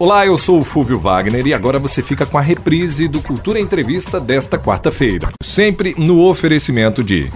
Olá, 0.00 0.24
eu 0.24 0.38
sou 0.38 0.60
o 0.60 0.62
Fúvio 0.62 0.96
Wagner 0.96 1.44
e 1.44 1.52
agora 1.52 1.76
você 1.76 2.00
fica 2.00 2.24
com 2.24 2.38
a 2.38 2.40
reprise 2.40 3.08
do 3.08 3.20
Cultura 3.20 3.58
Entrevista 3.58 4.20
desta 4.20 4.56
quarta-feira. 4.56 5.30
Sempre 5.42 5.92
no 5.98 6.24
oferecimento 6.24 7.02
de 7.02 7.28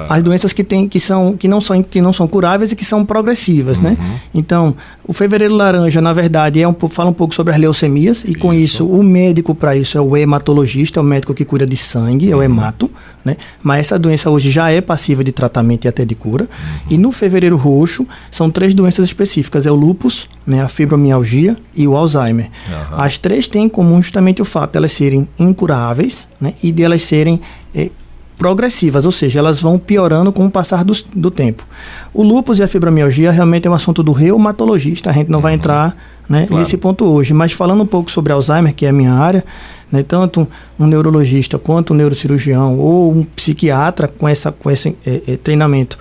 as 0.10 0.24
doenças 0.24 0.52
que 0.52 0.64
tem 0.64 0.88
que 0.90 1.00
são 1.00 1.38
que 1.38 1.48
não 1.48 1.62
são 1.62 1.82
que 1.84 2.02
não 2.02 2.12
são 2.12 2.28
curáveis 2.28 2.72
e 2.72 2.76
que 2.76 2.84
são 2.84 3.06
progressivas 3.06 3.80
né? 3.80 3.96
uhum. 4.00 4.08
né 4.08 4.22
então 4.34 4.76
o 5.08 5.14
fevereiro 5.14 5.56
laranja 5.56 6.02
na 6.02 6.12
verdade 6.12 6.62
é 6.62 6.68
um 6.68 6.76
fala 6.90 7.10
um 7.10 7.14
pouco 7.14 7.34
sobre 7.34 7.54
as 7.54 7.60
leucemias 7.60 8.24
e 8.24 8.32
isso. 8.32 8.40
com 8.40 8.54
isso 8.54 8.86
o 8.86 9.02
médico 9.02 9.56
para 9.56 9.76
isso 9.76 9.98
é 9.98 10.02
o 10.02 10.18
hematologista 10.18 11.00
é 11.00 11.02
o 11.02 11.04
médico 11.04 11.34
que 11.34 11.46
cura 11.46 11.66
de 11.66 11.78
sangue 11.78 12.28
uhum. 12.28 12.32
é 12.32 12.36
o 12.36 12.38
uhum. 12.40 12.44
hemato 12.44 12.92
né 13.24 13.38
mas 13.64 13.80
essa 13.80 13.98
doença 13.98 14.30
hoje 14.30 14.52
já 14.52 14.70
é 14.70 14.82
passiva 14.82 15.24
de 15.24 15.32
tratamento 15.32 15.86
e 15.86 15.88
até 15.88 16.04
de 16.04 16.14
cura 16.14 16.44
uhum. 16.44 16.80
e 16.90 16.98
no 16.98 17.12
fevereiro 17.12 17.56
roxo 17.56 18.06
são 18.30 18.52
três 18.52 18.74
doenças 18.74 19.06
específicas 19.06 19.66
é 19.66 19.72
o 19.72 19.76
lúpus 19.76 20.28
né 20.46 20.62
a 20.62 20.68
fibromialgia 20.68 21.56
e 21.74 21.88
o 21.88 21.96
Alzheimer 21.96 22.50
as 22.92 23.18
três 23.18 23.48
têm 23.48 23.66
em 23.66 23.70
comum 23.70 24.02
justamente 24.02 24.42
o 24.42 24.46
fato 24.46 24.74
de 24.74 24.78
elas 24.78 24.92
serem 24.92 25.28
incuráveis 25.40 26.28
né 26.40 26.54
e 26.62 26.72
de 26.72 26.84
elas 26.84 27.04
serem 27.04 27.40
é, 27.74 27.90
progressivas, 28.38 29.04
ou 29.06 29.12
seja, 29.12 29.40
elas 29.40 29.60
vão 29.60 29.80
piorando 29.80 30.32
com 30.32 30.46
o 30.46 30.52
passar 30.52 30.84
do, 30.84 30.94
do 31.16 31.32
tempo. 31.32 31.66
O 32.14 32.22
lúpus 32.24 32.60
e 32.60 32.64
a 32.64 32.68
fibromialgia 32.68 33.32
realmente 33.32 33.68
é 33.68 33.72
um 33.72 33.74
assunto 33.74 34.04
do 34.04 34.12
reumatologista, 34.12 35.10
a 35.10 35.14
gente 35.14 35.30
não 35.30 35.42
vai 35.42 35.54
uhum. 35.54 35.58
entrar 35.58 35.98
né, 36.30 36.46
claro. 36.46 36.62
nesse 36.62 36.78
ponto 36.78 37.06
hoje. 37.06 37.34
Mas 37.34 37.52
falando 37.52 37.82
um 37.82 37.86
pouco 37.86 38.12
sobre 38.12 38.32
Alzheimer, 38.32 38.74
que 38.74 38.86
é 38.86 38.90
a 38.90 38.94
minha 38.94 39.14
área, 39.14 39.44
né, 39.92 40.04
tanto 40.04 40.48
um 40.80 40.86
neurologista 40.86 41.58
quanto 41.58 41.94
um 41.94 41.96
neurocirurgião 41.96 42.78
ou 42.78 43.12
um 43.12 43.24
psiquiatra 43.24 44.08
com, 44.08 44.28
essa, 44.28 44.52
com 44.52 44.70
esse 44.70 44.96
é, 45.06 45.22
é, 45.28 45.38
treinamento, 45.38 45.98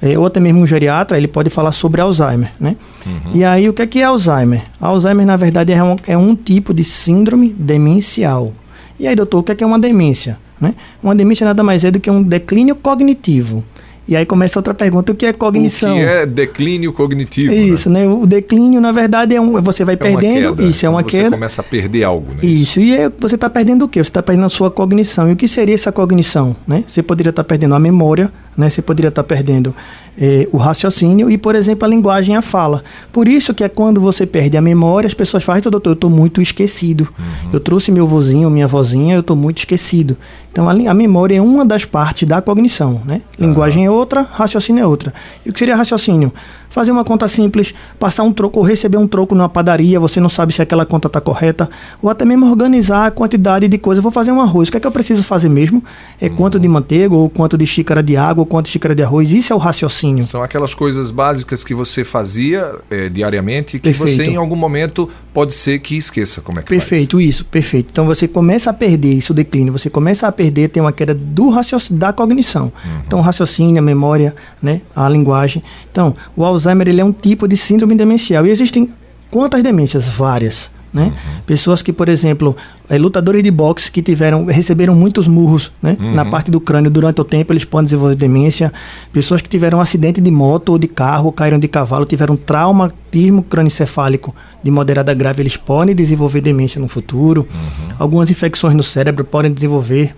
é, 0.00 0.16
ou 0.18 0.26
até 0.26 0.38
mesmo 0.38 0.60
um 0.60 0.66
geriatra, 0.66 1.16
ele 1.16 1.26
pode 1.26 1.48
falar 1.48 1.72
sobre 1.72 2.00
Alzheimer. 2.00 2.52
Né? 2.60 2.76
Uhum. 3.06 3.32
E 3.34 3.44
aí, 3.44 3.68
o 3.68 3.72
que 3.72 3.82
é, 3.82 3.86
que 3.86 4.00
é 4.00 4.04
Alzheimer? 4.04 4.64
Alzheimer, 4.80 5.26
na 5.26 5.36
verdade, 5.36 5.72
é 5.72 5.82
um, 5.82 5.96
é 6.06 6.16
um 6.16 6.36
tipo 6.36 6.74
de 6.74 6.84
síndrome 6.84 7.48
demencial. 7.58 8.52
E 8.98 9.06
aí, 9.06 9.14
doutor, 9.14 9.38
o 9.38 9.42
que 9.42 9.52
é, 9.52 9.54
que 9.54 9.64
é 9.64 9.66
uma 9.66 9.78
demência? 9.78 10.38
Né? 10.60 10.74
Uma 11.02 11.14
demência 11.14 11.44
nada 11.44 11.62
mais 11.62 11.84
é 11.84 11.90
do 11.90 12.00
que 12.00 12.10
um 12.10 12.22
declínio 12.22 12.74
cognitivo. 12.74 13.64
E 14.08 14.16
aí 14.16 14.24
começa 14.24 14.58
outra 14.58 14.72
pergunta, 14.72 15.12
o 15.12 15.14
que 15.14 15.26
é 15.26 15.34
cognição? 15.34 15.92
O 15.92 15.98
que 15.98 16.00
é 16.00 16.24
declínio 16.24 16.94
cognitivo? 16.94 17.52
Né? 17.52 17.60
Isso, 17.60 17.90
né? 17.90 18.06
né? 18.06 18.08
O 18.10 18.26
declínio, 18.26 18.80
na 18.80 18.90
verdade, 18.90 19.34
é 19.34 19.40
um. 19.40 19.60
Você 19.60 19.84
vai 19.84 19.96
é 19.96 19.98
perdendo. 19.98 20.56
Queda, 20.56 20.68
isso, 20.68 20.86
é 20.86 20.88
uma 20.88 21.02
você 21.02 21.10
queda. 21.10 21.24
Você 21.24 21.36
começa 21.36 21.60
a 21.60 21.64
perder 21.64 22.04
algo, 22.04 22.32
né? 22.32 22.38
Isso. 22.42 22.80
E 22.80 22.96
é, 22.96 23.12
você 23.18 23.34
está 23.34 23.50
perdendo 23.50 23.84
o 23.84 23.88
quê? 23.88 24.02
Você 24.02 24.08
está 24.08 24.22
perdendo 24.22 24.46
a 24.46 24.48
sua 24.48 24.70
cognição. 24.70 25.28
E 25.28 25.34
o 25.34 25.36
que 25.36 25.46
seria 25.46 25.74
essa 25.74 25.92
cognição? 25.92 26.56
Né? 26.66 26.84
Você 26.86 27.02
poderia 27.02 27.28
estar 27.28 27.44
tá 27.44 27.46
perdendo 27.46 27.74
a 27.74 27.78
memória, 27.78 28.32
né? 28.58 28.68
Você 28.68 28.82
poderia 28.82 29.08
estar 29.08 29.22
perdendo 29.22 29.72
eh, 30.20 30.48
o 30.50 30.56
raciocínio 30.56 31.30
e, 31.30 31.38
por 31.38 31.54
exemplo, 31.54 31.86
a 31.86 31.88
linguagem 31.88 32.34
a 32.34 32.42
fala. 32.42 32.82
Por 33.12 33.28
isso 33.28 33.54
que 33.54 33.62
é 33.62 33.68
quando 33.68 34.00
você 34.00 34.26
perde 34.26 34.56
a 34.56 34.60
memória, 34.60 35.06
as 35.06 35.14
pessoas 35.14 35.44
falam, 35.44 35.62
doutor, 35.62 35.90
eu 35.90 35.94
estou 35.94 36.10
muito 36.10 36.42
esquecido. 36.42 37.08
Uhum. 37.16 37.50
Eu 37.52 37.60
trouxe 37.60 37.92
meu 37.92 38.06
vozinho, 38.06 38.50
minha 38.50 38.66
vozinha, 38.66 39.14
eu 39.14 39.20
estou 39.20 39.36
muito 39.36 39.58
esquecido. 39.58 40.16
Então, 40.50 40.68
a, 40.68 40.72
a, 40.72 40.94
memória 40.94 41.36
é 41.36 41.40
uma 41.40 41.64
das 41.64 41.84
partes 41.84 42.26
da 42.26 42.42
cognição, 42.42 43.00
né? 43.04 43.22
Linguagem 43.38 43.86
é 43.86 43.90
outra, 43.90 44.22
raciocínio 44.22 44.82
é 44.82 44.86
outra. 44.86 45.14
E 45.46 45.50
o 45.50 45.52
que 45.52 45.58
seria 45.60 45.76
raciocínio? 45.76 46.32
Fazer 46.78 46.92
uma 46.92 47.04
conta 47.04 47.26
simples, 47.26 47.74
passar 47.98 48.22
um 48.22 48.32
troco 48.32 48.60
ou 48.60 48.64
receber 48.64 48.98
um 48.98 49.08
troco 49.08 49.34
numa 49.34 49.48
padaria, 49.48 49.98
você 49.98 50.20
não 50.20 50.28
sabe 50.28 50.52
se 50.52 50.62
aquela 50.62 50.86
conta 50.86 51.08
está 51.08 51.20
correta, 51.20 51.68
ou 52.00 52.08
até 52.08 52.24
mesmo 52.24 52.48
organizar 52.48 53.06
a 53.06 53.10
quantidade 53.10 53.66
de 53.66 53.78
coisas. 53.78 54.00
vou 54.00 54.12
fazer 54.12 54.30
um 54.30 54.40
arroz, 54.40 54.68
o 54.68 54.70
que 54.70 54.76
é 54.76 54.80
que 54.80 54.86
eu 54.86 54.92
preciso 54.92 55.24
fazer 55.24 55.48
mesmo? 55.48 55.82
É 56.20 56.28
quanto 56.28 56.60
de 56.60 56.68
manteiga, 56.68 57.16
ou 57.16 57.28
quanto 57.28 57.58
de 57.58 57.66
xícara 57.66 58.00
de 58.00 58.16
água, 58.16 58.42
ou 58.42 58.46
quanto 58.46 58.66
de 58.66 58.72
xícara 58.72 58.94
de 58.94 59.02
arroz. 59.02 59.32
Isso 59.32 59.52
é 59.52 59.56
o 59.56 59.58
raciocínio. 59.58 60.22
São 60.22 60.40
aquelas 60.40 60.72
coisas 60.72 61.10
básicas 61.10 61.64
que 61.64 61.74
você 61.74 62.04
fazia 62.04 62.76
é, 62.88 63.08
diariamente 63.08 63.80
que 63.80 63.90
perfeito. 63.90 64.16
você 64.16 64.24
em 64.24 64.36
algum 64.36 64.54
momento 64.54 65.10
pode 65.34 65.54
ser 65.54 65.80
que 65.80 65.96
esqueça 65.96 66.40
como 66.40 66.60
é 66.60 66.62
que 66.62 66.68
Perfeito, 66.68 67.16
faz. 67.16 67.28
isso, 67.28 67.44
perfeito. 67.44 67.88
Então 67.90 68.06
você 68.06 68.28
começa 68.28 68.70
a 68.70 68.72
perder, 68.72 69.14
isso 69.14 69.34
declina, 69.34 69.72
você 69.72 69.90
começa 69.90 70.28
a 70.28 70.32
perder, 70.32 70.68
tem 70.68 70.80
uma 70.80 70.92
queda 70.92 71.14
do 71.14 71.48
raciocínio, 71.48 71.98
da 71.98 72.12
cognição. 72.12 72.64
Uhum. 72.84 73.02
Então, 73.06 73.20
raciocínio, 73.20 73.78
a 73.78 73.82
memória, 73.82 74.34
né, 74.62 74.80
a 74.94 75.08
linguagem. 75.08 75.62
Então, 75.90 76.14
o 76.36 76.44
Alzheimer 76.44 76.67
ele 76.90 77.00
é 77.00 77.04
um 77.04 77.12
tipo 77.12 77.46
de 77.46 77.56
síndrome 77.56 77.94
demencial. 77.94 78.46
E 78.46 78.50
existem 78.50 78.90
quantas 79.30 79.62
demências? 79.62 80.06
Várias. 80.06 80.70
Né? 80.92 81.04
Uhum. 81.04 81.40
Pessoas 81.46 81.82
que, 81.82 81.92
por 81.92 82.08
exemplo, 82.08 82.56
é, 82.88 82.96
lutadores 82.96 83.42
de 83.42 83.50
boxe 83.50 83.92
que 83.92 84.00
tiveram, 84.00 84.46
receberam 84.46 84.94
muitos 84.94 85.28
murros 85.28 85.70
né? 85.82 85.96
uhum. 86.00 86.14
na 86.14 86.24
parte 86.24 86.50
do 86.50 86.60
crânio 86.60 86.90
durante 86.90 87.20
o 87.20 87.24
tempo, 87.24 87.52
eles 87.52 87.64
podem 87.64 87.84
desenvolver 87.84 88.14
demência. 88.14 88.72
Pessoas 89.12 89.42
que 89.42 89.48
tiveram 89.48 89.78
um 89.78 89.80
acidente 89.80 90.20
de 90.20 90.30
moto 90.30 90.70
ou 90.70 90.78
de 90.78 90.88
carro, 90.88 91.30
caíram 91.30 91.58
de 91.58 91.68
cavalo, 91.68 92.06
tiveram 92.06 92.36
traumatismo 92.36 93.42
crânioencefálico 93.42 94.34
de 94.62 94.70
moderada 94.70 95.12
grave, 95.12 95.42
eles 95.42 95.56
podem 95.56 95.94
desenvolver 95.94 96.40
demência 96.40 96.80
no 96.80 96.88
futuro. 96.88 97.46
Uhum. 97.52 97.94
Algumas 97.98 98.30
infecções 98.30 98.74
no 98.74 98.82
cérebro 98.82 99.24
podem 99.24 99.52
desenvolver 99.52 100.14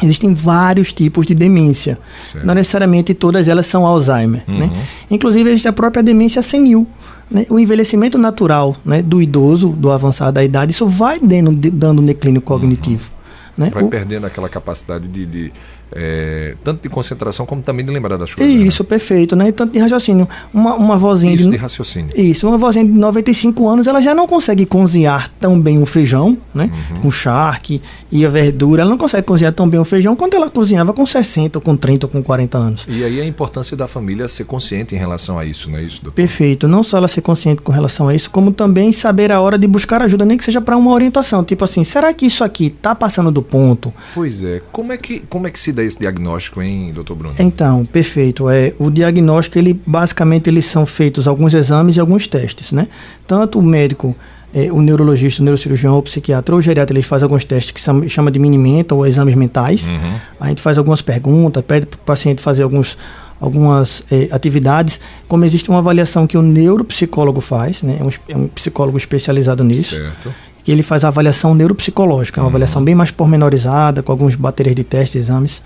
Existem 0.00 0.32
vários 0.32 0.92
tipos 0.92 1.26
de 1.26 1.34
demência. 1.34 1.98
Certo. 2.20 2.46
Não 2.46 2.54
necessariamente 2.54 3.14
todas 3.14 3.48
elas 3.48 3.66
são 3.66 3.84
Alzheimer. 3.84 4.42
Né? 4.46 4.54
Uhum. 4.54 4.66
Né? 4.68 4.86
Inclusive, 5.10 5.50
existe 5.50 5.68
a 5.68 5.72
própria 5.72 6.02
demência 6.02 6.42
senil. 6.42 6.86
Né? 7.30 7.46
O 7.48 7.58
envelhecimento 7.58 8.18
natural 8.18 8.76
né, 8.84 9.02
do 9.02 9.20
idoso, 9.20 9.68
do 9.68 9.90
avançado 9.90 10.32
da 10.32 10.44
idade, 10.44 10.72
isso 10.72 10.86
vai 10.86 11.18
dando, 11.18 11.70
dando 11.70 12.00
um 12.00 12.04
declínio 12.04 12.40
cognitivo. 12.40 13.10
Uhum. 13.58 13.64
Né? 13.64 13.70
Vai 13.72 13.82
o... 13.82 13.88
perdendo 13.88 14.26
aquela 14.26 14.48
capacidade 14.48 15.08
de, 15.08 15.26
de 15.26 15.52
é, 15.94 16.54
tanto 16.64 16.82
de 16.82 16.88
concentração 16.88 17.46
como 17.46 17.62
também 17.62 17.84
de 17.84 17.92
lembrar 17.92 18.16
das 18.16 18.34
coisas. 18.34 18.54
Né? 18.54 18.66
Isso, 18.66 18.82
né? 18.82 18.88
perfeito, 18.88 19.36
né? 19.36 19.48
E 19.48 19.52
tanto 19.52 19.72
de 19.72 19.78
raciocínio. 19.78 20.28
Uma, 20.52 20.74
uma 20.74 20.96
vozinha. 20.96 21.34
Isso 21.34 21.44
de, 21.44 21.50
de, 21.50 21.56
raciocínio. 21.56 22.12
Isso, 22.18 22.46
uma 22.46 22.58
vozinha 22.58 22.84
de 22.84 22.92
95 22.92 23.68
anos, 23.68 23.86
ela 23.86 24.00
já 24.00 24.14
não 24.14 24.26
consegue 24.26 24.66
cozinhar 24.66 25.30
tão 25.40 25.60
bem 25.60 25.78
um 25.78 25.86
feijão, 25.86 26.36
né? 26.54 26.70
Uhum. 26.90 27.00
Com 27.02 27.10
charque 27.10 27.82
e 28.10 28.24
a 28.24 28.28
verdura. 28.28 28.82
Ela 28.82 28.90
não 28.90 28.98
consegue 28.98 29.26
cozinhar 29.26 29.52
tão 29.52 29.68
bem 29.68 29.78
um 29.80 29.84
feijão 29.84 30.16
quanto 30.16 30.36
ela 30.36 30.48
cozinhava 30.50 30.92
com 30.92 31.06
60, 31.06 31.58
ou 31.58 31.62
com 31.62 31.76
30, 31.76 32.06
ou 32.06 32.10
com 32.10 32.22
40 32.22 32.58
anos. 32.58 32.86
E 32.88 33.04
aí 33.04 33.20
a 33.20 33.24
importância 33.24 33.76
da 33.76 33.86
família 33.86 34.28
ser 34.28 34.44
consciente 34.44 34.94
em 34.94 34.98
relação 34.98 35.38
a 35.38 35.44
isso, 35.44 35.70
não 35.70 35.78
é 35.78 35.82
isso, 35.82 36.02
doutor? 36.02 36.16
Perfeito. 36.16 36.68
Não 36.68 36.82
só 36.82 36.96
ela 36.96 37.08
ser 37.08 37.20
consciente 37.20 37.62
com 37.62 37.72
relação 37.72 38.08
a 38.08 38.14
isso, 38.14 38.30
como 38.30 38.52
também 38.52 38.92
saber 38.92 39.32
a 39.32 39.40
hora 39.40 39.58
de 39.58 39.66
buscar 39.66 40.02
ajuda, 40.02 40.24
nem 40.24 40.38
que 40.38 40.44
seja 40.44 40.60
para 40.60 40.76
uma 40.76 40.90
orientação. 40.92 41.44
Tipo 41.44 41.64
assim, 41.64 41.84
será 41.84 42.12
que 42.12 42.26
isso 42.26 42.44
aqui 42.44 42.70
tá 42.70 42.94
passando 42.94 43.30
do 43.30 43.42
ponto? 43.42 43.92
Pois 44.14 44.42
é. 44.42 44.62
Como 44.72 44.92
é 44.92 44.96
que, 44.96 45.20
como 45.28 45.46
é 45.46 45.50
que 45.50 45.60
se 45.60 45.72
dá 45.72 45.81
esse 45.84 45.98
diagnóstico, 45.98 46.62
hein, 46.62 46.92
doutor 46.94 47.16
Bruno? 47.16 47.34
Então, 47.38 47.84
perfeito. 47.84 48.48
É, 48.48 48.72
o 48.78 48.90
diagnóstico, 48.90 49.58
ele 49.58 49.78
basicamente 49.86 50.48
eles 50.48 50.64
são 50.64 50.86
feitos 50.86 51.26
alguns 51.28 51.54
exames 51.54 51.96
e 51.96 52.00
alguns 52.00 52.26
testes, 52.26 52.72
né? 52.72 52.88
Tanto 53.26 53.58
o 53.58 53.62
médico, 53.62 54.14
é, 54.54 54.70
o 54.72 54.80
neurologista, 54.80 55.42
o 55.42 55.44
neurocirurgião, 55.44 55.98
o 55.98 56.02
psiquiatra 56.02 56.54
ou 56.54 56.58
o 56.58 56.62
geriatra, 56.62 56.94
eles 56.94 57.06
fazem 57.06 57.24
alguns 57.24 57.44
testes 57.44 57.70
que 57.70 57.80
são, 57.80 58.08
chama 58.08 58.30
de 58.30 58.38
mini-menta 58.38 58.94
ou 58.94 59.06
exames 59.06 59.34
mentais. 59.34 59.88
Uhum. 59.88 60.14
A 60.40 60.48
gente 60.48 60.60
faz 60.60 60.78
algumas 60.78 61.02
perguntas, 61.02 61.62
pede 61.64 61.86
para 61.86 61.96
o 61.96 62.00
paciente 62.00 62.42
fazer 62.42 62.62
alguns 62.62 62.96
algumas 63.40 64.04
é, 64.08 64.28
atividades, 64.30 65.00
como 65.26 65.44
existe 65.44 65.68
uma 65.68 65.80
avaliação 65.80 66.28
que 66.28 66.38
o 66.38 66.42
neuropsicólogo 66.42 67.40
faz, 67.40 67.82
né? 67.82 67.96
É 67.98 68.04
um, 68.04 68.10
é 68.28 68.36
um 68.36 68.46
psicólogo 68.46 68.96
especializado 68.96 69.64
nisso. 69.64 69.96
Certo 69.96 70.32
que 70.64 70.70
ele 70.70 70.82
faz 70.82 71.04
a 71.04 71.08
avaliação 71.08 71.54
neuropsicológica, 71.54 72.40
é 72.40 72.40
uma 72.40 72.44
uhum. 72.44 72.50
avaliação 72.50 72.84
bem 72.84 72.94
mais 72.94 73.10
pormenorizada, 73.10 74.02
com 74.02 74.12
alguns 74.12 74.34
baterias 74.34 74.76
de 74.76 74.84
testes, 74.84 75.16
exames. 75.16 75.62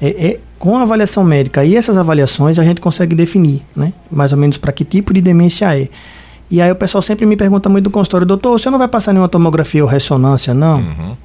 É, 0.00 0.08
é, 0.08 0.40
com 0.58 0.76
a 0.76 0.82
avaliação 0.82 1.22
médica 1.22 1.64
e 1.64 1.76
essas 1.76 1.96
avaliações 1.96 2.58
a 2.58 2.64
gente 2.64 2.80
consegue 2.80 3.14
definir, 3.14 3.62
né, 3.76 3.92
mais 4.10 4.32
ou 4.32 4.38
menos 4.38 4.58
para 4.58 4.72
que 4.72 4.84
tipo 4.84 5.14
de 5.14 5.20
demência 5.20 5.76
é. 5.76 5.88
E 6.50 6.60
aí 6.60 6.70
o 6.70 6.74
pessoal 6.74 7.00
sempre 7.00 7.24
me 7.24 7.36
pergunta 7.36 7.68
muito 7.68 7.84
do 7.84 7.90
consultório, 7.90 8.26
doutor, 8.26 8.58
você 8.58 8.68
não 8.70 8.78
vai 8.78 8.88
passar 8.88 9.12
nenhuma 9.12 9.28
tomografia 9.28 9.82
ou 9.82 9.88
ressonância, 9.88 10.52
não? 10.52 10.78
Uhum. 10.78 11.16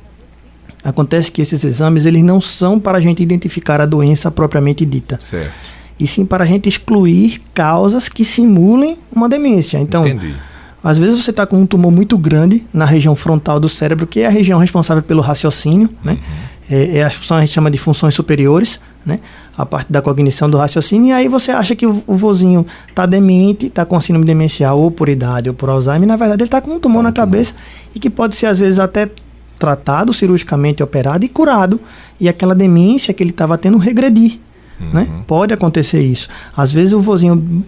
Acontece 0.84 1.32
que 1.32 1.42
esses 1.42 1.64
exames 1.64 2.06
eles 2.06 2.24
não 2.24 2.40
são 2.40 2.80
para 2.80 3.00
a 3.00 3.02
gente 3.02 3.22
identificar 3.22 3.82
a 3.82 3.86
doença 3.86 4.32
propriamente 4.32 4.86
dita. 4.86 5.18
Certo. 5.20 5.52
E 6.00 6.08
sim 6.08 6.26
para 6.26 6.44
a 6.46 6.48
gente 6.48 6.70
excluir 6.70 7.42
causas 7.54 8.08
que 8.08 8.24
simulem 8.24 8.98
uma 9.12 9.28
demência. 9.28 9.78
Então, 9.78 10.08
Entendi 10.08 10.36
às 10.84 10.98
vezes 10.98 11.24
você 11.24 11.32
está 11.32 11.46
com 11.46 11.58
um 11.58 11.66
tumor 11.66 11.92
muito 11.92 12.18
grande 12.18 12.66
na 12.74 12.86
região 12.86 13.16
frontal 13.16 13.60
do 13.60 13.68
cérebro, 13.68 14.08
que 14.08 14.22
é 14.22 14.28
a 14.28 14.30
região 14.30 14.60
responsável 14.60 15.04
pelo 15.04 15.22
raciocínio, 15.22 15.90
né? 16.04 16.14
Uhum. 16.14 16.50
É, 16.72 16.98
é 17.00 17.04
a 17.04 17.10
função 17.10 17.38
a 17.38 17.42
gente 17.42 17.52
chama 17.52 17.72
de 17.72 17.78
funções 17.78 18.14
superiores, 18.14 18.80
né? 19.06 19.20
A 19.58 19.66
parte 19.66 19.92
da 19.92 20.02
cognição 20.02 20.50
do 20.50 20.58
raciocínio, 20.58 21.10
e 21.10 21.12
aí 21.12 21.28
você 21.28 21.52
acha 21.52 21.76
que 21.76 21.86
o, 21.86 22.02
o 22.08 22.16
vozinho 22.16 22.66
está 22.88 23.06
demente, 23.06 23.66
está 23.66 23.84
com 23.84 24.00
síndrome 24.00 24.26
demencial, 24.26 24.80
ou 24.80 24.90
por 24.90 25.10
idade, 25.10 25.50
ou 25.50 25.56
por 25.56 25.70
Alzheimer, 25.70 26.08
na 26.08 26.16
verdade 26.16 26.44
ele 26.44 26.48
está 26.48 26.62
com 26.62 26.72
um 26.72 26.80
tumor 26.80 27.04
na 27.04 27.12
cabeça 27.12 27.54
e 27.94 28.00
que 28.00 28.10
pode 28.10 28.36
ser 28.36 28.46
às 28.46 28.60
vezes 28.60 28.80
até 28.80 29.10
tratado 29.58 30.14
cirurgicamente, 30.14 30.82
operado 30.82 31.26
e 31.26 31.28
curado, 31.28 31.82
e 32.20 32.30
aquela 32.30 32.56
demência 32.56 33.14
que 33.14 33.22
ele 33.22 33.32
estava 33.32 33.58
tendo 33.58 33.78
regredir. 33.78 34.40
Uhum. 34.80 34.90
Né? 34.92 35.08
Pode 35.28 35.54
acontecer 35.54 36.02
isso. 36.02 36.28
Às 36.56 36.72
vezes 36.72 36.94
o 36.94 37.02
vozinho 37.02 37.64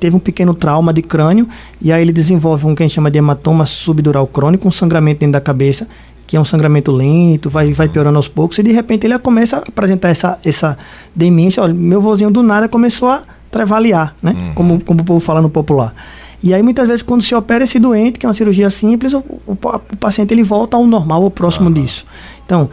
teve 0.00 0.16
um 0.16 0.18
pequeno 0.18 0.54
trauma 0.54 0.92
de 0.92 1.02
crânio 1.02 1.48
e 1.80 1.92
aí 1.92 2.02
ele 2.02 2.12
desenvolve 2.12 2.66
um 2.66 2.74
que 2.74 2.82
a 2.82 2.86
gente 2.86 2.94
chama 2.94 3.10
de 3.10 3.18
hematoma 3.18 3.64
subdural 3.66 4.26
crônico, 4.26 4.66
um 4.66 4.72
sangramento 4.72 5.20
dentro 5.20 5.34
da 5.34 5.40
cabeça, 5.40 5.86
que 6.26 6.36
é 6.36 6.40
um 6.40 6.44
sangramento 6.44 6.92
lento, 6.92 7.48
vai, 7.48 7.72
vai 7.72 7.88
piorando 7.88 8.18
aos 8.18 8.28
poucos, 8.28 8.58
e 8.58 8.62
de 8.62 8.70
repente 8.70 9.06
ele 9.06 9.18
começa 9.18 9.56
a 9.56 9.60
apresentar 9.60 10.10
essa, 10.10 10.38
essa 10.44 10.76
demência. 11.14 11.62
Olha, 11.62 11.72
meu 11.72 12.02
vozinho 12.02 12.30
do 12.30 12.42
nada 12.42 12.68
começou 12.68 13.08
a 13.08 13.22
travaliar, 13.50 14.14
né? 14.22 14.32
Uhum. 14.32 14.54
Como, 14.54 14.84
como 14.84 15.00
o 15.00 15.04
povo 15.04 15.20
fala 15.20 15.40
no 15.40 15.48
popular. 15.48 15.94
E 16.42 16.52
aí, 16.54 16.62
muitas 16.62 16.86
vezes, 16.86 17.02
quando 17.02 17.22
se 17.22 17.34
opera 17.34 17.64
esse 17.64 17.78
doente, 17.78 18.18
que 18.18 18.26
é 18.26 18.28
uma 18.28 18.34
cirurgia 18.34 18.68
simples, 18.70 19.12
o, 19.12 19.18
o, 19.18 19.52
o 19.52 19.96
paciente 19.96 20.32
ele 20.32 20.42
volta 20.42 20.76
ao 20.76 20.86
normal 20.86 21.22
ou 21.22 21.30
próximo 21.30 21.66
uhum. 21.66 21.72
disso. 21.72 22.04
Então, 22.44 22.68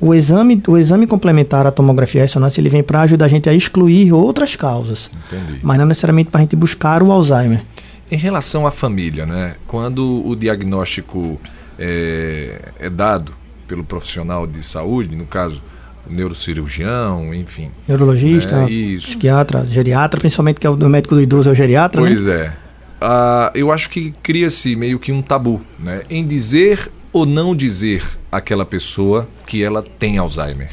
o 0.00 0.14
exame, 0.14 0.62
o 0.66 0.76
exame 0.76 1.06
complementar 1.06 1.66
à 1.66 1.70
tomografia 1.70 2.22
ressonância 2.22 2.60
ele 2.60 2.68
vem 2.68 2.82
para 2.82 3.00
ajudar 3.02 3.26
a 3.26 3.28
gente 3.28 3.48
a 3.48 3.54
excluir 3.54 4.12
outras 4.12 4.56
causas, 4.56 5.10
Entendi. 5.26 5.60
mas 5.62 5.78
não 5.78 5.86
necessariamente 5.86 6.30
para 6.30 6.40
a 6.40 6.42
gente 6.42 6.56
buscar 6.56 7.02
o 7.02 7.10
Alzheimer. 7.10 7.62
Em 8.10 8.16
relação 8.16 8.66
à 8.66 8.70
família, 8.70 9.24
né? 9.24 9.54
Quando 9.66 10.26
o 10.26 10.34
diagnóstico 10.34 11.40
é, 11.78 12.60
é 12.78 12.90
dado 12.90 13.32
pelo 13.68 13.84
profissional 13.84 14.46
de 14.46 14.62
saúde, 14.64 15.16
no 15.16 15.26
caso 15.26 15.62
neurocirurgião, 16.08 17.32
enfim. 17.32 17.70
Neurologista, 17.86 18.62
né? 18.62 18.96
psiquiatra, 18.98 19.64
geriatra, 19.66 20.18
principalmente 20.18 20.58
que 20.58 20.66
é 20.66 20.70
o 20.70 20.76
médico 20.76 21.14
do 21.14 21.20
idoso 21.20 21.48
é 21.48 21.52
o 21.52 21.54
geriatra. 21.54 22.00
Né? 22.00 22.08
Pois 22.08 22.26
né? 22.26 22.34
é. 22.34 22.70
Uh, 23.02 23.50
eu 23.54 23.72
acho 23.72 23.88
que 23.88 24.12
cria-se 24.22 24.76
meio 24.76 24.98
que 24.98 25.10
um 25.10 25.22
tabu 25.22 25.62
né? 25.78 26.02
em 26.10 26.26
dizer 26.26 26.90
ou 27.12 27.26
não 27.26 27.54
dizer 27.54 28.04
àquela 28.30 28.64
pessoa 28.64 29.28
que 29.46 29.62
ela 29.62 29.82
tem 29.82 30.18
Alzheimer? 30.18 30.70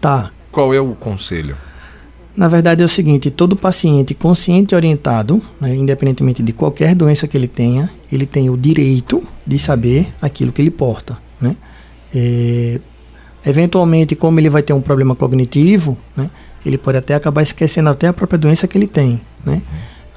Tá. 0.00 0.30
Qual 0.50 0.72
é 0.72 0.80
o 0.80 0.94
conselho? 0.94 1.56
Na 2.36 2.48
verdade 2.48 2.82
é 2.82 2.84
o 2.84 2.88
seguinte, 2.88 3.30
todo 3.30 3.56
paciente 3.56 4.14
consciente 4.14 4.74
e 4.74 4.76
orientado, 4.76 5.42
né, 5.60 5.74
independentemente 5.74 6.42
de 6.42 6.52
qualquer 6.52 6.94
doença 6.94 7.26
que 7.26 7.36
ele 7.36 7.48
tenha, 7.48 7.90
ele 8.10 8.24
tem 8.24 8.48
o 8.48 8.56
direito 8.56 9.22
de 9.46 9.58
saber 9.58 10.12
aquilo 10.22 10.52
que 10.52 10.62
ele 10.62 10.70
porta, 10.70 11.18
né? 11.40 11.56
É, 12.14 12.80
eventualmente, 13.44 14.14
como 14.14 14.38
ele 14.40 14.48
vai 14.48 14.62
ter 14.62 14.72
um 14.72 14.80
problema 14.80 15.14
cognitivo, 15.14 15.98
né, 16.16 16.30
ele 16.64 16.78
pode 16.78 16.98
até 16.98 17.14
acabar 17.14 17.42
esquecendo 17.42 17.90
até 17.90 18.06
a 18.06 18.12
própria 18.12 18.38
doença 18.38 18.66
que 18.68 18.78
ele 18.78 18.86
tem, 18.86 19.20
né? 19.44 19.60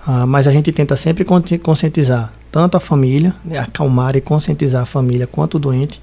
Ah, 0.05 0.25
mas 0.25 0.47
a 0.47 0.51
gente 0.51 0.71
tenta 0.71 0.95
sempre 0.95 1.25
conscientizar 1.25 2.33
tanto 2.53 2.77
a 2.77 2.79
família, 2.79 3.33
né, 3.43 3.57
acalmar 3.57 4.15
e 4.15 4.21
conscientizar 4.21 4.83
a 4.83 4.85
família 4.85 5.25
quanto 5.25 5.55
o 5.55 5.59
doente 5.59 5.99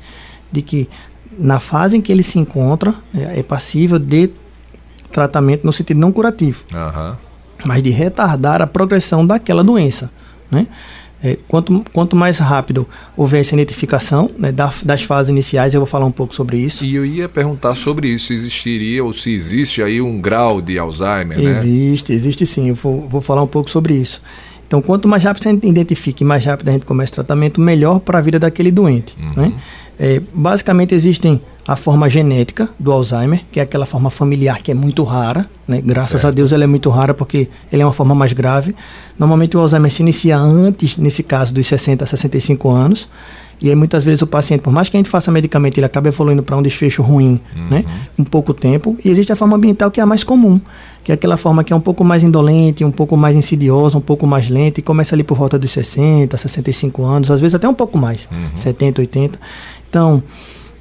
de 0.51 0.61
que 0.61 0.89
na 1.39 1.61
fase 1.61 1.97
em 1.97 2.01
que 2.01 2.11
ele 2.11 2.25
se 2.25 2.41
encontra 2.41 2.93
né, 3.15 3.39
é 3.39 3.43
passível 3.43 4.01
de 4.01 4.31
tratamento 5.13 5.65
no 5.65 5.73
sentido 5.73 6.01
não 6.01 6.11
curativo, 6.11 6.65
uhum. 6.75 7.15
mas 7.65 7.81
de 7.85 7.91
retardar 7.91 8.61
a 8.61 8.67
progressão 8.67 9.25
daquela 9.25 9.63
doença, 9.63 10.11
né? 10.51 10.67
É, 11.23 11.37
quanto, 11.47 11.85
quanto 11.93 12.17
mais 12.17 12.39
rápido 12.39 12.89
houver 13.15 13.43
essa 13.43 13.55
identificação 13.55 14.31
né, 14.39 14.51
das 14.51 15.03
fases 15.03 15.29
iniciais, 15.29 15.75
eu 15.75 15.81
vou 15.81 15.87
falar 15.87 16.07
um 16.07 16.11
pouco 16.11 16.35
sobre 16.35 16.57
isso. 16.57 16.83
E 16.83 16.95
eu 16.95 17.05
ia 17.05 17.29
perguntar 17.29 17.75
sobre 17.75 18.09
isso, 18.09 18.29
se 18.29 18.33
existiria 18.33 19.05
ou 19.05 19.13
se 19.13 19.31
existe 19.31 19.83
aí 19.83 20.01
um 20.01 20.19
grau 20.19 20.63
de 20.63 20.79
Alzheimer, 20.79 21.39
existe, 21.39 21.45
né? 21.45 21.59
Existe, 21.59 22.13
existe 22.15 22.47
sim, 22.47 22.69
eu 22.71 22.75
vou, 22.75 23.07
vou 23.07 23.21
falar 23.21 23.43
um 23.43 23.47
pouco 23.47 23.69
sobre 23.69 23.95
isso. 23.95 24.23
Então, 24.71 24.81
quanto 24.81 25.09
mais 25.09 25.25
rápido 25.25 25.49
a 25.49 25.51
gente 25.51 25.67
identifica 25.67 26.23
e 26.23 26.25
mais 26.25 26.45
rápido 26.45 26.69
a 26.69 26.73
gente 26.73 26.87
começa 26.87 27.11
o 27.11 27.15
tratamento, 27.17 27.61
melhor 27.61 27.99
para 27.99 28.19
a 28.19 28.23
vida 28.23 28.39
daquele 28.39 28.71
doente. 28.71 29.17
Uhum. 29.21 29.33
Né? 29.35 29.53
É, 29.99 30.23
basicamente, 30.33 30.95
existem 30.95 31.43
a 31.67 31.75
forma 31.75 32.09
genética 32.09 32.69
do 32.79 32.93
Alzheimer, 32.93 33.43
que 33.51 33.59
é 33.59 33.65
aquela 33.65 33.85
forma 33.85 34.11
familiar 34.11 34.63
que 34.63 34.71
é 34.71 34.75
muito 34.75 35.03
rara. 35.03 35.45
Né? 35.67 35.83
Graças 35.85 36.21
certo. 36.21 36.29
a 36.29 36.31
Deus 36.31 36.53
ela 36.53 36.63
é 36.63 36.69
muito 36.69 36.89
rara 36.89 37.13
porque 37.13 37.49
ele 37.73 37.83
é 37.83 37.85
uma 37.85 37.93
forma 37.93 38.15
mais 38.15 38.33
grave. 38.33 38.73
Normalmente 39.19 39.57
o 39.57 39.61
Alzheimer 39.61 39.91
se 39.91 40.03
inicia 40.03 40.39
antes, 40.39 40.97
nesse 40.97 41.25
caso, 41.25 41.53
dos 41.53 41.67
60 41.67 42.05
a 42.05 42.07
65 42.07 42.71
anos. 42.71 43.09
E 43.61 43.69
aí 43.69 43.77
muitas 43.77 44.03
vezes 44.03 44.23
o 44.23 44.27
paciente, 44.27 44.63
por 44.63 44.73
mais 44.73 44.89
que 44.89 44.97
a 44.97 44.99
gente 44.99 45.11
faça 45.11 45.31
medicamento, 45.31 45.77
ele 45.77 45.85
acaba 45.85 46.09
evoluindo 46.09 46.43
para 46.43 46.57
um 46.57 46.63
desfecho 46.63 47.03
ruim, 47.03 47.39
uhum. 47.55 47.69
né? 47.69 47.85
Um 48.19 48.25
pouco 48.25 48.55
tempo. 48.55 48.97
E 49.05 49.11
existe 49.11 49.33
a 49.33 49.37
forma 49.37 49.57
ambiental 49.57 49.91
que 49.91 50.01
é 50.01 50.03
a 50.03 50.07
mais 50.07 50.25
comum, 50.25 50.59
que 51.05 51.13
é 51.13 51.15
aquela 51.15 51.37
forma 51.37 51.63
que 51.63 51.73
é 51.73 51.77
um 51.77 51.81
pouco 51.81 52.03
mais 52.03 52.23
indolente, 52.23 52.83
um 52.85 52.91
pouco 52.91 53.17
mais 53.19 53.37
insidiosa, 53.37 53.99
um 53.99 54.01
pouco 54.01 54.27
mais 54.27 54.49
lenta 54.49 54.81
e 54.81 54.83
começa 54.83 55.15
ali 55.15 55.23
por 55.23 55.37
volta 55.37 55.59
dos 55.59 55.71
60, 55.73 56.37
65 56.37 57.05
anos, 57.05 57.31
às 57.31 57.41
vezes 57.41 57.55
até 57.55 57.69
um 57.69 57.75
pouco 57.75 57.99
mais, 57.99 58.27
uhum. 58.33 58.57
70, 58.57 59.03
80. 59.03 59.39
Então, 59.91 60.23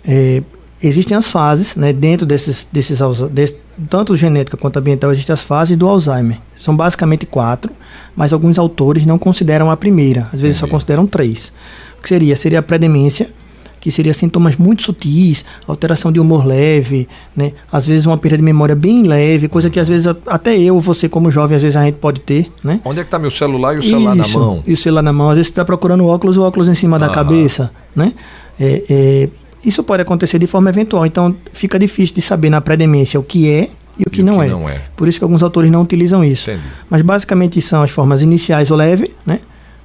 é, 0.06 0.42
existem 0.82 1.18
as 1.18 1.30
fases, 1.30 1.76
né? 1.76 1.92
Dentro 1.92 2.26
desses, 2.26 2.66
desses 2.72 3.00
desse, 3.30 3.58
tanto 3.90 4.16
genética 4.16 4.56
quanto 4.56 4.80
ambiental, 4.80 5.12
existem 5.12 5.34
as 5.34 5.42
fases 5.42 5.76
do 5.76 5.86
Alzheimer. 5.86 6.38
São 6.58 6.74
basicamente 6.74 7.26
quatro, 7.26 7.74
mas 8.16 8.32
alguns 8.32 8.58
autores 8.58 9.06
não 9.06 9.18
consideram 9.18 9.70
a 9.70 9.76
primeira, 9.76 10.30
às 10.34 10.40
vezes 10.40 10.58
Entendi. 10.58 10.60
só 10.60 10.68
consideram 10.68 11.06
três 11.06 11.52
que 12.00 12.10
seria? 12.10 12.36
Seria 12.36 12.60
a 12.60 12.62
pré-demência, 12.62 13.29
que 13.79 13.91
seria 13.91 14.13
sintomas 14.13 14.56
muito 14.56 14.84
sutis, 14.84 15.46
alteração 15.68 16.12
de 16.12 16.20
humor 16.20 16.46
leve, 16.46 17.08
né? 17.36 17.53
Às 17.72 17.88
vezes 17.88 18.06
uma 18.06 18.18
perda 18.18 18.38
de 18.38 18.44
memória 18.44 18.75
bem 18.75 19.03
leve, 19.03 19.48
coisa 19.48 19.70
que 19.70 19.79
às 19.79 19.88
vezes 19.88 20.08
até 20.27 20.58
eu, 20.58 20.79
você 20.79 21.08
como 21.08 21.32
jovem, 21.32 21.56
às 21.56 21.62
vezes 21.62 21.75
a 21.75 21.86
gente 21.86 21.96
pode 21.96 22.22
ter, 22.22 22.51
né? 22.63 22.82
Onde 22.84 23.00
é 23.00 23.03
que 23.03 23.08
está 23.08 23.18
meu 23.18 23.32
celular 23.32 23.75
e 23.75 23.79
o 23.79 23.84
celular 23.84 24.18
Isso, 24.18 24.38
na 24.38 24.46
mão? 24.46 24.63
E 24.65 24.74
o 24.74 24.77
celular 24.77 25.01
na 25.01 25.13
mão. 25.13 25.29
Às 25.29 25.38
vezes 25.38 25.48
você 25.48 25.51
está 25.53 25.65
procurando 25.65 26.06
óculos, 26.06 26.38
o 26.38 26.44
óculos 26.44 26.68
em 26.68 26.75
cima 26.75 27.00
da 27.00 27.10
cabeça, 27.10 27.72
né? 27.96 28.13
É, 28.60 28.84
é, 28.89 29.29
isso 29.63 29.84
pode 29.84 30.01
acontecer 30.01 30.38
de 30.39 30.48
forma 30.48 30.70
eventual, 30.70 31.06
então 31.06 31.36
fica 31.53 31.79
difícil 31.79 32.15
de 32.15 32.22
saber 32.22 32.50
na 32.50 32.60
pré-demência 32.60 33.20
o 33.20 33.24
que 33.24 33.50
é 33.50 33.70
e 33.98 34.03
o 34.06 34.10
que, 34.10 34.22
e 34.22 34.24
não, 34.24 34.38
o 34.38 34.39
que 34.39 34.46
é. 34.46 34.50
não, 34.50 34.70
é. 34.70 34.82
Por 34.96 35.08
isso 35.08 35.20
que 35.20 35.24
alguns 35.24 35.44
autores 35.44 35.70
não 35.72 35.82
utilizam 35.82 36.24
isso. 36.24 36.50
Entendi. 36.50 36.65
Mas 36.89 37.01
basicamente 37.01 37.62
são 37.62 37.82
as 37.82 37.91
formas 37.91 38.22
iniciais 38.22 38.72
ou 38.72 38.77
leve, 38.77 39.13
né? 39.25 39.39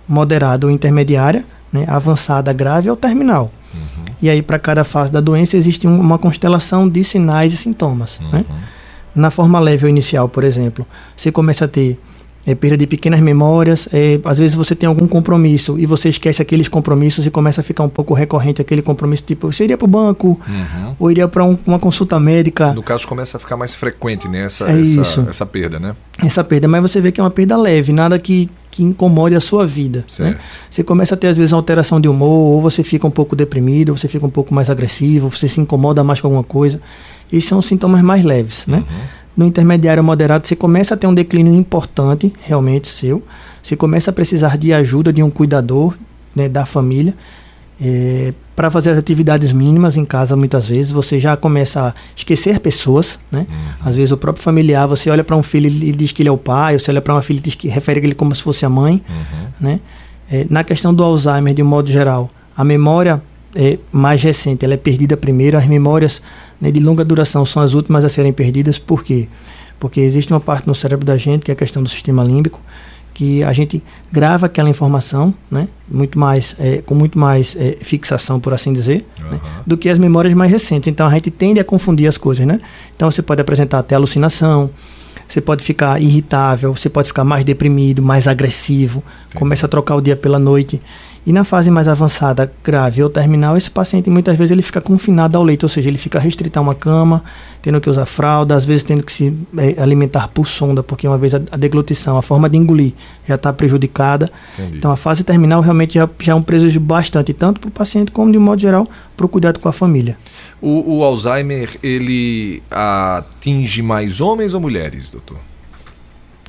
moderada 0.07 0.67
ou 0.67 0.73
intermediária, 0.73 1.45
né, 1.75 1.85
avançada, 1.89 2.53
grave 2.53 2.89
ou 2.89 2.97
terminal. 2.97 3.51
Uhum. 3.75 4.05
E 4.23 4.31
aí, 4.31 4.41
para 4.41 4.61
cada 4.61 4.85
fase 4.85 5.11
da 5.11 5.21
doença, 5.21 5.57
existe 5.57 5.89
uma 5.89 6.17
constelação 6.17 6.89
de 6.89 7.03
sinais 7.03 7.53
e 7.53 7.57
sintomas. 7.57 8.21
Né? 8.21 8.45
Uhum. 8.49 8.55
Né? 8.55 8.63
Na 9.13 9.31
forma 9.31 9.59
leve 9.59 9.85
ou 9.85 9.91
inicial, 9.91 10.29
por 10.29 10.45
exemplo, 10.45 10.87
você 11.17 11.33
começa 11.33 11.65
a 11.65 11.69
ter 11.69 12.01
é, 12.47 12.55
perda 12.55 12.77
de 12.77 12.87
pequenas 12.87 13.21
memórias, 13.21 13.89
é, 13.93 14.21
às 14.25 14.39
vezes 14.39 14.55
você 14.55 14.75
tem 14.75 14.87
algum 14.87 15.07
compromisso 15.07 15.79
e 15.79 15.87
você 15.87 16.09
esquece 16.09 16.43
aqueles 16.43 16.69
compromissos 16.69 17.27
e 17.27 17.31
começa 17.31 17.61
a 17.61 17.65
ficar 17.65 17.85
um 17.85 17.89
pouco 17.89 18.13
recorrente 18.13 18.61
aquele 18.61 18.83
compromisso, 18.83 19.23
tipo, 19.23 19.51
você 19.51 19.65
iria 19.65 19.79
para 19.79 19.87
o 19.87 19.89
banco 19.89 20.41
uhum. 20.47 20.95
ou 20.99 21.11
iria 21.11 21.27
para 21.27 21.45
um, 21.45 21.59
uma 21.67 21.79
consulta 21.79 22.19
médica. 22.21 22.73
No 22.73 22.83
caso, 22.83 23.07
começa 23.07 23.37
a 23.37 23.41
ficar 23.41 23.57
mais 23.57 23.75
frequente, 23.75 24.29
né? 24.29 24.45
Essa, 24.45 24.71
é 24.71 24.81
essa, 24.81 25.27
essa 25.29 25.47
perda, 25.47 25.79
né? 25.79 25.97
Essa 26.19 26.45
perda, 26.45 26.69
mas 26.69 26.83
você 26.83 27.01
vê 27.01 27.11
que 27.11 27.21
é 27.21 27.25
uma 27.25 27.31
perda 27.31 27.57
leve, 27.57 27.93
nada 27.93 28.19
que, 28.19 28.51
que 28.71 28.83
incomode 28.83 29.35
a 29.35 29.41
sua 29.41 29.67
vida. 29.67 30.05
Né? 30.19 30.37
Você 30.71 30.83
começa 30.83 31.15
a 31.15 31.19
ter, 31.19 31.29
às 31.29 31.37
vezes, 31.37 31.53
uma 31.53 31.59
alteração 31.59 32.01
de 32.01 32.09
humor, 32.09 32.55
ou 32.55 32.61
você 32.61 32.85
fica 32.85 33.07
um 33.07 33.11
pouco 33.11 33.35
deprimido, 33.35 33.91
ou 33.91 33.97
você 33.97 34.09
fica 34.09 34.25
um 34.25 34.31
pouco 34.31 34.55
mais 34.55 34.69
agressivo, 34.69 35.31
você 35.31 35.49
se 35.49 35.61
incomoda 35.61 36.05
mais 36.05 36.21
com 36.21 36.27
alguma 36.27 36.45
coisa. 36.45 36.81
Esses 37.33 37.49
são 37.49 37.59
os 37.59 37.67
sintomas 37.67 38.03
mais 38.03 38.25
leves, 38.25 38.65
né? 38.67 38.79
Uhum. 38.79 39.24
No 39.37 39.45
intermediário 39.45 40.03
moderado, 40.03 40.47
você 40.47 40.55
começa 40.55 40.95
a 40.95 40.97
ter 40.97 41.07
um 41.07 41.15
declínio 41.15 41.53
importante, 41.55 42.33
realmente 42.41 42.89
seu. 42.89 43.23
Você 43.63 43.75
começa 43.75 44.11
a 44.11 44.13
precisar 44.13 44.57
de 44.57 44.73
ajuda 44.73 45.13
de 45.13 45.23
um 45.23 45.31
cuidador 45.31 45.97
né, 46.35 46.49
da 46.49 46.65
família. 46.65 47.15
É, 47.81 48.33
para 48.55 48.71
fazer 48.71 48.91
as 48.91 48.99
atividades 48.99 49.53
mínimas 49.53 49.97
em 49.97 50.05
casa, 50.05 50.37
muitas 50.37 50.69
vezes, 50.69 50.93
você 50.93 51.19
já 51.19 51.37
começa 51.37 51.89
a 51.89 51.95
esquecer 52.15 52.61
pessoas, 52.61 53.19
né? 53.33 53.47
Uhum. 53.51 53.89
Às 53.89 53.97
vezes 53.97 54.13
o 54.13 54.17
próprio 54.17 54.45
familiar, 54.45 54.87
você 54.87 55.11
olha 55.11 55.25
para 55.25 55.35
um 55.35 55.43
filho 55.43 55.67
e 55.67 55.91
diz 55.91 56.13
que 56.13 56.23
ele 56.23 56.29
é 56.29 56.33
o 56.33 56.39
pai, 56.39 56.75
ou 56.75 56.81
você 56.81 56.93
olha 56.93 57.01
para 57.01 57.13
uma 57.13 57.23
filha 57.23 57.39
e 57.39 57.43
diz 57.43 57.57
que 57.57 57.67
refere 57.67 57.99
ele 57.99 58.15
como 58.15 58.33
se 58.33 58.43
fosse 58.43 58.65
a 58.65 58.69
mãe, 58.69 59.03
uhum. 59.09 59.47
né? 59.61 59.81
É, 60.31 60.47
na 60.49 60.63
questão 60.63 60.95
do 60.95 61.03
Alzheimer, 61.03 61.53
de 61.53 61.63
um 61.63 61.67
modo 61.67 61.91
geral, 61.91 62.31
a 62.57 62.63
memória 62.63 63.21
é, 63.55 63.79
mais 63.93 64.23
recente, 64.23 64.65
ela 64.65 64.75
é 64.75 64.77
perdida 64.77 65.17
primeiro, 65.17 65.57
as 65.57 65.67
memórias 65.67 66.21
né, 66.61 66.71
de 66.71 66.81
longa 66.81 67.05
duração 67.05 67.45
são 67.47 67.63
as 67.63 67.75
últimas 67.75 68.05
a 68.05 68.09
serem 68.09 68.33
perdidas, 68.33 68.79
por 68.79 69.05
quê? 69.05 69.29
Porque 69.79 70.01
existe 70.01 70.33
uma 70.33 70.41
parte 70.41 70.67
no 70.67 70.75
cérebro 70.75 71.05
da 71.05 71.17
gente, 71.17 71.43
que 71.43 71.51
é 71.51 71.55
a 71.55 71.57
questão 71.57 71.83
do 71.83 71.89
sistema 71.89 72.25
límbico, 72.25 72.61
que 73.13 73.45
a 73.45 73.53
gente 73.53 73.81
grava 74.11 74.47
aquela 74.47 74.69
informação, 74.69 75.33
né, 75.49 75.69
muito 75.89 76.19
mais, 76.19 76.57
é, 76.59 76.79
com 76.79 76.95
muito 76.95 77.17
mais 77.17 77.57
é, 77.57 77.77
fixação, 77.81 78.41
por 78.41 78.53
assim 78.53 78.73
dizer, 78.73 79.07
uhum. 79.21 79.31
né, 79.31 79.41
do 79.65 79.77
que 79.77 79.89
as 79.89 79.99
memórias 79.99 80.35
mais 80.35 80.51
recentes. 80.51 80.89
Então 80.89 81.07
a 81.07 81.11
gente 81.11 81.31
tende 81.31 81.61
a 81.61 81.65
confundir 81.65 82.09
as 82.09 82.19
coisas, 82.19 82.45
né? 82.45 82.61
Então 82.95 83.09
você 83.09 83.23
pode 83.23 83.41
apresentar 83.41 83.79
até 83.79 83.95
alucinação, 83.95 84.69
você 85.29 85.41
pode 85.41 85.63
ficar 85.63 86.01
irritável, 86.03 86.75
você 86.75 86.89
pode 86.89 87.09
ficar 87.09 87.25
mais 87.25 87.45
deprimido, 87.45 88.03
mais 88.03 88.27
agressivo, 88.27 89.03
Sim. 89.29 89.39
começa 89.39 89.67
a 89.67 89.69
trocar 89.69 89.95
o 89.95 90.01
dia 90.01 90.17
pela 90.17 90.39
noite. 90.39 90.83
E 91.27 91.33
na 91.33 91.43
fase 91.43 91.71
mais 91.71 91.89
avançada, 91.89 92.53
grave 92.63 93.03
ou 93.03 93.09
terminal, 93.09 93.57
esse 93.57 93.71
paciente 93.71 94.11
muitas 94.11 94.37
vezes 94.37 94.51
ele 94.51 94.61
fica 94.61 94.79
confinado 94.79 95.39
ao 95.39 95.43
leito, 95.45 95.63
ou 95.63 95.71
seja, 95.71 95.89
ele 95.89 95.97
fica 95.97 96.19
restrito 96.19 96.59
a 96.59 96.63
uma 96.63 96.75
cama, 96.75 97.25
tendo 97.63 97.81
que 97.81 97.89
usar 97.89 98.05
fralda, 98.05 98.55
às 98.55 98.67
vezes 98.67 98.83
tendo 98.83 99.03
que 99.03 99.11
se 99.11 99.35
é, 99.57 99.83
alimentar 99.83 100.29
por 100.29 100.47
sonda, 100.47 100.83
porque 100.83 101.09
uma 101.09 101.17
vez 101.17 101.35
a, 101.35 101.41
a 101.51 101.57
deglutição, 101.57 102.19
a 102.19 102.23
forma 102.23 102.47
de 102.49 102.59
engolir 102.59 102.93
já 103.27 103.37
está 103.37 103.53
prejudicada. 103.55 104.31
Entendi. 104.59 104.77
Então 104.77 104.91
a 104.91 104.97
fase 104.97 105.25
terminal 105.25 105.63
realmente 105.63 105.95
já, 105.95 106.09
já 106.21 106.33
é 106.33 106.35
um 106.35 106.43
prejuízo 106.43 106.79
bastante, 106.79 107.33
tanto 107.33 107.59
para 107.59 107.69
o 107.69 107.73
paciente 107.73 108.13
como 108.13 108.31
de 108.31 108.37
um 108.37 108.43
modo 108.43 108.61
geral 108.61 108.87
para 109.17 109.25
o 109.25 109.29
cuidado 109.29 109.59
com 109.59 109.69
a 109.69 109.73
família. 109.73 110.19
O, 110.61 110.99
o 110.99 111.05
Alzheimer, 111.05 111.71
ele 111.83 112.63
atinge 112.71 113.81
mais 113.81 114.21
homens 114.21 114.53
ou 114.53 114.61
mulheres, 114.61 115.11
doutor? 115.11 115.39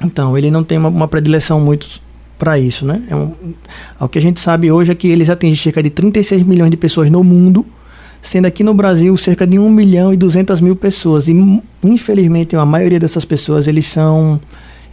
Então, 0.02 0.38
ele 0.38 0.52
não 0.52 0.64
tem 0.64 0.78
uma, 0.78 0.90
uma 0.90 1.08
predileção 1.08 1.62
muito 1.62 2.04
para 2.38 2.60
isso, 2.60 2.86
né? 2.86 3.02
É 3.10 3.16
um, 3.16 3.34
o 4.00 4.08
que 4.08 4.20
a 4.20 4.22
gente 4.22 4.40
sabe 4.40 4.72
hoje 4.72 4.92
é 4.92 4.96
que 4.96 5.08
eles 5.08 5.30
atingem 5.30 5.56
cerca 5.56 5.82
de 5.82 5.90
36 5.90 6.44
milhões 6.44 6.70
de 6.70 6.78
pessoas 6.78 7.10
no 7.10 7.24
mundo, 7.24 7.66
sendo 8.22 8.46
aqui 8.46 8.64
no 8.64 8.74
Brasil 8.74 9.16
cerca 9.18 9.46
de 9.48 9.58
1 9.58 9.70
milhão 9.70 10.14
e 10.14 10.18
200 10.18 10.60
mil 10.62 10.76
pessoas. 10.76 11.28
E 11.28 11.64
infelizmente 11.84 12.56
a 12.56 12.66
maioria 12.66 13.00
dessas 13.00 13.24
pessoas 13.24 13.68
eles 13.68 13.88
são, 13.88 14.40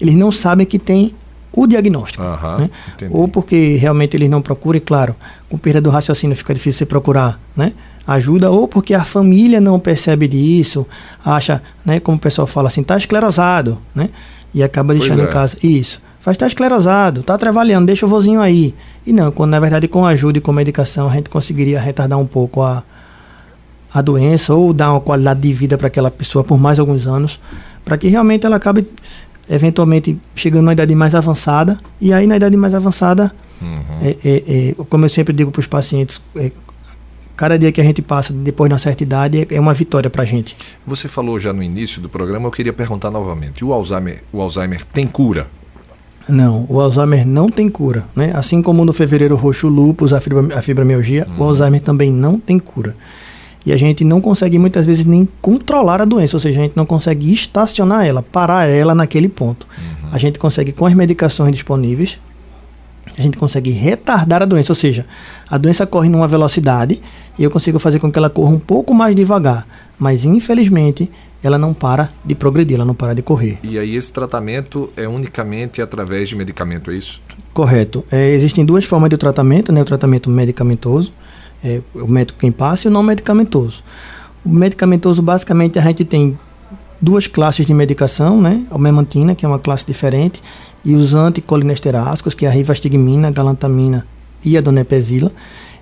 eles 0.01 0.15
não 0.15 0.31
sabem 0.31 0.67
que 0.67 0.79
tem 0.79 1.13
o 1.55 1.67
diagnóstico, 1.67 2.25
uhum, 2.25 2.59
né? 2.59 2.71
ou 3.11 3.29
porque 3.29 3.77
realmente 3.77 4.17
eles 4.17 4.31
não 4.31 4.41
procuram, 4.41 4.79
e 4.79 4.81
claro, 4.81 5.15
com 5.51 5.59
perda 5.59 5.83
do 5.83 5.91
raciocínio 5.91 6.35
fica 6.35 6.55
difícil 6.55 6.79
você 6.79 6.87
procurar, 6.87 7.39
né? 7.55 7.75
Ajuda, 8.07 8.51
ou 8.51 8.67
porque 8.67 8.95
a 8.95 9.05
família 9.05 9.61
não 9.61 9.79
percebe 9.79 10.27
disso, 10.27 10.87
acha, 11.23 11.63
né, 11.85 12.01
como 12.01 12.17
o 12.17 12.21
pessoal 12.21 12.47
fala 12.47 12.69
assim, 12.69 12.83
tá 12.83 12.97
esclerosado, 12.97 13.79
né? 13.95 14.09
E 14.55 14.63
acaba 14.63 14.95
deixando 14.95 15.21
é. 15.21 15.25
em 15.25 15.29
casa. 15.29 15.57
Isso 15.63 16.01
faz 16.23 16.37
estar 16.37 16.47
esclerosado, 16.47 17.23
tá 17.23 17.37
trabalhando, 17.37 17.87
deixa 17.87 18.07
o 18.07 18.09
vozinho 18.09 18.41
aí. 18.41 18.73
E 19.05 19.13
não, 19.13 19.31
quando 19.33 19.51
na 19.51 19.61
verdade 19.61 19.89
com 19.89 20.07
ajuda 20.07 20.39
e 20.39 20.41
com 20.41 20.53
medicação 20.53 21.09
a 21.09 21.13
gente 21.13 21.29
conseguiria 21.29 21.81
retardar 21.81 22.19
um 22.19 22.27
pouco 22.27 22.63
a, 22.63 22.85
a 23.93 24.01
doença 24.01 24.55
ou 24.55 24.73
dar 24.73 24.93
uma 24.93 25.01
qualidade 25.01 25.41
de 25.41 25.53
vida 25.53 25.77
para 25.77 25.89
aquela 25.89 26.13
pessoa 26.13 26.45
por 26.45 26.59
mais 26.59 26.79
alguns 26.79 27.09
anos, 27.09 27.41
para 27.85 27.99
que 27.99 28.07
realmente 28.07 28.47
ela 28.47 28.57
acabe 28.57 28.87
eventualmente 29.51 30.17
chegando 30.37 30.67
na 30.67 30.75
idade 30.75 30.95
mais 30.95 31.13
avançada. 31.13 31.79
E 32.01 32.13
aí 32.13 32.25
na 32.25 32.37
idade 32.37 32.57
mais 32.57 32.73
avançada, 32.73 33.33
uhum. 33.61 33.99
é, 34.01 34.17
é, 34.25 34.69
é, 34.71 34.75
como 34.89 35.05
eu 35.05 35.09
sempre 35.09 35.35
digo 35.35 35.51
para 35.51 35.59
os 35.59 35.67
pacientes, 35.67 36.23
é, 36.37 36.53
cada 37.37 37.59
dia 37.59 37.73
que 37.73 37.81
a 37.81 37.85
gente 37.85 38.01
passa 38.01 38.33
depois 38.33 38.69
de 38.69 38.75
uma 38.75 38.79
certa 38.79 39.03
idade 39.03 39.41
é, 39.41 39.57
é 39.57 39.59
uma 39.59 39.75
vitória 39.75 40.09
para 40.09 40.23
a 40.23 40.27
gente. 40.27 40.57
Você 40.87 41.09
falou 41.09 41.41
já 41.41 41.53
no 41.53 41.65
início 41.65 42.01
do 42.01 42.09
programa, 42.09 42.47
eu 42.47 42.53
queria 42.53 42.73
perguntar 42.73 43.11
novamente: 43.11 43.65
o 43.65 43.73
Alzheimer, 43.73 44.23
o 44.33 44.41
Alzheimer 44.41 44.85
tem 44.85 45.09
cura? 45.09 45.49
Não, 46.29 46.67
o 46.69 46.81
Alzheimer 46.81 47.27
não 47.27 47.49
tem 47.49 47.69
cura. 47.69 48.05
Né? 48.15 48.33
Assim 48.35 48.63
como 48.63 48.85
no 48.85 48.93
fevereiro 48.93 49.37
roxo, 49.37 49.67
o 49.67 49.71
lúpus, 49.71 50.13
a, 50.13 50.21
fibra, 50.21 50.59
a 50.59 50.63
fibromialgia, 50.63 51.27
uhum. 51.29 51.45
o 51.45 51.49
Alzheimer 51.49 51.81
também 51.81 52.13
não 52.13 52.39
tem 52.39 52.59
cura. 52.59 52.97
E 53.65 53.73
a 53.73 53.77
gente 53.77 54.05
não 54.05 54.21
consegue 54.21 54.59
muitas 54.59 54.85
vezes 54.85 55.05
nem 55.05 55.29
controlar 55.41 56.01
a 56.01 56.05
doença, 56.05 56.37
ou 56.37 56.41
seja, 56.41 56.61
a 56.61 56.63
gente 56.65 56.77
não 56.77 56.85
consegue 56.85 57.33
estacionar 57.33 58.05
ela, 58.05 58.23
parar 58.23 58.69
ela 58.69 58.95
naquele 58.95 59.29
ponto. 59.29 59.67
Uhum. 59.79 60.09
A 60.11 60.19
gente 60.19 60.39
consegue 60.39 60.73
com 60.73 60.85
as 60.85 60.95
medicações 60.95 61.53
disponíveis 61.53 62.19
a 63.17 63.21
gente 63.21 63.37
consegue 63.37 63.71
retardar 63.71 64.43
a 64.43 64.47
doença, 64.47 64.73
ou 64.73 64.77
seja, 64.77 65.05
a 65.49 65.59
doença 65.59 65.87
corre 65.87 66.09
numa 66.09 66.29
velocidade 66.29 67.01
e 67.39 67.45
eu 67.45 67.51
consigo 67.51 67.79
fazer 67.79 67.99
com 67.99 68.11
que 68.11 68.19
ela 68.19 68.31
corra 68.31 68.51
um 68.51 68.59
pouco 68.59 68.95
mais 68.95 69.15
devagar, 69.15 69.67
mas 69.99 70.25
infelizmente 70.25 71.11
ela 71.43 71.59
não 71.59 71.75
para 71.75 72.11
de 72.25 72.35
progredir, 72.35 72.77
ela 72.77 72.85
não 72.85 72.95
para 72.95 73.15
de 73.15 73.23
correr. 73.23 73.59
E 73.63 73.79
aí 73.79 73.97
esse 73.97 74.13
tratamento 74.13 74.91
é 74.97 75.09
unicamente 75.09 75.83
através 75.83 76.29
de 76.29 76.37
medicamento, 76.37 76.91
é 76.91 76.97
isso? 76.97 77.21
Correto. 77.53 78.05
É, 78.11 78.31
existem 78.31 78.65
duas 78.65 78.85
formas 78.85 79.11
de 79.11 79.17
tratamento, 79.17 79.73
né? 79.73 79.83
O 79.83 79.85
tratamento 79.85 80.31
medicamentoso, 80.31 81.13
é, 81.63 81.81
o 81.95 82.07
médico 82.07 82.39
quem 82.39 82.53
passa, 82.53 82.87
e 82.87 82.89
o 82.89 82.93
não 82.93 83.03
medicamentoso. 83.03 83.83
O 84.45 84.49
medicamentoso, 84.49 85.21
basicamente, 85.21 85.79
a 85.79 85.83
gente 85.83 86.05
tem 86.05 86.39
duas 87.01 87.27
classes 87.27 87.67
de 87.67 87.75
medicação, 87.75 88.41
né? 88.41 88.65
A 88.71 88.79
memantina, 88.79 89.35
que 89.35 89.45
é 89.45 89.49
uma 89.49 89.59
classe 89.59 89.85
diferente, 89.85 90.41
e 90.85 90.95
os 90.95 91.15
anticolinesteráticos, 91.15 92.35
que 92.35 92.47
é 92.47 92.49
a 92.49 92.53
rivastigmina, 92.53 93.29
a 93.29 93.31
galantamina 93.31 94.07
e 94.45 94.57
a 94.57 94.61
donepezila. 94.61 95.33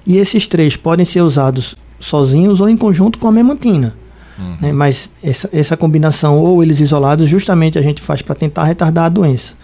E 0.06 0.16
esses 0.16 0.46
três 0.46 0.76
podem 0.76 1.04
ser 1.04 1.20
usados 1.20 1.76
sozinhos 1.98 2.60
ou 2.60 2.68
em 2.68 2.76
conjunto 2.76 3.18
com 3.18 3.28
a 3.28 3.32
memantina. 3.32 3.94
Uhum. 4.40 4.56
Né? 4.60 4.72
Mas 4.72 5.10
essa, 5.22 5.48
essa 5.52 5.76
combinação, 5.76 6.38
ou 6.38 6.62
eles 6.62 6.80
isolados, 6.80 7.28
justamente 7.28 7.78
a 7.78 7.82
gente 7.82 8.00
faz 8.00 8.22
para 8.22 8.34
tentar 8.34 8.64
retardar 8.64 9.04
a 9.04 9.08
doença. 9.08 9.54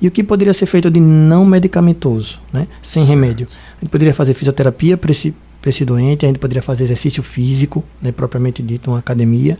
E 0.00 0.06
o 0.06 0.10
que 0.10 0.22
poderia 0.22 0.52
ser 0.52 0.66
feito 0.66 0.90
de 0.90 1.00
não 1.00 1.44
medicamentoso, 1.46 2.38
né? 2.52 2.68
sem 2.82 3.02
certo. 3.02 3.14
remédio? 3.14 3.48
A 3.78 3.84
gente 3.84 3.90
poderia 3.90 4.12
fazer 4.12 4.34
fisioterapia 4.34 4.96
para 4.96 5.10
esse, 5.10 5.34
esse 5.64 5.84
doente, 5.84 6.26
a 6.26 6.28
gente 6.28 6.38
poderia 6.38 6.62
fazer 6.62 6.84
exercício 6.84 7.22
físico, 7.22 7.82
né? 8.00 8.12
propriamente 8.12 8.62
dito, 8.62 8.90
uma 8.90 8.98
academia. 8.98 9.58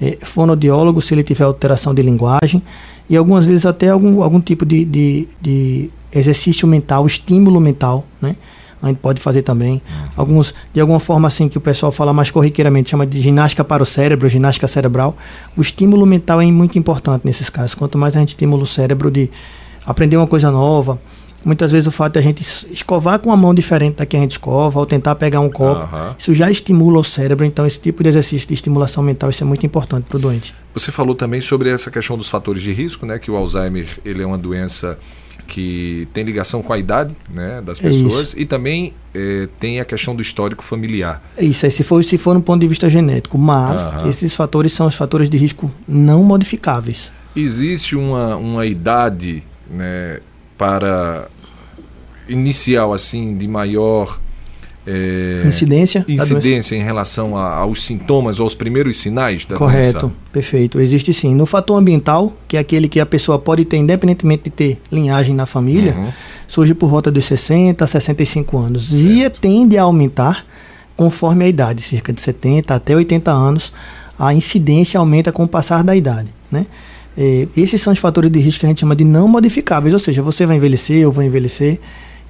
É, 0.00 0.18
fonodiólogo, 0.22 1.00
se 1.00 1.14
ele 1.14 1.22
tiver 1.22 1.44
alteração 1.44 1.94
de 1.94 2.02
linguagem 2.02 2.62
e 3.08 3.16
algumas 3.16 3.44
vezes 3.44 3.64
até 3.66 3.90
algum, 3.90 4.22
algum 4.22 4.40
tipo 4.40 4.66
de, 4.66 4.84
de, 4.84 5.28
de 5.40 5.90
exercício 6.12 6.66
mental, 6.66 7.06
estímulo 7.06 7.60
mental, 7.60 8.06
né? 8.20 8.34
A 8.84 8.88
gente 8.88 8.98
pode 8.98 9.18
fazer 9.18 9.40
também. 9.40 9.80
Alguns, 10.14 10.54
de 10.72 10.78
alguma 10.78 11.00
forma 11.00 11.26
assim, 11.26 11.48
que 11.48 11.56
o 11.56 11.60
pessoal 11.60 11.90
fala 11.90 12.12
mais 12.12 12.30
corriqueiramente, 12.30 12.90
chama 12.90 13.06
de 13.06 13.18
ginástica 13.18 13.64
para 13.64 13.82
o 13.82 13.86
cérebro, 13.86 14.28
ginástica 14.28 14.68
cerebral. 14.68 15.16
O 15.56 15.62
estímulo 15.62 16.04
mental 16.04 16.38
é 16.38 16.44
muito 16.46 16.78
importante 16.78 17.24
nesses 17.24 17.48
casos. 17.48 17.74
Quanto 17.74 17.96
mais 17.96 18.14
a 18.14 18.20
gente 18.20 18.30
estimula 18.30 18.62
o 18.62 18.66
cérebro 18.66 19.10
de 19.10 19.30
aprender 19.86 20.18
uma 20.18 20.26
coisa 20.26 20.50
nova, 20.50 21.00
muitas 21.42 21.72
vezes 21.72 21.86
o 21.86 21.90
fato 21.90 22.12
de 22.12 22.18
a 22.18 22.22
gente 22.22 22.42
escovar 22.70 23.18
com 23.20 23.30
uma 23.30 23.36
mão 23.38 23.54
diferente 23.54 23.96
da 23.96 24.04
que 24.04 24.18
a 24.18 24.20
gente 24.20 24.32
escova, 24.32 24.78
ou 24.78 24.84
tentar 24.84 25.14
pegar 25.14 25.40
um 25.40 25.48
copo, 25.48 25.84
uhum. 25.84 26.14
isso 26.18 26.34
já 26.34 26.50
estimula 26.50 26.98
o 26.98 27.04
cérebro. 27.04 27.46
Então, 27.46 27.66
esse 27.66 27.80
tipo 27.80 28.02
de 28.02 28.10
exercício 28.10 28.46
de 28.46 28.52
estimulação 28.52 29.02
mental, 29.02 29.30
isso 29.30 29.42
é 29.42 29.46
muito 29.46 29.64
importante 29.64 30.04
para 30.06 30.18
o 30.18 30.20
doente. 30.20 30.54
Você 30.74 30.92
falou 30.92 31.14
também 31.14 31.40
sobre 31.40 31.70
essa 31.70 31.90
questão 31.90 32.18
dos 32.18 32.28
fatores 32.28 32.62
de 32.62 32.72
risco, 32.74 33.06
né? 33.06 33.18
Que 33.18 33.30
o 33.30 33.36
Alzheimer 33.36 33.86
ele 34.04 34.22
é 34.22 34.26
uma 34.26 34.36
doença 34.36 34.98
que 35.46 36.08
tem 36.12 36.24
ligação 36.24 36.62
com 36.62 36.72
a 36.72 36.78
idade 36.78 37.14
né, 37.32 37.62
das 37.64 37.78
pessoas 37.78 38.34
é 38.36 38.40
e 38.40 38.46
também 38.46 38.92
é, 39.14 39.48
tem 39.60 39.80
a 39.80 39.84
questão 39.84 40.14
do 40.14 40.22
histórico 40.22 40.64
familiar. 40.64 41.22
Isso, 41.38 41.64
aí 41.64 41.70
se 41.70 41.84
for, 41.84 42.02
se 42.02 42.18
for 42.18 42.34
no 42.34 42.42
ponto 42.42 42.60
de 42.60 42.68
vista 42.68 42.88
genético, 42.88 43.38
mas 43.38 43.92
esses 44.08 44.34
fatores 44.34 44.72
são 44.72 44.86
os 44.86 44.94
fatores 44.94 45.28
de 45.30 45.36
risco 45.36 45.70
não 45.86 46.22
modificáveis. 46.22 47.12
Existe 47.36 47.96
uma, 47.96 48.36
uma 48.36 48.66
idade 48.66 49.42
né, 49.70 50.20
para 50.56 51.28
inicial 52.28 52.92
assim 52.92 53.36
de 53.36 53.46
maior 53.46 54.18
é, 54.86 55.42
incidência 55.46 56.04
incidência 56.06 56.76
em 56.76 56.82
relação 56.82 57.36
a, 57.36 57.54
aos 57.54 57.84
sintomas 57.84 58.38
ou 58.38 58.44
aos 58.44 58.54
primeiros 58.54 58.98
sinais 58.98 59.46
da 59.46 59.56
Correto, 59.56 59.98
doença? 59.98 60.16
perfeito. 60.30 60.80
Existe 60.80 61.14
sim. 61.14 61.34
No 61.34 61.46
fator 61.46 61.78
ambiental, 61.78 62.36
que 62.46 62.56
é 62.56 62.60
aquele 62.60 62.88
que 62.88 63.00
a 63.00 63.06
pessoa 63.06 63.38
pode 63.38 63.64
ter 63.64 63.78
independentemente 63.78 64.44
de 64.44 64.50
ter 64.50 64.78
linhagem 64.92 65.34
na 65.34 65.46
família, 65.46 65.94
uhum. 65.96 66.08
surge 66.46 66.74
por 66.74 66.88
volta 66.88 67.10
dos 67.10 67.24
60 67.24 67.82
a 67.82 67.86
65 67.88 68.58
anos 68.58 68.88
certo. 68.88 69.04
e 69.04 69.30
tende 69.40 69.78
a 69.78 69.82
aumentar 69.82 70.44
conforme 70.96 71.44
a 71.44 71.48
idade, 71.48 71.82
cerca 71.82 72.12
de 72.12 72.20
70 72.20 72.74
até 72.74 72.94
80 72.94 73.30
anos, 73.30 73.72
a 74.18 74.32
incidência 74.32 74.98
aumenta 75.00 75.32
com 75.32 75.44
o 75.44 75.48
passar 75.48 75.82
da 75.82 75.96
idade, 75.96 76.28
né? 76.50 76.66
É, 77.16 77.46
esses 77.56 77.80
são 77.80 77.92
os 77.92 77.98
fatores 77.98 78.30
de 78.30 78.40
risco 78.40 78.60
que 78.60 78.66
a 78.66 78.68
gente 78.68 78.80
chama 78.80 78.96
de 78.96 79.04
não 79.04 79.28
modificáveis, 79.28 79.92
ou 79.92 80.00
seja, 80.00 80.20
você 80.20 80.46
vai 80.46 80.56
envelhecer, 80.56 80.96
eu 80.96 81.12
vou 81.12 81.22
envelhecer, 81.22 81.80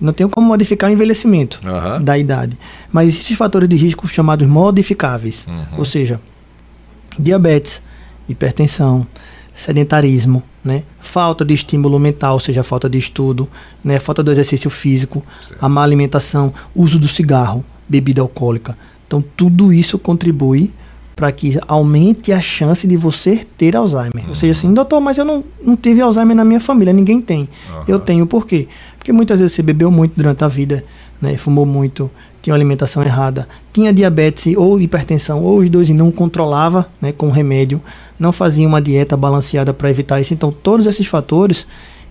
não 0.01 0.13
tem 0.13 0.29
como 0.29 0.47
modificar 0.47 0.91
o 0.91 0.93
envelhecimento 0.93 1.61
uhum. 1.65 2.03
da 2.03 2.19
idade. 2.19 2.59
Mas 2.93 3.09
existem 3.09 3.37
fatores 3.37 3.69
de 3.69 3.77
risco 3.77 4.07
chamados 4.09 4.47
modificáveis. 4.47 5.47
Uhum. 5.47 5.79
Ou 5.79 5.85
seja, 5.85 6.21
diabetes, 7.19 7.81
hipertensão, 8.29 9.07
sedentarismo, 9.55 10.43
né? 10.65 10.83
falta 11.01 11.45
de 11.45 11.55
estímulo 11.55 11.99
mental, 11.99 12.35
ou 12.35 12.41
seja, 12.41 12.63
falta 12.63 12.89
de 12.89 12.99
estudo, 12.99 13.49
né? 13.83 13.99
falta 13.99 14.23
do 14.23 14.31
exercício 14.31 14.71
físico, 14.71 15.25
certo. 15.43 15.65
a 15.65 15.69
má 15.69 15.83
alimentação, 15.83 16.53
uso 16.75 16.99
do 16.99 17.09
cigarro, 17.09 17.65
bebida 17.89 18.21
alcoólica. 18.21 18.77
Então, 19.07 19.23
tudo 19.37 19.73
isso 19.73 19.99
contribui 19.99 20.73
para 21.15 21.31
que 21.31 21.59
aumente 21.69 22.33
a 22.33 22.41
chance 22.41 22.87
de 22.87 22.97
você 22.97 23.47
ter 23.57 23.77
Alzheimer. 23.77 24.25
Uhum. 24.25 24.31
Ou 24.31 24.35
seja, 24.35 24.53
assim, 24.53 24.75
doutor, 24.75 25.01
mas 25.01 25.17
eu 25.17 25.25
não, 25.25 25.45
não 25.63 25.77
tive 25.77 26.01
Alzheimer 26.01 26.35
na 26.35 26.45
minha 26.45 26.59
família, 26.59 26.93
ninguém 26.93 27.21
tem. 27.21 27.49
Uhum. 27.73 27.85
Eu 27.87 28.01
tenho 28.01 28.27
por 28.27 28.47
quê? 28.47 28.67
Porque 29.05 29.13
muitas 29.13 29.39
vezes 29.39 29.53
você 29.53 29.63
bebeu 29.63 29.91
muito 29.91 30.15
durante 30.17 30.43
a 30.45 30.49
vida, 30.49 30.83
né, 31.21 31.37
fumou 31.37 31.67
muito, 31.67 32.11
tinha 32.41 32.55
uma 32.55 32.57
alimentação 32.57 33.03
errada, 33.03 33.47
tinha 33.71 33.93
diabetes 33.93 34.57
ou 34.57 34.81
hipertensão, 34.81 35.45
ou 35.45 35.59
os 35.59 35.69
dois 35.69 35.91
e 35.91 35.93
não 35.93 36.11
controlava 36.11 36.89
né, 37.03 37.13
com 37.13 37.29
remédio, 37.29 37.83
não 38.19 38.33
fazia 38.33 38.67
uma 38.67 38.81
dieta 38.81 39.15
balanceada 39.15 39.75
para 39.75 39.91
evitar 39.91 40.23
isso. 40.23 40.33
Então, 40.33 40.51
todos 40.51 40.87
esses 40.87 41.07
fatores, 41.07 41.67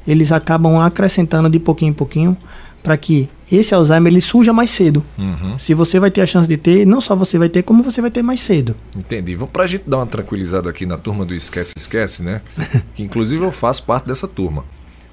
eles 0.08 0.32
acabam 0.32 0.79
acrescentando 0.79 1.49
de 1.49 1.58
pouquinho 1.58 1.89
em 1.89 1.93
pouquinho 1.93 2.38
para 2.84 2.95
que 2.95 3.27
esse 3.51 3.73
Alzheimer 3.73 4.13
ele 4.13 4.21
surja 4.21 4.53
mais 4.53 4.69
cedo. 4.69 5.03
Uhum. 5.17 5.58
Se 5.58 5.73
você 5.73 5.99
vai 5.99 6.12
ter 6.12 6.21
a 6.21 6.27
chance 6.27 6.47
de 6.47 6.58
ter, 6.58 6.86
não 6.86 7.01
só 7.01 7.15
você 7.15 7.39
vai 7.39 7.49
ter, 7.49 7.63
como 7.63 7.82
você 7.82 8.01
vai 8.01 8.12
ter 8.12 8.21
mais 8.21 8.39
cedo. 8.39 8.75
Entendi. 8.95 9.36
Para 9.51 9.63
a 9.63 9.67
gente 9.67 9.89
dar 9.89 9.97
uma 9.97 10.06
tranquilizada 10.06 10.69
aqui 10.69 10.86
na 10.86 10.99
turma 10.99 11.25
do 11.25 11.34
Esquece 11.34 11.73
Esquece, 11.75 12.21
né? 12.21 12.41
que 12.93 13.01
inclusive 13.01 13.43
eu 13.43 13.51
faço 13.51 13.82
parte 13.82 14.06
dessa 14.06 14.27
turma. 14.27 14.63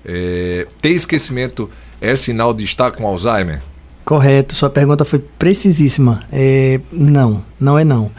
É, 0.05 0.67
ter 0.81 0.91
esquecimento 0.91 1.71
é 2.01 2.17
sinal 2.17 2.55
de 2.55 2.65
estar 2.65 2.91
com 2.91 3.07
Alzheimer? 3.07 3.63
Correto, 4.05 4.55
sua 4.55 4.71
pergunta 4.71 5.05
foi 5.05 5.19
precisíssima. 5.19 6.23
É, 6.33 6.81
não, 6.91 7.45
não 7.59 7.79
é 7.79 7.85
não. 7.85 8.11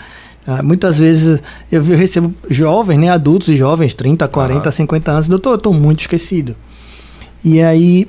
Ah, 0.46 0.64
muitas 0.64 0.98
vezes 0.98 1.40
eu, 1.72 1.84
eu, 1.84 1.98
recebo 1.98 2.34
jovens, 2.50 2.98
né, 2.98 3.10
adultos 3.10 3.48
e 3.48 3.56
jovens, 3.56 3.94
30, 3.94 4.28
40, 4.28 4.68
uhum. 4.68 4.72
50 4.72 5.12
anos, 5.12 5.28
doutor, 5.28 5.52
eu 5.52 5.56
estou 5.56 5.74
muito 5.74 6.02
esquecido. 6.02 6.56
E 7.44 7.62
aí 7.62 8.08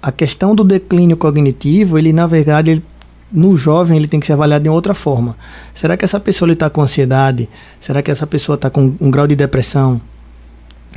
a 0.00 0.12
questão 0.12 0.54
do 0.54 0.64
declínio 0.64 1.16
cognitivo, 1.16 1.98
ele 1.98 2.12
na 2.12 2.26
verdade, 2.26 2.70
ele, 2.70 2.84
no 3.30 3.56
jovem, 3.56 3.96
ele 3.96 4.06
tem 4.06 4.20
que 4.20 4.26
ser 4.26 4.34
avaliado 4.34 4.62
de 4.62 4.70
outra 4.70 4.94
forma. 4.94 5.36
Será 5.74 5.96
que 5.96 6.04
essa 6.04 6.20
pessoa 6.20 6.50
está 6.52 6.70
com 6.70 6.80
ansiedade? 6.80 7.48
Será 7.80 8.00
que 8.00 8.10
essa 8.10 8.26
pessoa 8.26 8.54
está 8.54 8.70
com 8.70 8.94
um 9.00 9.10
grau 9.10 9.26
de 9.26 9.34
depressão? 9.34 10.00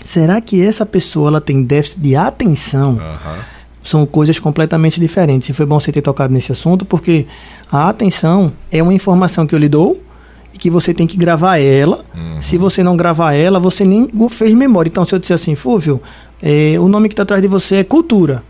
Será 0.04 0.40
que 0.42 0.62
essa 0.62 0.86
pessoa 0.86 1.30
ela 1.30 1.42
tem 1.42 1.64
déficit 1.64 2.00
de 2.00 2.16
atenção? 2.16 2.94
Uhum. 2.94 3.40
São 3.84 4.06
coisas 4.06 4.40
completamente 4.40 5.00
diferentes. 5.00 5.50
E 5.50 5.54
foi 5.54 5.66
bom 5.66 5.80
você 5.80 5.92
ter 5.92 6.02
tocado 6.02 6.34
nesse 6.34 6.52
assunto, 6.52 6.86
porque 6.86 7.26
a 7.72 7.90
atenção 7.90 8.52
é 8.72 8.82
uma 8.84 8.94
informação 8.94 9.48
que 9.48 9.56
eu 9.56 9.60
lhe 9.60 9.70
dou 9.70 10.02
e 10.54 10.58
que 10.58 10.70
você 10.70 10.94
tem 10.94 11.08
que 11.08 11.18
gravar 11.18 11.58
ela. 11.58 12.04
Uhum. 12.16 12.42
Se 12.42 12.58
você 12.58 12.84
não 12.84 12.98
gravar 12.98 13.34
ela, 13.34 13.60
você 13.60 13.86
nem 13.86 14.10
fez 14.30 14.54
memória. 14.54 14.90
Então, 14.90 15.06
se 15.06 15.14
eu 15.14 15.20
disser 15.20 15.36
assim, 15.36 15.56
Fúvio, 15.56 16.02
é, 16.42 16.76
o 16.80 16.88
nome 16.88 17.10
que 17.10 17.14
está 17.14 17.24
atrás 17.24 17.42
de 17.42 17.48
você 17.48 17.78
é 17.78 17.84
cultura. 17.84 18.44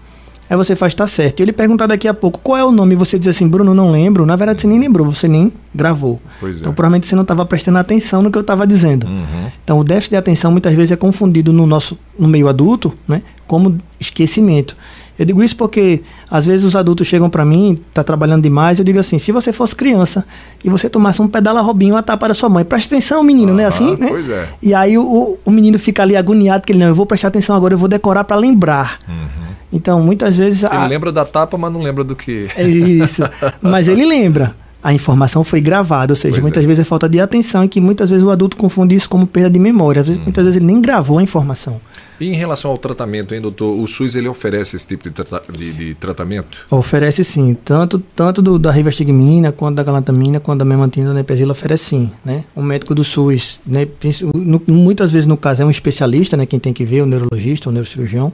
Aí 0.49 0.57
você 0.57 0.75
faz, 0.75 0.95
tá 0.95 1.05
certo. 1.05 1.39
E 1.39 1.43
ele 1.43 1.53
perguntar 1.53 1.85
daqui 1.85 2.07
a 2.07 2.13
pouco 2.13 2.39
qual 2.39 2.57
é 2.57 2.65
o 2.65 2.71
nome, 2.71 2.93
e 2.93 2.97
você 2.97 3.19
diz 3.19 3.27
assim, 3.27 3.47
Bruno, 3.47 3.73
não 3.73 3.91
lembro. 3.91 4.25
Na 4.25 4.35
verdade, 4.35 4.61
você 4.61 4.67
nem 4.67 4.79
lembrou, 4.79 5.09
você 5.09 5.27
nem 5.27 5.53
gravou. 5.73 6.19
Pois 6.39 6.57
é. 6.57 6.59
Então, 6.61 6.73
provavelmente 6.73 7.07
você 7.07 7.15
não 7.15 7.21
estava 7.21 7.45
prestando 7.45 7.77
atenção 7.77 8.21
no 8.21 8.31
que 8.31 8.37
eu 8.37 8.41
estava 8.41 8.65
dizendo. 8.65 9.07
Uhum. 9.07 9.51
Então, 9.63 9.79
o 9.79 9.83
déficit 9.83 10.11
de 10.11 10.17
atenção 10.17 10.51
muitas 10.51 10.73
vezes 10.73 10.91
é 10.91 10.95
confundido 10.95 11.53
no 11.53 11.67
nosso 11.67 11.97
no 12.17 12.27
meio 12.27 12.47
adulto, 12.47 12.93
né, 13.07 13.21
como 13.45 13.77
esquecimento. 13.99 14.75
Eu 15.19 15.25
digo 15.25 15.43
isso 15.43 15.55
porque 15.57 16.01
às 16.31 16.45
vezes 16.45 16.65
os 16.65 16.77
adultos 16.77 17.05
chegam 17.05 17.29
para 17.29 17.43
mim, 17.43 17.77
tá 17.93 18.03
trabalhando 18.03 18.41
demais, 18.41 18.79
eu 18.79 18.85
digo 18.85 18.99
assim, 18.99 19.19
se 19.19 19.33
você 19.33 19.51
fosse 19.51 19.75
criança 19.75 20.25
e 20.63 20.69
você 20.69 20.89
tomasse 20.89 21.21
um 21.21 21.27
pedala 21.27 21.59
robinho 21.59 21.97
a 21.97 22.01
tapa 22.01 22.29
da 22.29 22.33
sua 22.33 22.47
mãe, 22.47 22.63
presta 22.63 22.95
atenção, 22.95 23.21
menino, 23.21 23.53
né? 23.53 23.65
Assim, 23.65 23.97
né? 23.97 24.07
Pois 24.07 24.29
é. 24.29 24.47
E 24.61 24.73
aí 24.73 24.97
o, 24.97 25.37
o 25.43 25.51
menino 25.51 25.77
fica 25.77 26.03
ali 26.03 26.15
agoniado, 26.15 26.65
que 26.65 26.71
ele 26.71 26.79
não, 26.79 26.87
eu 26.87 26.95
vou 26.95 27.05
prestar 27.05 27.27
atenção 27.27 27.53
agora, 27.53 27.73
eu 27.73 27.77
vou 27.77 27.89
decorar 27.89 28.23
para 28.23 28.37
lembrar. 28.37 28.99
Uhum. 29.07 29.49
Então, 29.71 30.01
muitas 30.01 30.37
vezes. 30.37 30.63
Ele 30.63 30.73
a... 30.73 30.87
lembra 30.87 31.11
da 31.11 31.25
tapa, 31.25 31.57
mas 31.57 31.71
não 31.71 31.81
lembra 31.81 32.03
do 32.03 32.15
que. 32.15 32.47
É 32.55 32.67
isso. 32.67 33.23
mas 33.61 33.87
ele 33.87 34.05
lembra. 34.05 34.55
A 34.81 34.93
informação 34.93 35.43
foi 35.43 35.59
gravada, 35.59 36.13
ou 36.13 36.15
seja, 36.15 36.35
pois 36.35 36.41
muitas 36.41 36.63
é. 36.63 36.67
vezes 36.67 36.79
é 36.79 36.83
falta 36.85 37.09
de 37.09 37.19
atenção 37.19 37.65
e 37.65 37.67
que 37.67 37.81
muitas 37.81 38.09
vezes 38.09 38.23
o 38.23 38.31
adulto 38.31 38.55
confunde 38.55 38.95
isso 38.95 39.09
como 39.09 39.27
perda 39.27 39.49
de 39.49 39.59
memória. 39.59 39.99
Às 40.01 40.07
vezes, 40.07 40.21
hum. 40.21 40.23
Muitas 40.25 40.45
vezes 40.45 40.55
ele 40.55 40.65
nem 40.65 40.81
gravou 40.81 41.19
a 41.19 41.23
informação. 41.23 41.81
E 42.19 42.27
em 42.27 42.35
relação 42.35 42.71
ao 42.71 42.77
tratamento, 42.77 43.33
hein, 43.33 43.39
doutor? 43.39 43.79
O 43.79 43.87
SUS 43.87 44.15
ele 44.15 44.27
oferece 44.27 44.75
esse 44.75 44.85
tipo 44.85 45.03
de, 45.03 45.11
trata 45.11 45.41
de, 45.51 45.71
de 45.71 45.95
tratamento? 45.95 46.65
Oferece 46.69 47.23
sim. 47.23 47.55
Tanto, 47.63 47.99
tanto 48.15 48.41
do, 48.41 48.59
da 48.59 48.71
rivastigmina, 48.71 49.51
quanto 49.51 49.75
da 49.75 49.83
galantamina, 49.83 50.39
quanto 50.39 50.59
da 50.59 50.65
memantina, 50.65 51.09
da 51.09 51.13
nepesila, 51.13 51.53
oferece 51.53 51.85
sim. 51.85 52.11
Né? 52.25 52.43
O 52.55 52.61
médico 52.61 52.93
do 52.93 53.03
SUS, 53.03 53.59
né, 53.65 53.87
no, 54.33 54.61
muitas 54.67 55.11
vezes 55.11 55.25
no 55.25 55.37
caso 55.37 55.61
é 55.61 55.65
um 55.65 55.69
especialista, 55.69 56.35
né, 56.35 56.45
quem 56.45 56.59
tem 56.59 56.73
que 56.73 56.83
ver, 56.83 57.01
o 57.01 57.05
neurologista, 57.05 57.69
o 57.69 57.71
neurocirurgião. 57.71 58.33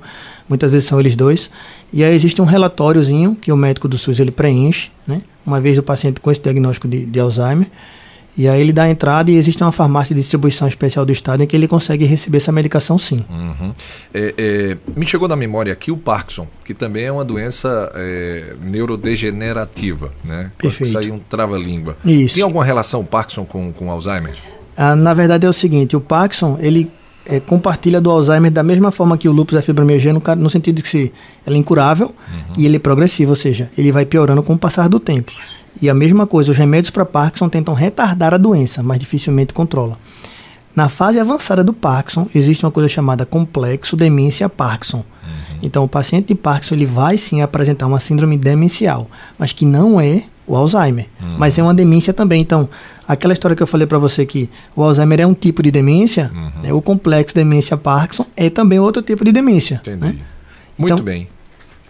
Muitas 0.50 0.72
vezes 0.72 0.88
são 0.88 1.00
eles 1.00 1.16
dois. 1.16 1.50
E 1.94 2.04
aí 2.04 2.14
existe 2.14 2.42
um 2.42 2.46
relatóriozinho 2.46 3.36
que 3.36 3.52
o 3.52 3.58
médico 3.58 3.88
do 3.88 3.98
SUS 3.98 4.20
ele 4.20 4.32
preenche, 4.32 4.90
né? 5.08 5.22
Uma 5.46 5.62
vez 5.62 5.78
o 5.78 5.84
paciente 5.84 6.20
com 6.20 6.32
esse 6.32 6.42
diagnóstico 6.42 6.88
de, 6.88 7.06
de 7.06 7.20
Alzheimer. 7.20 7.68
E 8.38 8.48
aí 8.50 8.60
ele 8.60 8.74
dá 8.74 8.84
a 8.84 8.90
entrada 8.90 9.32
e 9.32 9.36
existe 9.36 9.64
uma 9.64 9.72
farmácia 9.72 10.14
de 10.14 10.22
distribuição 10.22 10.68
especial 10.68 11.06
do 11.06 11.12
estado 11.12 11.42
em 11.42 11.48
que 11.48 11.56
ele 11.56 11.68
consegue 11.68 12.04
receber 12.04 12.38
essa 12.38 12.52
medicação 12.52 12.98
sim. 12.98 13.24
Uhum. 13.30 13.74
É, 14.14 14.34
é, 14.38 14.78
me 14.96 15.06
chegou 15.06 15.28
na 15.28 15.36
memória 15.38 15.72
aqui 15.72 15.90
o 15.90 15.98
Parkinson, 15.98 16.48
que 16.66 16.74
também 16.74 17.06
é 17.06 17.12
uma 17.12 17.24
doença 17.24 17.92
é, 17.96 18.56
neurodegenerativa, 18.62 20.12
né? 20.24 20.52
Perfeito. 20.58 20.92
Sai 20.92 21.12
um 21.12 21.20
trava-língua. 21.20 21.98
Isso. 22.04 22.36
Tem 22.36 22.44
alguma 22.44 22.66
relação 22.66 23.02
o 23.02 23.06
Parkinson 23.06 23.46
com, 23.46 23.72
com 23.72 23.90
Alzheimer? 23.90 24.36
Ah, 24.76 24.96
na 24.96 25.14
verdade 25.14 25.46
é 25.46 25.50
o 25.50 25.54
seguinte, 25.54 25.96
o 25.96 26.02
Parkinson, 26.02 26.58
ele 26.60 26.92
é, 27.26 27.40
compartilha 27.40 28.02
do 28.02 28.12
Alzheimer 28.12 28.52
da 28.52 28.64
mesma 28.64 28.92
forma 28.92 29.18
que 29.18 29.30
o 29.30 29.32
lúpus 29.32 29.56
é 29.56 29.62
fibromialgia, 29.62 30.12
no, 30.12 30.22
no 30.38 30.50
sentido 30.50 30.76
de 30.76 30.84
que 30.84 30.90
se, 30.90 31.14
ele 31.48 31.56
é 31.56 31.60
incurável 31.60 32.08
uhum. 32.08 32.54
e 32.58 32.66
ele 32.66 32.76
é 32.76 32.80
progressivo, 32.80 33.32
ou 33.32 33.36
seja, 33.36 33.72
ele 33.78 33.94
vai 33.94 34.06
piorando 34.06 34.44
com 34.44 34.54
o 34.54 34.58
passar 34.58 34.90
do 34.90 35.00
tempo. 35.00 35.32
E 35.82 35.90
a 35.90 35.94
mesma 35.94 36.26
coisa, 36.26 36.52
os 36.52 36.58
remédios 36.58 36.90
para 36.90 37.06
Parkinson 37.06 37.50
tentam 37.50 37.74
retardar 37.74 38.34
a 38.34 38.38
doença, 38.38 38.82
mas 38.82 39.00
dificilmente 39.00 39.54
controla. 39.54 39.98
Na 40.76 40.90
fase 40.90 41.20
avançada 41.20 41.64
do 41.64 41.72
Parkinson, 41.72 42.28
existe 42.36 42.66
uma 42.66 42.72
coisa 42.72 42.90
chamada 42.90 43.26
complexo 43.26 43.96
demência 43.96 44.50
Parkinson. 44.50 44.98
Uhum. 44.98 45.60
Então, 45.62 45.84
o 45.84 45.88
paciente 45.88 46.28
de 46.28 46.36
Parkinson 46.36 46.76
ele 46.76 46.86
vai 46.86 47.18
sim 47.18 47.42
apresentar 47.42 47.88
uma 47.88 48.00
síndrome 48.00 48.38
demencial, 48.38 49.10
mas 49.40 49.54
que 49.54 49.66
não 49.66 50.02
é 50.02 50.24
o 50.46 50.56
Alzheimer, 50.56 51.08
uhum. 51.22 51.36
mas 51.38 51.58
é 51.58 51.64
uma 51.64 51.74
demência 51.74 52.14
também. 52.14 52.42
Então, 52.42 52.70
aquela 53.08 53.34
história 53.34 53.56
que 53.56 53.64
eu 53.64 53.68
falei 53.68 53.88
para 53.88 53.98
você 53.98 54.26
que 54.26 54.50
o 54.76 54.84
Alzheimer 54.84 55.22
é 55.22 55.26
um 55.26 55.34
tipo 55.34 55.64
de 55.64 55.72
demência, 55.72 56.30
uhum. 56.34 56.62
né, 56.62 56.74
o 56.74 56.82
complexo 56.82 57.34
demência 57.34 57.78
Parkinson 57.78 58.26
é 58.36 58.50
também 58.50 58.78
outro 58.78 59.02
tipo 59.02 59.24
de 59.24 59.32
demência. 59.32 59.76
Entendi. 59.76 59.98
Né? 59.98 60.16
Muito 60.78 60.94
então, 60.94 61.04
bem. 61.06 61.30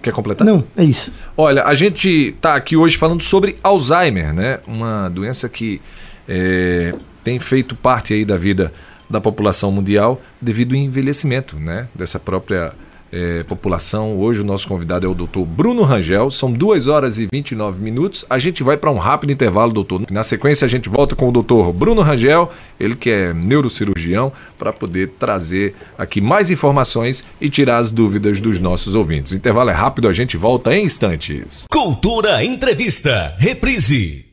Quer 0.05 0.11
completar? 0.11 0.45
Não, 0.45 0.63
é 0.77 0.83
isso. 0.83 1.11
Olha, 1.35 1.63
a 1.63 1.73
gente 1.73 2.35
está 2.37 2.53
aqui 2.53 2.77
hoje 2.77 2.95
falando 2.95 3.23
sobre 3.23 3.57
Alzheimer, 3.63 4.31
né? 4.35 4.59
Uma 4.67 5.09
doença 5.09 5.49
que 5.49 5.81
é, 6.29 6.93
tem 7.23 7.39
feito 7.39 7.75
parte 7.75 8.13
aí 8.13 8.23
da 8.23 8.37
vida 8.37 8.71
da 9.09 9.19
população 9.19 9.71
mundial 9.71 10.21
devido 10.39 10.75
ao 10.75 10.79
envelhecimento, 10.79 11.55
né? 11.55 11.87
Dessa 11.95 12.19
própria 12.19 12.71
é, 13.15 13.43
população. 13.43 14.17
Hoje 14.19 14.41
o 14.41 14.43
nosso 14.43 14.67
convidado 14.67 15.05
é 15.05 15.09
o 15.09 15.13
doutor 15.13 15.45
Bruno 15.45 15.83
Rangel. 15.83 16.29
São 16.29 16.51
2 16.51 16.87
horas 16.87 17.17
e 17.17 17.27
29 17.31 17.81
minutos. 17.81 18.25
A 18.29 18.37
gente 18.37 18.61
vai 18.61 18.75
para 18.75 18.91
um 18.91 18.97
rápido 18.97 19.31
intervalo, 19.31 19.71
doutor. 19.71 20.01
Na 20.11 20.21
sequência, 20.21 20.65
a 20.65 20.67
gente 20.67 20.89
volta 20.89 21.15
com 21.15 21.29
o 21.29 21.31
doutor 21.31 21.71
Bruno 21.71 22.01
Rangel, 22.01 22.51
ele 22.77 22.95
que 22.95 23.09
é 23.09 23.33
neurocirurgião, 23.33 24.33
para 24.57 24.73
poder 24.73 25.13
trazer 25.17 25.75
aqui 25.97 26.19
mais 26.19 26.51
informações 26.51 27.23
e 27.39 27.49
tirar 27.49 27.77
as 27.77 27.89
dúvidas 27.89 28.41
dos 28.41 28.59
nossos 28.59 28.95
ouvintes. 28.95 29.31
O 29.31 29.35
intervalo 29.35 29.69
é 29.69 29.73
rápido, 29.73 30.09
a 30.09 30.13
gente 30.13 30.35
volta 30.35 30.75
em 30.75 30.83
instantes. 30.85 31.65
Cultura 31.71 32.43
Entrevista, 32.43 33.33
reprise. 33.37 34.25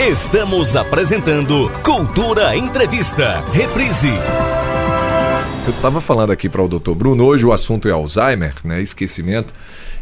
Estamos 0.00 0.76
apresentando 0.76 1.70
Cultura 1.82 2.56
Entrevista, 2.56 3.44
reprise. 3.52 4.12
Eu 5.66 5.72
estava 5.72 6.00
falando 6.00 6.30
aqui 6.30 6.48
para 6.48 6.62
o 6.62 6.68
doutor 6.68 6.94
Bruno, 6.94 7.24
hoje 7.24 7.44
o 7.44 7.52
assunto 7.52 7.88
é 7.88 7.90
Alzheimer, 7.90 8.54
né, 8.62 8.80
esquecimento. 8.80 9.52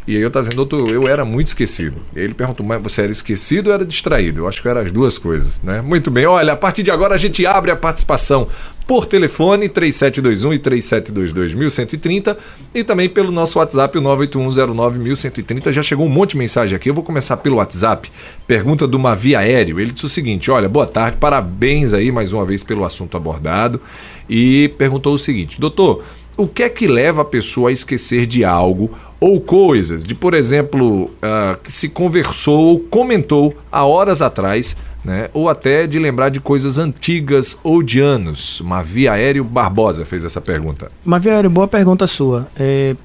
E 0.07 0.15
aí 0.15 0.21
eu 0.21 0.27
estava 0.27 0.43
dizendo, 0.43 0.63
doutor, 0.63 0.87
eu 0.91 1.07
era 1.07 1.25
muito 1.25 1.47
esquecido. 1.47 1.97
Ele 2.15 2.35
perguntou, 2.35 2.63
mas 2.63 2.79
você 2.79 3.01
era 3.01 3.11
esquecido 3.11 3.67
ou 3.67 3.73
era 3.73 3.83
distraído? 3.83 4.41
Eu 4.41 4.47
acho 4.47 4.61
que 4.61 4.67
eram 4.67 4.81
as 4.81 4.91
duas 4.91 5.17
coisas, 5.17 5.63
né? 5.63 5.81
Muito 5.81 6.11
bem, 6.11 6.27
olha, 6.27 6.53
a 6.53 6.55
partir 6.55 6.83
de 6.83 6.91
agora 6.91 7.15
a 7.15 7.17
gente 7.17 7.43
abre 7.47 7.71
a 7.71 7.75
participação 7.75 8.47
por 8.85 9.07
telefone 9.07 9.67
3721 9.67 10.53
e 10.53 10.59
3722 10.59 11.53
1130 11.55 12.37
e 12.75 12.83
também 12.83 13.09
pelo 13.09 13.31
nosso 13.31 13.57
WhatsApp 13.57 13.97
o 13.97 14.01
981091130. 14.01 15.71
Já 15.71 15.81
chegou 15.81 16.05
um 16.05 16.09
monte 16.09 16.31
de 16.31 16.37
mensagem 16.37 16.75
aqui. 16.75 16.91
Eu 16.91 16.93
vou 16.93 17.03
começar 17.03 17.37
pelo 17.37 17.55
WhatsApp. 17.55 18.11
Pergunta 18.45 18.87
do 18.87 18.99
Mavi 18.99 19.35
Aéreo. 19.35 19.79
Ele 19.79 19.91
disse 19.91 20.05
o 20.05 20.09
seguinte: 20.09 20.51
"Olha, 20.51 20.69
boa 20.69 20.85
tarde, 20.85 21.17
parabéns 21.17 21.93
aí 21.93 22.11
mais 22.11 22.31
uma 22.31 22.45
vez 22.45 22.63
pelo 22.63 22.85
assunto 22.85 23.17
abordado" 23.17 23.81
e 24.29 24.73
perguntou 24.77 25.13
o 25.13 25.19
seguinte: 25.19 25.59
"Doutor, 25.59 26.03
o 26.37 26.47
que 26.47 26.63
é 26.63 26.69
que 26.69 26.87
leva 26.87 27.21
a 27.21 27.25
pessoa 27.25 27.69
a 27.69 27.73
esquecer 27.73 28.25
de 28.25 28.43
algo 28.43 28.91
ou 29.19 29.39
coisas 29.39 30.03
de, 30.03 30.13
por 30.13 30.33
exemplo, 30.33 31.05
uh, 31.05 31.61
que 31.63 31.71
se 31.71 31.89
conversou 31.89 32.59
ou 32.59 32.79
comentou 32.79 33.55
há 33.71 33.85
horas 33.85 34.21
atrás, 34.21 34.75
né? 35.03 35.29
ou 35.33 35.49
até 35.49 35.87
de 35.87 35.97
lembrar 35.97 36.29
de 36.29 36.39
coisas 36.39 36.77
antigas 36.77 37.57
ou 37.63 37.81
de 37.81 37.99
anos? 37.99 38.61
Mavi 38.63 39.07
Aéreo 39.07 39.43
Barbosa 39.43 40.05
fez 40.05 40.23
essa 40.23 40.41
pergunta. 40.41 40.91
Mavi 41.03 41.29
Aéreo, 41.29 41.49
boa 41.49 41.67
pergunta 41.67 42.05
sua. 42.05 42.47
É, 42.57 42.95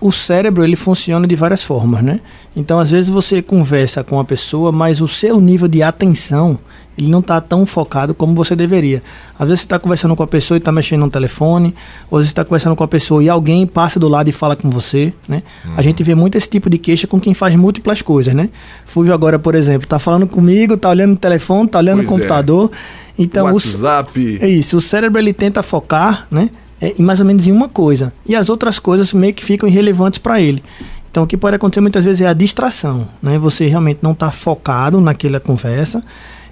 o 0.00 0.12
cérebro 0.12 0.62
ele 0.62 0.76
funciona 0.76 1.26
de 1.26 1.34
várias 1.34 1.64
formas, 1.64 2.02
né? 2.02 2.20
Então, 2.54 2.78
às 2.78 2.90
vezes 2.90 3.10
você 3.10 3.42
conversa 3.42 4.04
com 4.04 4.20
a 4.20 4.24
pessoa, 4.24 4.70
mas 4.70 5.00
o 5.00 5.08
seu 5.08 5.40
nível 5.40 5.66
de 5.66 5.82
atenção 5.82 6.58
ele 6.96 7.08
não 7.08 7.20
está 7.20 7.40
tão 7.40 7.66
focado 7.66 8.14
como 8.14 8.34
você 8.34 8.54
deveria. 8.54 9.02
Às 9.38 9.48
vezes 9.48 9.60
você 9.60 9.66
está 9.66 9.78
conversando 9.78 10.14
com 10.14 10.22
a 10.22 10.26
pessoa 10.26 10.56
e 10.56 10.58
está 10.58 10.70
mexendo 10.70 11.00
no 11.00 11.10
telefone, 11.10 11.74
ou 12.10 12.22
você 12.22 12.28
está 12.28 12.44
conversando 12.44 12.76
com 12.76 12.84
a 12.84 12.88
pessoa 12.88 13.22
e 13.22 13.28
alguém 13.28 13.66
passa 13.66 13.98
do 13.98 14.08
lado 14.08 14.28
e 14.28 14.32
fala 14.32 14.54
com 14.54 14.70
você, 14.70 15.12
né? 15.28 15.42
Uhum. 15.64 15.74
A 15.76 15.82
gente 15.82 16.02
vê 16.02 16.14
muito 16.14 16.38
esse 16.38 16.48
tipo 16.48 16.70
de 16.70 16.78
queixa 16.78 17.06
com 17.06 17.20
quem 17.20 17.34
faz 17.34 17.56
múltiplas 17.56 18.00
coisas, 18.00 18.32
né? 18.32 18.48
Fúvio 18.86 19.12
agora, 19.12 19.38
por 19.38 19.54
exemplo, 19.54 19.84
está 19.84 19.98
falando 19.98 20.26
comigo, 20.26 20.74
está 20.74 20.88
olhando 20.88 21.10
no 21.10 21.16
telefone, 21.16 21.66
está 21.66 21.78
olhando 21.78 21.98
pois 21.98 22.08
no 22.08 22.14
é. 22.14 22.18
computador. 22.18 22.70
É. 22.72 23.22
Então, 23.22 23.52
WhatsApp. 23.52 24.38
O, 24.40 24.44
é 24.44 24.48
isso, 24.48 24.76
o 24.76 24.80
cérebro 24.80 25.20
ele 25.20 25.32
tenta 25.32 25.62
focar, 25.62 26.26
né? 26.30 26.50
É, 26.80 26.94
mais 27.00 27.18
ou 27.18 27.26
menos 27.26 27.46
em 27.46 27.52
uma 27.52 27.68
coisa. 27.68 28.12
E 28.26 28.34
as 28.34 28.48
outras 28.48 28.78
coisas 28.78 29.12
meio 29.12 29.32
que 29.32 29.44
ficam 29.44 29.68
irrelevantes 29.68 30.18
para 30.18 30.40
ele. 30.40 30.62
Então, 31.10 31.22
o 31.22 31.26
que 31.26 31.36
pode 31.36 31.54
acontecer 31.54 31.80
muitas 31.80 32.04
vezes 32.04 32.20
é 32.22 32.26
a 32.26 32.32
distração, 32.32 33.08
né? 33.22 33.38
Você 33.38 33.66
realmente 33.66 34.00
não 34.02 34.10
está 34.12 34.32
focado 34.32 35.00
naquela 35.00 35.38
conversa 35.38 36.02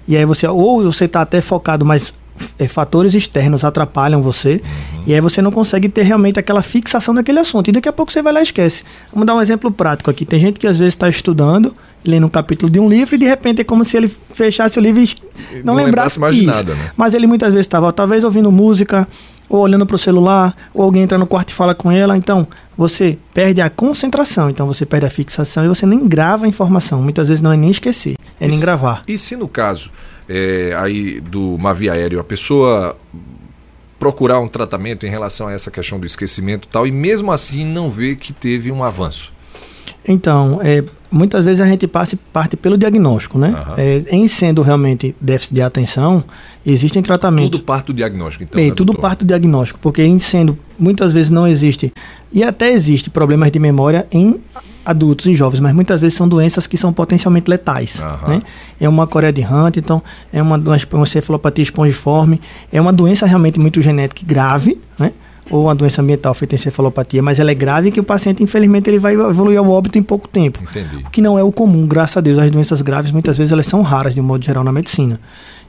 e 0.07 0.17
aí 0.17 0.25
você, 0.25 0.47
ou 0.47 0.83
você 0.83 1.05
está 1.05 1.21
até 1.21 1.41
focado, 1.41 1.85
mas 1.85 2.13
é, 2.57 2.67
fatores 2.67 3.13
externos 3.13 3.63
atrapalham 3.63 4.21
você, 4.21 4.53
uhum. 4.63 5.03
e 5.07 5.13
aí 5.13 5.21
você 5.21 5.41
não 5.41 5.51
consegue 5.51 5.87
ter 5.87 6.03
realmente 6.03 6.39
aquela 6.39 6.61
fixação 6.61 7.13
daquele 7.13 7.39
assunto. 7.39 7.69
E 7.69 7.71
daqui 7.71 7.87
a 7.87 7.93
pouco 7.93 8.11
você 8.11 8.21
vai 8.21 8.33
lá 8.33 8.39
e 8.39 8.43
esquece. 8.43 8.83
Vamos 9.11 9.25
dar 9.25 9.35
um 9.35 9.41
exemplo 9.41 9.71
prático 9.71 10.09
aqui. 10.09 10.25
Tem 10.25 10.39
gente 10.39 10.59
que 10.59 10.67
às 10.67 10.77
vezes 10.77 10.93
está 10.93 11.07
estudando, 11.07 11.73
lendo 12.03 12.25
um 12.25 12.29
capítulo 12.29 12.71
de 12.71 12.79
um 12.79 12.89
livro, 12.89 13.15
e 13.15 13.17
de 13.17 13.25
repente 13.25 13.61
é 13.61 13.63
como 13.63 13.85
se 13.85 13.95
ele 13.95 14.13
fechasse 14.33 14.77
o 14.77 14.81
livro 14.81 15.01
e 15.01 15.07
não, 15.63 15.73
não 15.73 15.75
lembrasse, 15.75 16.17
lembrasse 16.17 16.19
mais 16.19 16.35
isso. 16.35 16.45
nada. 16.45 16.73
Né? 16.73 16.91
Mas 16.97 17.13
ele 17.13 17.27
muitas 17.27 17.53
vezes 17.53 17.65
estava 17.65 17.91
talvez 17.93 18.23
ouvindo 18.23 18.51
música, 18.51 19.07
ou 19.49 19.59
olhando 19.59 19.85
para 19.85 19.95
o 19.95 19.99
celular, 19.99 20.55
ou 20.73 20.83
alguém 20.83 21.03
entra 21.03 21.17
no 21.17 21.27
quarto 21.27 21.49
e 21.49 21.53
fala 21.53 21.75
com 21.75 21.91
ela. 21.91 22.17
Então, 22.17 22.47
você 22.77 23.17
perde 23.33 23.61
a 23.61 23.69
concentração, 23.69 24.49
então 24.49 24.65
você 24.65 24.85
perde 24.85 25.05
a 25.05 25.09
fixação 25.09 25.65
e 25.65 25.67
você 25.67 25.85
nem 25.85 26.07
grava 26.07 26.45
a 26.45 26.47
informação. 26.47 27.01
Muitas 27.01 27.27
vezes 27.27 27.41
não 27.41 27.51
é 27.51 27.57
nem 27.57 27.71
esquecer, 27.71 28.15
é 28.39 28.45
e 28.45 28.47
nem 28.47 28.57
se, 28.57 28.61
gravar. 28.61 29.03
E 29.07 29.17
se 29.17 29.35
no 29.35 29.47
caso 29.47 29.91
é, 30.27 30.73
aí 30.77 31.19
do 31.19 31.57
Mavi 31.57 31.89
Aéreo, 31.89 32.19
a 32.19 32.23
pessoa 32.23 32.97
procurar 33.99 34.39
um 34.39 34.47
tratamento 34.47 35.05
em 35.05 35.09
relação 35.09 35.47
a 35.47 35.53
essa 35.53 35.71
questão 35.71 35.99
do 35.99 36.05
esquecimento 36.05 36.67
e 36.67 36.67
tal, 36.67 36.85
e 36.85 36.91
mesmo 36.91 37.31
assim 37.31 37.65
não 37.65 37.89
vê 37.89 38.15
que 38.15 38.33
teve 38.33 38.71
um 38.71 38.83
avanço? 38.83 39.31
Então, 40.05 40.59
é, 40.61 40.83
muitas 41.13 41.45
vezes 41.45 41.61
a 41.61 41.65
gente 41.65 41.85
parte, 41.85 42.15
parte 42.15 42.57
pelo 42.57 42.75
diagnóstico, 42.75 43.37
né? 43.37 43.49
Uhum. 43.49 43.73
É, 43.77 44.03
em 44.09 44.27
sendo 44.27 44.63
realmente 44.63 45.15
déficit 45.21 45.53
de 45.53 45.61
atenção, 45.61 46.23
existem 46.65 47.03
tratamentos. 47.03 47.51
Tudo 47.51 47.63
parte 47.63 47.87
do 47.87 47.93
diagnóstico, 47.93 48.43
então. 48.43 48.59
É, 48.59 48.65
né, 48.65 48.69
tudo 48.71 48.87
doutor? 48.87 49.01
parte 49.01 49.19
do 49.19 49.27
diagnóstico, 49.27 49.79
porque 49.79 50.03
em 50.03 50.17
sendo, 50.17 50.57
muitas 50.77 51.13
vezes 51.13 51.29
não 51.29 51.47
existe, 51.47 51.93
e 52.31 52.43
até 52.43 52.71
existe 52.71 53.11
problemas 53.11 53.51
de 53.51 53.59
memória 53.59 54.07
em 54.11 54.41
adultos 54.83 55.27
e 55.27 55.35
jovens, 55.35 55.59
mas 55.59 55.73
muitas 55.73 56.01
vezes 56.01 56.17
são 56.17 56.27
doenças 56.27 56.67
que 56.67 56.77
são 56.77 56.91
potencialmente 56.91 57.49
letais. 57.49 57.99
Uhum. 57.99 58.29
Né? 58.29 58.41
É 58.81 58.89
uma 58.89 59.05
coreia 59.05 59.31
de 59.31 59.41
Hunt, 59.41 59.77
então 59.77 60.01
é 60.31 60.41
uma, 60.41 60.57
uma 60.57 61.05
cefalopatia 61.05 61.63
espongiforme, 61.63 62.41
é 62.71 62.81
uma 62.81 62.91
doença 62.91 63.25
realmente 63.25 63.59
muito 63.59 63.81
genética 63.81 64.21
e 64.23 64.25
grave, 64.25 64.81
né? 64.97 65.13
Ou 65.49 65.63
uma 65.63 65.75
doença 65.75 66.01
ambiental 66.01 66.33
feita 66.33 66.55
em 66.55 66.57
cefalopatia, 66.57 67.21
mas 67.21 67.39
ela 67.39 67.51
é 67.51 67.53
grave 67.53 67.91
que 67.91 67.99
o 67.99 68.03
paciente, 68.03 68.41
infelizmente, 68.41 68.89
ele 68.89 68.99
vai 68.99 69.13
evoluir 69.13 69.59
ao 69.59 69.69
óbito 69.69 69.97
em 69.97 70.03
pouco 70.03 70.27
tempo. 70.27 70.59
Entendi. 70.63 71.03
O 71.05 71.09
que 71.09 71.21
não 71.21 71.37
é 71.37 71.43
o 71.43 71.51
comum, 71.51 71.85
graças 71.85 72.17
a 72.17 72.21
Deus. 72.21 72.39
As 72.39 72.49
doenças 72.49 72.81
graves, 72.81 73.11
muitas 73.11 73.37
vezes, 73.37 73.51
elas 73.51 73.65
são 73.65 73.81
raras, 73.81 74.13
de 74.13 74.21
um 74.21 74.23
modo 74.23 74.43
geral, 74.43 74.63
na 74.63 74.71
medicina. 74.71 75.19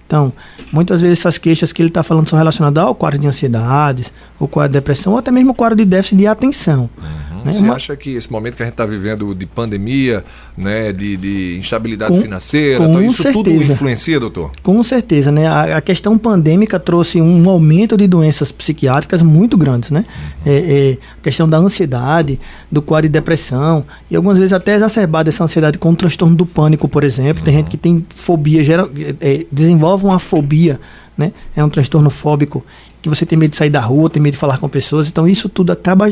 Então, 0.07 0.33
muitas 0.73 1.01
vezes 1.01 1.19
essas 1.19 1.39
queixas 1.39 1.73
que 1.73 1.81
ele 1.81 1.89
está 1.89 2.03
falando 2.03 2.29
são 2.29 2.39
relacionadas 2.39 2.85
ao 2.85 2.95
quadro 2.95 3.19
de 3.19 3.27
ansiedade, 3.27 4.07
ou 4.39 4.47
quadro 4.47 4.73
de 4.73 4.79
depressão, 4.79 5.15
ou 5.15 5.19
até 5.19 5.31
mesmo 5.31 5.55
quadro 5.55 5.77
de 5.77 5.85
déficit 5.85 6.17
de 6.17 6.27
atenção. 6.27 6.91
Uhum. 6.99 7.34
Né? 7.45 7.53
Você 7.53 7.63
Uma... 7.63 7.75
acha 7.75 7.97
que 7.97 8.15
esse 8.15 8.31
momento 8.33 8.57
que 8.57 8.63
a 8.63 8.67
gente 8.67 8.73
está 8.73 8.87
vivendo 8.87 9.35
de 9.35 9.47
pandemia, 9.47 10.25
né, 10.57 10.93
de, 10.93 11.17
de 11.17 11.57
instabilidade 11.59 12.13
com, 12.13 12.21
financeira, 12.21 12.79
com 12.79 12.87
então 12.89 13.03
isso 13.03 13.23
certeza. 13.23 13.45
tudo 13.45 13.73
influencia, 13.73 14.19
doutor? 14.19 14.51
Com 14.63 14.83
certeza, 14.83 15.31
né? 15.31 15.47
A, 15.47 15.77
a, 15.77 15.81
questão 15.81 16.17
pandêmica 16.17 16.81
trouxe 16.81 17.21
um 17.21 17.49
aumento 17.49 17.97
de 17.97 18.07
doenças 18.07 18.51
psiquiátricas 18.51 19.23
muito 19.23 19.57
grandes, 19.57 19.91
né? 19.91 20.05
Uhum. 20.09 20.53
É, 20.53 20.57
é, 20.57 20.99
a 21.19 21.23
questão 21.23 21.49
da 21.49 21.59
ansiedade, 21.59 22.41
do 22.71 22.81
quadro 22.81 23.09
de 23.09 23.13
depressão 23.13 23.85
e 24.11 24.17
algumas 24.17 24.39
vezes 24.39 24.53
até 24.53 24.75
exacerbada 24.75 25.29
essa 25.29 25.45
ansiedade 25.45 25.79
com 25.79 25.91
o 25.91 25.97
transtorno 25.97 26.35
do 26.35 26.47
pânico, 26.47 26.89
por 26.89 27.05
exemplo. 27.05 27.41
Uhum. 27.41 27.45
Tem 27.45 27.55
gente 27.55 27.71
que 27.71 27.77
tem 27.77 28.05
fobia, 28.15 28.65
gera, 28.65 28.89
é, 29.21 29.45
desenvolve 29.53 30.07
uma 30.07 30.19
fobia 30.19 30.81
né? 31.17 31.33
É 31.55 31.65
um 31.65 31.69
transtorno 31.69 32.11
fóbico 32.11 32.65
que 33.05 33.09
você 33.09 33.27
tem 33.27 33.39
medo 33.39 33.51
de 33.51 33.57
sair 33.59 33.69
da 33.69 33.81
rua, 33.81 34.09
tem 34.09 34.23
medo 34.23 34.33
de 34.33 34.39
falar 34.39 34.57
com 34.57 34.67
pessoas. 34.67 35.09
Então 35.09 35.29
isso 35.29 35.47
tudo 35.47 35.73
acaba 35.73 36.09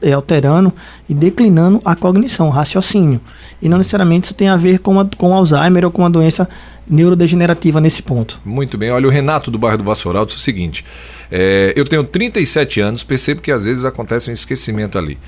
é, 0.00 0.12
alterando 0.12 0.72
e 1.08 1.12
declinando 1.12 1.82
a 1.84 1.96
cognição, 1.96 2.46
o 2.46 2.50
raciocínio. 2.50 3.20
E 3.60 3.68
não 3.68 3.78
necessariamente 3.78 4.26
isso 4.26 4.34
tem 4.34 4.48
a 4.48 4.56
ver 4.56 4.78
com, 4.78 5.00
a, 5.00 5.04
com 5.16 5.34
Alzheimer 5.34 5.84
ou 5.84 5.90
com 5.90 6.02
uma 6.02 6.10
doença 6.10 6.48
neurodegenerativa 6.88 7.80
nesse 7.80 8.00
ponto. 8.00 8.40
Muito 8.44 8.78
bem. 8.78 8.92
Olha, 8.92 9.08
o 9.08 9.10
Renato 9.10 9.50
do 9.50 9.58
bairro 9.58 9.78
do 9.78 9.82
Vassoural 9.82 10.24
disse 10.24 10.38
o 10.38 10.40
seguinte: 10.40 10.84
é, 11.32 11.72
eu 11.74 11.84
tenho 11.84 12.04
37 12.04 12.80
anos, 12.80 13.02
percebo 13.02 13.40
que 13.40 13.50
às 13.50 13.64
vezes 13.64 13.84
acontece 13.84 14.30
um 14.30 14.32
esquecimento 14.32 14.96
ali. 14.96 15.18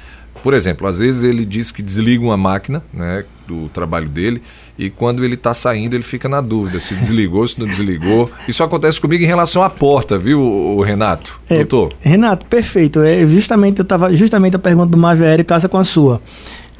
Por 0.40 0.54
exemplo, 0.54 0.86
às 0.86 1.00
vezes 1.00 1.24
ele 1.24 1.44
diz 1.44 1.72
que 1.72 1.82
desliga 1.82 2.22
uma 2.22 2.36
máquina 2.36 2.80
né, 2.94 3.24
do 3.44 3.68
trabalho 3.70 4.08
dele 4.08 4.40
e 4.78 4.88
quando 4.88 5.24
ele 5.24 5.34
está 5.34 5.52
saindo 5.52 5.94
ele 5.94 6.04
fica 6.04 6.28
na 6.28 6.40
dúvida 6.40 6.78
se 6.78 6.94
desligou, 6.94 7.46
se 7.46 7.58
não 7.58 7.66
desligou. 7.66 8.30
Isso 8.46 8.62
acontece 8.62 9.00
comigo 9.00 9.24
em 9.24 9.26
relação 9.26 9.62
à 9.62 9.68
porta, 9.68 10.16
viu, 10.16 10.80
Renato? 10.80 11.40
É, 11.48 11.56
doutor? 11.56 11.92
Renato, 12.00 12.46
perfeito. 12.46 13.00
É 13.00 13.26
justamente 13.26 13.80
eu 13.80 13.84
tava 13.84 14.14
justamente 14.14 14.54
a 14.54 14.58
pergunta 14.58 14.96
do 14.96 15.06
Aéreo 15.06 15.44
casa 15.44 15.68
com 15.68 15.78
a 15.78 15.84
sua. 15.84 16.20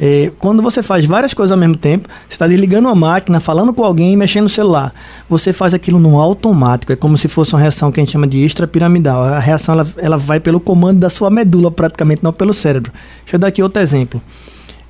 É, 0.00 0.30
quando 0.38 0.62
você 0.62 0.80
faz 0.80 1.04
várias 1.04 1.34
coisas 1.34 1.50
ao 1.50 1.58
mesmo 1.58 1.76
tempo, 1.76 2.08
você 2.28 2.34
está 2.34 2.46
desligando 2.46 2.86
uma 2.86 2.94
máquina, 2.94 3.40
falando 3.40 3.74
com 3.74 3.82
alguém 3.82 4.16
mexendo 4.16 4.44
no 4.44 4.48
celular. 4.48 4.94
Você 5.28 5.52
faz 5.52 5.74
aquilo 5.74 5.98
no 5.98 6.20
automático. 6.20 6.92
É 6.92 6.96
como 6.96 7.18
se 7.18 7.26
fosse 7.26 7.52
uma 7.52 7.60
reação 7.60 7.90
que 7.90 7.98
a 7.98 8.04
gente 8.04 8.12
chama 8.12 8.26
de 8.26 8.38
extrapiramidal. 8.44 9.24
A 9.24 9.40
reação 9.40 9.74
ela, 9.74 9.88
ela 9.96 10.16
vai 10.16 10.38
pelo 10.38 10.60
comando 10.60 11.00
da 11.00 11.10
sua 11.10 11.30
medula, 11.30 11.70
praticamente, 11.70 12.22
não 12.22 12.32
pelo 12.32 12.54
cérebro. 12.54 12.92
Deixa 13.24 13.34
eu 13.34 13.40
dar 13.40 13.48
aqui 13.48 13.60
outro 13.60 13.82
exemplo. 13.82 14.22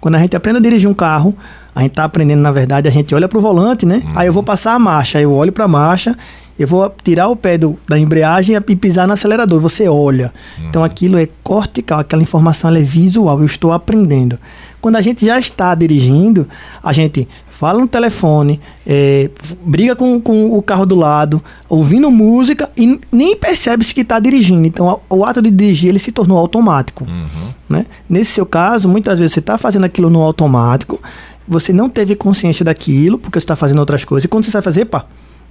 Quando 0.01 0.15
a 0.15 0.19
gente 0.19 0.37
aprende 0.37 0.59
a 0.59 0.63
dirigir 0.63 0.89
um 0.89 0.95
carro, 0.95 1.35
a 1.75 1.81
gente 1.81 1.91
está 1.91 2.05
aprendendo, 2.05 2.41
na 2.41 2.53
verdade, 2.53 2.89
a 2.89 2.91
gente 2.91 3.15
olha 3.15 3.29
para 3.29 3.39
o 3.39 3.41
volante, 3.41 3.85
né? 3.85 4.03
Uhum. 4.05 4.11
Aí 4.15 4.27
eu 4.27 4.33
vou 4.33 4.43
passar 4.43 4.75
a 4.75 4.79
marcha, 4.79 5.19
aí 5.19 5.25
eu 5.25 5.33
olho 5.33 5.53
para 5.53 5.65
a 5.65 5.69
marcha 5.69 6.17
eu 6.59 6.67
vou 6.67 6.93
tirar 7.05 7.29
o 7.29 7.37
pé 7.37 7.57
do, 7.57 7.79
da 7.87 7.97
embreagem 7.97 8.57
e 8.57 8.77
pisar 8.77 9.07
no 9.07 9.13
acelerador. 9.13 9.61
Você 9.61 9.89
olha. 9.89 10.33
Uhum. 10.59 10.69
Então 10.69 10.83
aquilo 10.83 11.17
é 11.17 11.29
cortical, 11.43 12.01
aquela 12.01 12.23
informação 12.23 12.75
é 12.75 12.83
visual. 12.83 13.39
Eu 13.39 13.47
estou 13.47 13.73
aprendendo. 13.73 14.39
Quando 14.81 14.97
a 14.97 15.01
gente 15.01 15.25
já 15.25 15.39
está 15.39 15.75
dirigindo, 15.75 16.49
a 16.83 16.93
gente 16.93 17.29
fala 17.59 17.81
no 17.81 17.89
telefone, 17.89 18.61
é, 18.87 19.29
briga 19.65 19.97
com, 19.97 20.21
com 20.21 20.57
o 20.57 20.63
carro 20.63 20.87
do 20.87 20.95
lado, 20.95 21.43
ouvindo 21.69 22.09
música 22.09 22.71
e 22.77 23.01
nem 23.11 23.37
percebe-se 23.37 23.93
que 23.93 24.03
está 24.03 24.21
dirigindo. 24.21 24.65
Então, 24.65 25.01
o, 25.11 25.25
ato 25.25 25.43
de 25.43 25.51
dirigir 25.51 25.89
ele 25.89 25.99
se 25.99 26.13
tornou 26.13 26.39
automático. 26.39 27.05
Uhum. 27.05 27.49
Né? 27.69 27.87
Nesse 28.09 28.31
seu 28.31 28.47
caso, 28.47 28.89
muitas 28.89 29.19
vezes 29.19 29.33
você 29.33 29.41
está 29.41 29.59
fazendo 29.59 29.83
aquilo 29.83 30.09
no 30.09 30.23
automático, 30.23 31.03
você 31.49 31.73
não 31.73 31.89
teve 31.89 32.15
consciência 32.15 32.65
daquilo, 32.65 33.19
porque 33.19 33.41
você 33.41 33.45
está 33.45 33.57
fazendo 33.57 33.81
outras 33.81 34.05
coisas. 34.05 34.25
E 34.27 34.29
quando 34.29 34.45
você 34.45 34.53
vai 34.53 34.63
fazer, 34.63 34.85
pá, 34.85 35.07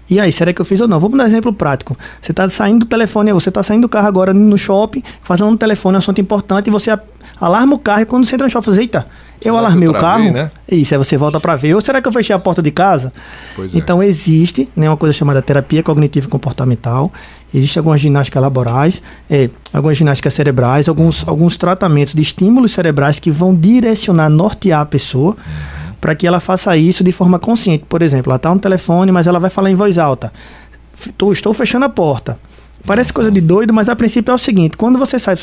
e 0.10 0.18
aí, 0.18 0.32
será 0.32 0.54
que 0.54 0.62
eu 0.62 0.66
fiz 0.66 0.80
ou 0.80 0.88
não? 0.88 1.02
Vamos 1.02 1.18
dar 1.18 1.26
um 1.26 1.28
exemplo 1.28 1.52
prático. 1.52 1.98
Você 2.22 2.32
está 2.32 2.48
saindo 2.48 2.80
do 2.80 2.86
telefone, 2.86 3.34
você 3.34 3.50
está 3.50 3.62
saindo 3.62 3.82
do 3.82 3.90
carro 3.90 4.08
agora 4.08 4.34
no 4.34 4.58
shopping, 4.58 5.04
fazendo 5.22 5.50
um 5.50 5.58
telefone, 5.58 5.98
um 5.98 6.00
assunto 6.00 6.22
importante, 6.22 6.68
e 6.68 6.72
você 6.72 6.98
alarma 7.40 7.76
o 7.76 7.80
carro 7.80 8.02
e 8.02 8.06
quando 8.06 8.26
você 8.26 8.36
entra 8.36 8.46
no 8.46 8.52
shopping, 8.52 8.72
você, 8.72 8.82
eita, 8.82 9.08
eu 9.44 9.58
alarmei 9.58 9.88
o 9.88 9.94
carro. 9.94 10.32
Né? 10.32 10.52
Isso, 10.70 10.94
aí 10.94 10.98
você 10.98 11.18
volta 11.18 11.40
para 11.40 11.56
ver. 11.56 11.74
Ou 11.76 11.82
será 11.82 12.02
que 12.02 12.08
eu 12.08 12.12
fechei 12.12 12.36
a 12.36 12.40
porta 12.40 12.62
de 12.62 12.72
casa? 12.72 13.14
Pois 13.56 13.74
é. 13.74 13.78
então 13.78 14.02
é. 14.02 14.08
existe 14.08 14.70
né, 14.76 14.90
uma 14.90 14.98
coisa 14.98 15.14
chamada 15.14 15.42
terapia 15.42 15.84
cognitiva 15.84 16.28
comportamental. 16.28 17.12
Existe 17.54 17.78
algumas 17.78 18.02
ginásticas 18.02 18.42
laborais, 18.42 19.02
é, 19.30 19.50
algumas 19.72 19.98
ginásticas 19.98 20.34
cerebrais, 20.34 20.90
alguns, 20.90 21.28
alguns 21.28 21.56
tratamentos 21.58 22.14
de 22.14 22.22
estímulos 22.22 22.72
cerebrais 22.72 23.20
que 23.20 23.32
vão 23.32 23.56
direcionar, 23.56 24.30
nortear 24.30 24.82
a 24.82 24.86
pessoa. 24.86 25.32
Uhum 25.32 25.78
para 26.00 26.16
que 26.16 26.28
ela 26.28 26.40
faça 26.40 26.78
isso 26.78 27.04
de 27.04 27.12
forma 27.12 27.40
consciente. 27.40 27.84
Por 27.88 28.02
exemplo, 28.02 28.32
ela 28.32 28.38
está 28.38 28.54
no 28.54 28.60
telefone, 28.60 29.12
mas 29.12 29.28
ela 29.28 29.40
vai 29.40 29.50
falar 29.50 29.72
em 29.72 29.76
voz 29.76 29.98
alta. 29.98 30.32
Estou 31.32 31.54
fechando 31.54 31.86
a 31.86 31.90
porta. 31.90 32.40
Parece 32.88 33.12
coisa 33.12 33.30
de 33.30 33.42
doido, 33.42 33.74
mas 33.74 33.90
a 33.90 33.96
princípio 33.98 34.32
é 34.32 34.36
o 34.36 34.38
seguinte: 34.38 34.78
quando 34.78 34.98
você 34.98 35.20
sai, 35.20 35.36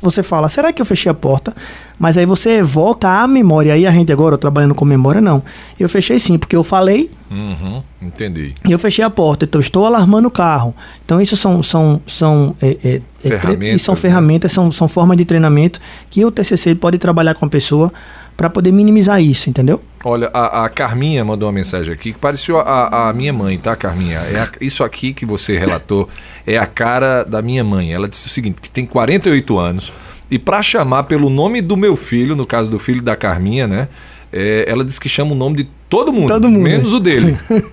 você 0.00 0.22
fala, 0.22 0.48
será 0.48 0.72
que 0.72 0.80
eu 0.80 0.86
fechei 0.86 1.10
a 1.10 1.14
porta? 1.14 1.52
Mas 1.98 2.16
aí 2.16 2.24
você 2.24 2.58
evoca 2.58 3.08
a 3.08 3.26
memória. 3.26 3.74
Aí 3.74 3.84
a 3.84 3.90
gente 3.90 4.12
agora, 4.12 4.38
trabalhando 4.38 4.76
com 4.76 4.84
memória, 4.84 5.20
não. 5.20 5.42
Eu 5.78 5.88
fechei 5.88 6.20
sim, 6.20 6.38
porque 6.38 6.54
eu 6.54 6.62
falei. 6.62 7.10
Uhum, 7.28 7.82
entendi. 8.00 8.54
E 8.64 8.70
eu 8.70 8.78
fechei 8.78 9.04
a 9.04 9.10
porta, 9.10 9.44
então 9.44 9.60
estou 9.60 9.84
alarmando 9.84 10.28
o 10.28 10.30
carro. 10.30 10.72
Então, 11.04 11.20
isso 11.20 11.36
são. 11.36 11.64
são, 11.64 12.00
são 12.06 12.54
é, 12.62 12.78
é, 12.84 13.02
é 13.24 13.28
ferramentas, 13.28 13.82
são 13.82 13.94
né? 13.96 14.00
ferramentas, 14.00 14.52
são, 14.52 14.70
são 14.70 14.86
formas 14.86 15.16
de 15.16 15.24
treinamento 15.24 15.80
que 16.08 16.24
o 16.24 16.30
TCC 16.30 16.76
pode 16.76 16.98
trabalhar 16.98 17.34
com 17.34 17.44
a 17.44 17.48
pessoa 17.48 17.92
para 18.36 18.48
poder 18.48 18.70
minimizar 18.70 19.20
isso, 19.20 19.50
entendeu? 19.50 19.82
Olha, 20.04 20.30
a, 20.34 20.64
a, 20.64 20.68
Carminha 20.68 21.24
mandou 21.24 21.48
uma 21.48 21.52
mensagem 21.52 21.90
aqui 21.90 22.12
que 22.12 22.18
pareceu 22.18 22.58
a, 22.60 23.08
a 23.08 23.12
minha 23.14 23.32
mãe, 23.32 23.56
tá, 23.56 23.74
Carminha? 23.74 24.18
É 24.18 24.38
a, 24.38 24.48
isso 24.60 24.84
aqui 24.84 25.14
que 25.14 25.24
você 25.24 25.58
relatou 25.58 26.08
é 26.46 26.58
a 26.58 26.66
cara 26.66 27.24
da 27.24 27.40
minha 27.40 27.64
mãe. 27.64 27.94
Ela 27.94 28.06
disse 28.06 28.26
o 28.26 28.28
seguinte: 28.28 28.58
que 28.60 28.68
tem 28.68 28.84
48 28.84 29.58
anos 29.58 29.92
e 30.30 30.38
para 30.38 30.60
chamar 30.62 31.04
pelo 31.04 31.30
nome 31.30 31.60
do 31.60 31.76
meu 31.76 31.96
filho, 31.96 32.36
no 32.36 32.46
caso 32.46 32.70
do 32.70 32.78
filho 32.78 33.00
da 33.00 33.16
Carminha, 33.16 33.66
né? 33.66 33.88
É, 34.32 34.64
ela 34.68 34.84
disse 34.84 35.00
que 35.00 35.08
chama 35.08 35.32
o 35.32 35.34
nome 35.34 35.56
de 35.56 35.68
todo 35.88 36.12
mundo, 36.12 36.28
todo 36.28 36.50
mundo 36.50 36.62
menos 36.62 36.92
o 36.92 37.00
dele. 37.00 37.38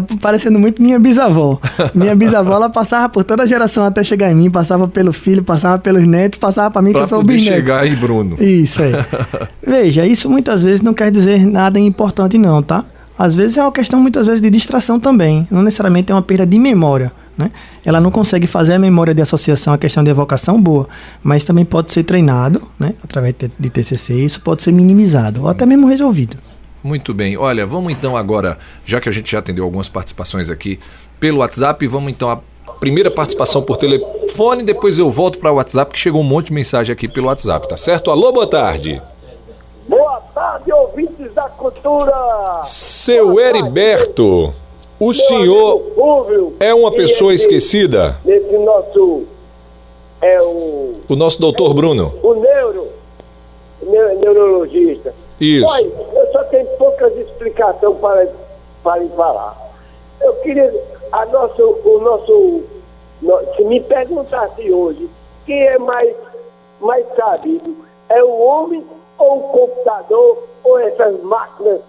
tá 0.00 0.16
parecendo 0.20 0.58
muito 0.58 0.80
minha 0.80 0.98
bisavó. 0.98 1.60
Minha 1.94 2.14
bisavó, 2.14 2.54
ela 2.54 2.70
passava 2.70 3.08
por 3.08 3.24
toda 3.24 3.42
a 3.42 3.46
geração 3.46 3.84
até 3.84 4.02
chegar 4.02 4.30
em 4.30 4.34
mim, 4.34 4.50
passava 4.50 4.88
pelo 4.88 5.12
filho, 5.12 5.42
passava 5.42 5.78
pelos 5.78 6.06
netos, 6.06 6.38
passava 6.38 6.70
para 6.70 6.80
mim 6.80 6.92
pra 6.92 7.00
que 7.00 7.04
eu 7.04 7.08
sou 7.08 7.20
o 7.20 7.22
bisneto. 7.22 7.56
chegar 7.56 7.86
em 7.86 7.94
Bruno. 7.94 8.36
Isso 8.42 8.82
aí. 8.82 8.92
Veja, 9.66 10.06
isso 10.06 10.30
muitas 10.30 10.62
vezes 10.62 10.80
não 10.80 10.94
quer 10.94 11.10
dizer 11.10 11.44
nada 11.44 11.78
importante 11.78 12.38
não, 12.38 12.62
tá? 12.62 12.84
Às 13.18 13.34
vezes 13.34 13.56
é 13.56 13.62
uma 13.62 13.72
questão 13.72 14.00
muitas 14.00 14.26
vezes 14.26 14.40
de 14.40 14.48
distração 14.48 14.98
também, 14.98 15.46
não 15.50 15.62
necessariamente 15.62 16.10
é 16.10 16.14
uma 16.14 16.22
perda 16.22 16.46
de 16.46 16.58
memória. 16.58 17.12
Né? 17.36 17.50
Ela 17.84 18.00
não 18.00 18.10
consegue 18.10 18.46
fazer 18.46 18.74
a 18.74 18.78
memória 18.78 19.14
de 19.14 19.22
associação, 19.22 19.72
a 19.72 19.78
questão 19.78 20.04
de 20.04 20.10
evocação 20.10 20.60
boa, 20.60 20.88
mas 21.22 21.44
também 21.44 21.64
pode 21.64 21.92
ser 21.92 22.02
treinado, 22.04 22.62
né? 22.78 22.94
através 23.02 23.34
de 23.58 23.70
TCC, 23.70 24.14
isso 24.14 24.40
pode 24.40 24.62
ser 24.62 24.72
minimizado 24.72 25.42
ou 25.42 25.48
até 25.48 25.64
mesmo 25.64 25.86
resolvido. 25.86 26.36
Muito 26.82 27.14
bem. 27.14 27.36
Olha, 27.36 27.64
vamos 27.64 27.92
então 27.92 28.16
agora, 28.16 28.58
já 28.84 29.00
que 29.00 29.08
a 29.08 29.12
gente 29.12 29.30
já 29.30 29.38
atendeu 29.38 29.64
algumas 29.64 29.88
participações 29.88 30.50
aqui 30.50 30.80
pelo 31.20 31.38
WhatsApp, 31.38 31.86
vamos 31.86 32.12
então 32.12 32.28
a 32.30 32.40
primeira 32.80 33.10
participação 33.10 33.62
por 33.62 33.76
telefone, 33.76 34.64
depois 34.64 34.98
eu 34.98 35.08
volto 35.08 35.38
para 35.38 35.52
o 35.52 35.56
WhatsApp, 35.56 35.92
que 35.92 35.98
chegou 35.98 36.20
um 36.20 36.24
monte 36.24 36.46
de 36.46 36.54
mensagem 36.54 36.92
aqui 36.92 37.06
pelo 37.06 37.28
WhatsApp, 37.28 37.68
tá 37.68 37.76
certo? 37.76 38.10
Alô, 38.10 38.32
boa 38.32 38.46
tarde. 38.46 39.00
Boa 39.86 40.20
tarde, 40.34 40.72
ouvintes 40.72 41.32
da 41.32 41.48
cultura. 41.48 42.60
Seu 42.62 43.38
Heriberto, 43.38 44.52
o 44.98 45.06
Meu 45.06 45.12
senhor 45.12 45.82
é 46.58 46.74
uma 46.74 46.90
pessoa 46.90 47.32
esse, 47.32 47.44
esquecida? 47.44 48.18
Esse 48.26 48.58
nosso 48.58 49.24
é 50.20 50.42
o 50.42 50.92
o 51.08 51.16
nosso 51.16 51.40
doutor 51.40 51.74
Bruno. 51.74 52.14
O 52.22 52.34
neuro, 52.34 52.88
neurologista. 54.20 55.14
Isso. 55.42 55.86
Eu 56.14 56.32
só 56.32 56.44
tenho 56.44 56.66
poucas 56.78 57.16
explicações 57.16 57.98
para, 57.98 58.28
para 58.84 59.04
falar. 59.08 59.56
Eu 60.20 60.34
queria, 60.36 60.72
a 61.10 61.26
nosso, 61.26 61.80
o 61.84 61.98
nosso, 61.98 62.62
no, 63.20 63.54
se 63.56 63.64
me 63.64 63.80
perguntasse 63.80 64.72
hoje, 64.72 65.10
quem 65.44 65.60
é 65.66 65.78
mais, 65.78 66.14
mais 66.80 67.04
sabido, 67.16 67.74
é 68.08 68.22
o 68.22 68.38
homem 68.38 68.86
ou 69.18 69.38
o 69.38 69.48
computador 69.48 70.38
ou 70.62 70.78
essas 70.78 71.20
máquinas 71.22 71.80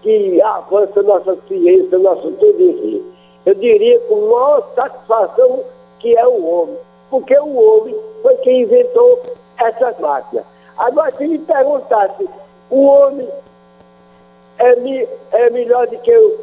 que 0.00 0.40
avançam 0.40 1.02
nossa 1.02 1.36
ciência, 1.46 1.98
nosso 1.98 2.30
tudo 2.32 2.56
si? 2.56 3.04
Eu 3.44 3.54
diria 3.54 4.00
com 4.00 4.30
maior 4.30 4.66
satisfação 4.74 5.62
que 5.98 6.16
é 6.16 6.26
o 6.26 6.46
homem, 6.46 6.78
porque 7.10 7.38
o 7.38 7.54
homem 7.54 7.94
foi 8.22 8.34
quem 8.36 8.62
inventou 8.62 9.20
essas 9.58 9.98
máquinas. 9.98 10.46
Agora, 10.78 11.12
se 11.16 11.26
me 11.26 11.38
perguntasse 11.38 12.28
o 12.70 12.84
homem 12.86 13.28
é, 14.58 14.76
mi, 14.76 15.08
é 15.32 15.50
melhor 15.50 15.86
do 15.86 15.98
que 15.98 16.16
o, 16.16 16.38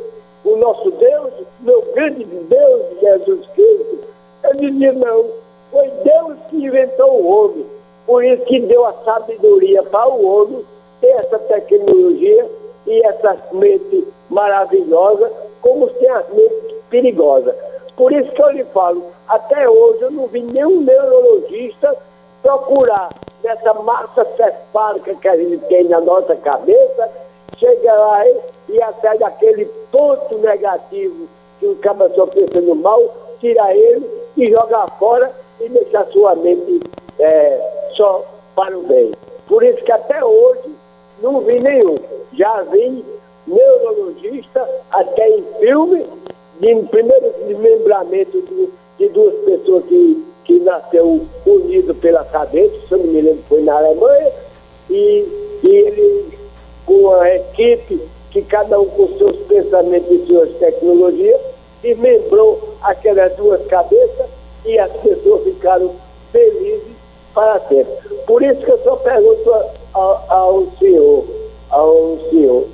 o 0.45 0.57
nosso 0.57 0.91
Deus, 0.91 1.34
meu 1.62 1.81
grande 1.93 2.25
Deus, 2.25 2.99
Jesus 2.99 3.47
Cristo. 3.47 3.99
Eu 4.43 4.55
dizia, 4.55 4.93
não, 4.93 5.25
foi 5.71 5.88
Deus 6.03 6.38
que 6.49 6.57
inventou 6.57 7.21
o 7.21 7.27
homem. 7.27 7.65
Por 8.05 8.23
isso 8.23 8.43
que 8.45 8.60
deu 8.60 8.86
a 8.86 8.93
sabedoria 9.05 9.84
para 9.84 10.07
o 10.07 10.25
homem 10.25 10.65
ter 10.99 11.12
essa 11.12 11.39
tecnologia 11.39 12.49
e 12.88 13.05
essa 13.05 13.38
mente 13.51 14.07
maravilhosa, 14.29 15.31
como 15.62 15.88
tem 15.89 16.10
as 16.10 16.27
mentes 16.29 16.75
perigosas. 16.89 17.55
Por 17.95 18.12
isso 18.12 18.31
que 18.31 18.41
eu 18.41 18.49
lhe 18.51 18.63
falo, 18.65 19.03
até 19.27 19.69
hoje 19.69 20.01
eu 20.01 20.12
não 20.12 20.27
vi 20.27 20.41
nenhum 20.41 20.81
neurologista 20.81 21.95
procurar 22.41 23.10
dessa 23.41 23.73
massa 23.73 24.25
cefálica 24.36 25.15
que 25.15 25.27
a 25.27 25.36
gente 25.36 25.58
tem 25.65 25.86
na 25.86 25.99
nossa 26.01 26.36
cabeça, 26.36 27.10
chega 27.58 27.93
lá 27.93 28.27
e, 28.27 28.38
e 28.69 28.82
até 28.82 29.17
daquele 29.17 29.65
ponto 29.91 30.38
negativo 30.38 31.27
que 31.60 31.67
o 31.67 31.75
cara 31.77 32.10
só 32.15 32.25
pensa 32.27 32.60
no 32.62 32.75
mal, 32.75 33.01
tira 33.39 33.73
ele 33.75 34.10
e 34.38 34.49
joga 34.49 34.88
fora 34.99 35.32
e 35.60 35.69
deixa 35.69 36.06
sua 36.06 36.36
mente 36.36 36.82
é, 37.19 37.89
só 37.93 38.25
para 38.56 38.77
o 38.77 38.84
bem. 38.84 39.12
Por 39.47 39.63
isso 39.63 39.84
que 39.84 39.91
até 39.91 40.23
hoje 40.23 40.75
não 41.21 41.41
vi 41.41 41.60
nenhum. 41.60 41.97
Já 42.34 42.63
vi 42.63 43.06
neurologista, 43.45 44.67
até 44.91 45.30
em 45.30 45.43
filme, 45.60 46.06
de 46.60 46.75
primeiro 46.89 47.34
desmembramento 47.47 48.41
de, 48.41 48.69
de 48.97 49.10
duas 49.10 49.36
pessoas 49.45 49.84
que, 49.86 50.25
que 50.45 50.60
nasceu 50.60 51.25
unido 51.45 51.93
pela 51.95 52.23
cabeça, 52.25 52.75
se 52.88 52.91
eu 52.91 52.97
não 52.99 53.08
me 53.08 53.21
lembro, 53.21 53.43
foi 53.47 53.62
na 53.62 53.77
Alemanha, 53.77 54.32
e, 54.89 55.25
e 55.63 55.67
ele 55.67 56.39
com 56.86 57.13
a 57.13 57.36
equipe, 57.36 58.01
que 58.32 58.41
cada 58.43 58.80
um 58.80 58.86
com 58.86 59.08
seus 59.17 59.38
pensamentos 59.47 60.10
e 60.12 60.25
suas 60.25 60.49
tecnologias, 60.58 61.39
desmembrou 61.82 62.75
aquelas 62.82 63.36
duas 63.36 63.65
cabeças 63.67 64.27
e 64.65 64.77
as 64.77 64.91
pessoas 64.97 65.43
ficaram 65.43 65.95
felizes 66.32 66.95
para 67.34 67.60
sempre. 67.62 67.93
Por 68.25 68.41
isso 68.41 68.62
que 68.62 68.71
eu 68.71 68.80
só 68.84 68.95
pergunto 68.97 69.54
ao, 69.93 70.25
ao 70.30 70.67
senhor, 70.80 71.25
ao 71.69 72.17
senhor, 72.30 72.67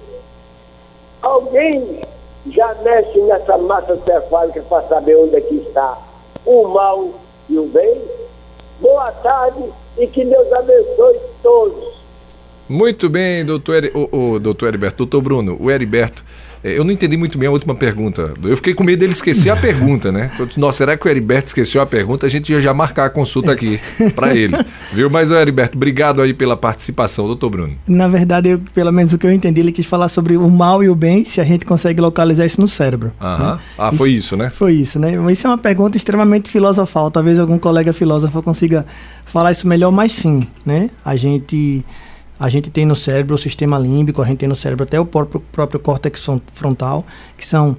alguém 1.22 2.02
já 2.48 2.74
mexe 2.84 3.20
nessa 3.22 3.58
massa 3.58 3.98
cefálica 4.06 4.62
para 4.70 4.88
saber 4.88 5.16
onde 5.18 5.36
é 5.36 5.42
que 5.42 5.56
está 5.56 5.98
o 6.46 6.68
mal 6.68 7.10
e 7.50 7.58
o 7.58 7.66
bem? 7.68 8.02
Boa 8.80 9.12
tarde 9.12 9.72
e 9.98 10.08
que 10.08 10.24
Deus 10.24 10.52
abençoe 10.54 11.20
todos. 11.42 11.97
Muito 12.70 13.10
bem, 13.10 13.46
doutor, 13.46 13.92
o, 13.94 14.34
o, 14.34 14.40
doutor 14.40 14.68
Heriberto. 14.68 14.98
Doutor 14.98 15.22
Bruno, 15.22 15.58
o 15.60 15.72
Heriberto 15.72 16.24
é, 16.64 16.78
eu 16.78 16.84
não 16.84 16.92
entendi 16.92 17.16
muito 17.18 17.38
bem 17.38 17.48
a 17.48 17.52
última 17.52 17.76
pergunta. 17.76 18.34
Eu 18.44 18.56
fiquei 18.58 18.74
com 18.74 18.84
medo 18.84 19.00
dele 19.00 19.12
esquecer 19.12 19.50
a 19.50 19.56
pergunta, 19.58 20.12
né? 20.12 20.32
Nossa, 20.58 20.80
será 20.80 20.98
que 20.98 21.08
o 21.08 21.10
Heriberto 21.10 21.48
esqueceu 21.48 21.82
a 21.82 21.86
pergunta? 21.86 22.26
A 22.26 22.30
gente 22.30 22.52
ia 22.52 22.60
já 22.60 22.74
marcar 22.74 23.06
a 23.06 23.10
consulta 23.10 23.52
aqui 23.52 23.80
para 24.16 24.36
ele. 24.36 24.56
Viu? 24.92 25.10
Mas, 25.10 25.32
Heriberto, 25.32 25.78
obrigado 25.78 26.22
aí 26.22 26.34
pela 26.34 26.58
participação, 26.58 27.26
doutor 27.26 27.50
Bruno. 27.50 27.76
Na 27.88 28.08
verdade, 28.08 28.50
eu, 28.50 28.62
pelo 28.74 28.92
menos 28.92 29.14
o 29.14 29.18
que 29.18 29.26
eu 29.26 29.32
entendi, 29.32 29.62
ele 29.62 29.72
quis 29.72 29.86
falar 29.86 30.10
sobre 30.10 30.36
o 30.36 30.50
mal 30.50 30.84
e 30.84 30.90
o 30.90 30.96
bem, 30.96 31.24
se 31.26 31.40
a 31.40 31.44
gente 31.44 31.66
consegue 31.66 32.02
localizar 32.02 32.46
isso 32.46 32.60
no 32.60 32.68
cérebro. 32.68 33.12
Aham. 33.22 33.56
Né? 33.56 33.60
Ah, 33.78 33.92
foi 33.92 34.12
isso, 34.12 34.36
né? 34.36 34.50
Foi 34.50 34.74
isso, 34.74 35.00
né? 35.00 35.14
Isso 35.32 35.48
é 35.48 35.50
uma 35.50 35.58
pergunta 35.58 35.96
extremamente 35.96 36.50
filosofal. 36.50 37.12
Talvez 37.12 37.40
algum 37.40 37.58
colega 37.58 37.94
filósofo 37.94 38.42
consiga 38.42 38.86
falar 39.26 39.52
isso 39.52 39.68
melhor, 39.68 39.92
mas 39.92 40.12
sim, 40.12 40.48
né? 40.66 40.90
A 41.06 41.16
gente 41.16 41.86
a 42.40 42.50
gente 42.50 42.70
tem 42.70 42.86
no 42.86 42.96
cérebro 42.96 43.36
o 43.36 43.38
sistema 43.38 43.78
límbico, 43.78 44.22
a 44.22 44.26
gente 44.26 44.40
tem 44.40 44.50
no 44.50 44.56
cérebro 44.56 44.84
até 44.84 45.00
o 45.00 45.06
próprio, 45.06 45.42
próprio 45.52 45.80
córtex 45.80 46.28
frontal, 46.54 47.06
que 47.38 47.46
são 47.46 47.78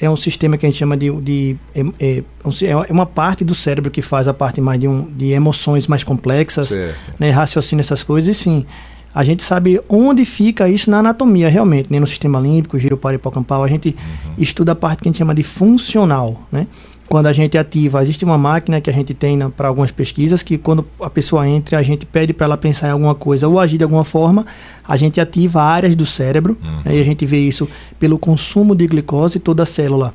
é 0.00 0.10
um 0.10 0.16
sistema 0.16 0.56
que 0.58 0.66
a 0.66 0.68
gente 0.68 0.78
chama 0.78 0.96
de, 0.96 1.10
de 1.20 1.56
é, 1.74 1.80
é, 1.80 2.18
é, 2.18 2.70
é, 2.70 2.92
uma 2.92 3.06
parte 3.06 3.44
do 3.44 3.54
cérebro 3.54 3.90
que 3.90 4.02
faz 4.02 4.26
a 4.26 4.34
parte 4.34 4.60
mais 4.60 4.80
de, 4.80 4.88
um, 4.88 5.04
de 5.04 5.30
emoções 5.30 5.86
mais 5.86 6.02
complexas, 6.02 6.70
né, 7.18 7.30
raciocínio 7.30 7.80
essas 7.80 8.02
coisas, 8.02 8.36
e 8.36 8.38
sim, 8.38 8.66
a 9.14 9.24
gente 9.24 9.42
sabe 9.42 9.80
onde 9.88 10.24
fica 10.24 10.68
isso 10.68 10.90
na 10.90 10.98
anatomia 10.98 11.48
realmente, 11.48 11.90
né, 11.90 12.00
no 12.00 12.06
sistema 12.06 12.40
límbico, 12.40 12.78
giro 12.78 12.96
para 12.96 13.14
hipocampal, 13.14 13.62
a 13.62 13.68
gente 13.68 13.90
uhum. 13.90 14.32
estuda 14.38 14.72
a 14.72 14.74
parte 14.74 15.02
que 15.02 15.08
a 15.08 15.10
gente 15.10 15.18
chama 15.18 15.34
de 15.34 15.44
funcional, 15.44 16.42
né, 16.50 16.66
quando 17.10 17.26
a 17.26 17.32
gente 17.32 17.58
ativa, 17.58 18.00
existe 18.00 18.24
uma 18.24 18.38
máquina 18.38 18.80
que 18.80 18.88
a 18.88 18.92
gente 18.92 19.12
tem 19.12 19.36
para 19.50 19.66
algumas 19.66 19.90
pesquisas 19.90 20.44
que 20.44 20.56
quando 20.56 20.86
a 21.02 21.10
pessoa 21.10 21.46
entra, 21.46 21.76
a 21.76 21.82
gente 21.82 22.06
pede 22.06 22.32
para 22.32 22.44
ela 22.46 22.56
pensar 22.56 22.86
em 22.86 22.92
alguma 22.92 23.16
coisa 23.16 23.48
ou 23.48 23.58
agir 23.58 23.78
de 23.78 23.82
alguma 23.82 24.04
forma, 24.04 24.46
a 24.86 24.96
gente 24.96 25.20
ativa 25.20 25.60
áreas 25.60 25.96
do 25.96 26.06
cérebro, 26.06 26.56
uhum. 26.62 26.82
né, 26.84 26.96
e 26.96 27.00
a 27.00 27.02
gente 27.02 27.26
vê 27.26 27.40
isso 27.40 27.68
pelo 27.98 28.16
consumo 28.16 28.76
de 28.76 28.86
glicose, 28.86 29.40
toda 29.40 29.66
célula 29.66 30.14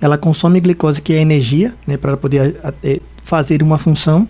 ela 0.00 0.16
consome 0.16 0.60
glicose, 0.60 1.02
que 1.02 1.12
é 1.12 1.20
energia, 1.20 1.74
né, 1.86 1.98
para 1.98 2.16
poder 2.16 2.58
a, 2.64 2.70
a, 2.70 2.72
é, 2.82 3.00
fazer 3.22 3.62
uma 3.62 3.76
função. 3.76 4.26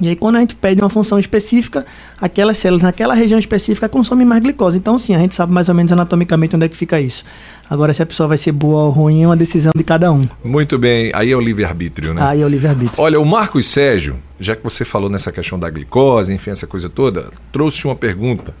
E 0.00 0.08
aí, 0.08 0.16
quando 0.16 0.36
a 0.36 0.40
gente 0.40 0.56
pede 0.56 0.80
uma 0.80 0.88
função 0.88 1.18
específica, 1.18 1.86
aquelas 2.20 2.58
células 2.58 2.82
naquela 2.82 3.14
região 3.14 3.38
específica 3.38 3.88
consomem 3.88 4.26
mais 4.26 4.42
glicose. 4.42 4.76
Então, 4.76 4.98
sim, 4.98 5.14
a 5.14 5.18
gente 5.18 5.34
sabe 5.34 5.52
mais 5.52 5.68
ou 5.68 5.74
menos 5.74 5.92
anatomicamente 5.92 6.56
onde 6.56 6.66
é 6.66 6.68
que 6.68 6.76
fica 6.76 7.00
isso. 7.00 7.24
Agora, 7.70 7.92
se 7.92 8.02
a 8.02 8.06
pessoa 8.06 8.28
vai 8.28 8.36
ser 8.36 8.52
boa 8.52 8.84
ou 8.84 8.90
ruim, 8.90 9.22
é 9.22 9.26
uma 9.26 9.36
decisão 9.36 9.72
de 9.74 9.84
cada 9.84 10.10
um. 10.12 10.28
Muito 10.42 10.78
bem. 10.78 11.12
Aí 11.14 11.30
é 11.30 11.36
o 11.36 11.40
livre-arbítrio, 11.40 12.12
né? 12.12 12.22
Aí 12.22 12.40
é 12.40 12.44
o 12.44 12.48
livre-arbítrio. 12.48 13.02
Olha, 13.02 13.20
o 13.20 13.24
Marcos 13.24 13.68
Sérgio, 13.68 14.16
já 14.40 14.56
que 14.56 14.64
você 14.64 14.84
falou 14.84 15.08
nessa 15.08 15.30
questão 15.30 15.58
da 15.58 15.70
glicose, 15.70 16.32
enfim, 16.32 16.50
essa 16.50 16.66
coisa 16.66 16.88
toda, 16.88 17.30
trouxe 17.52 17.84
uma 17.86 17.94
pergunta. 17.94 18.54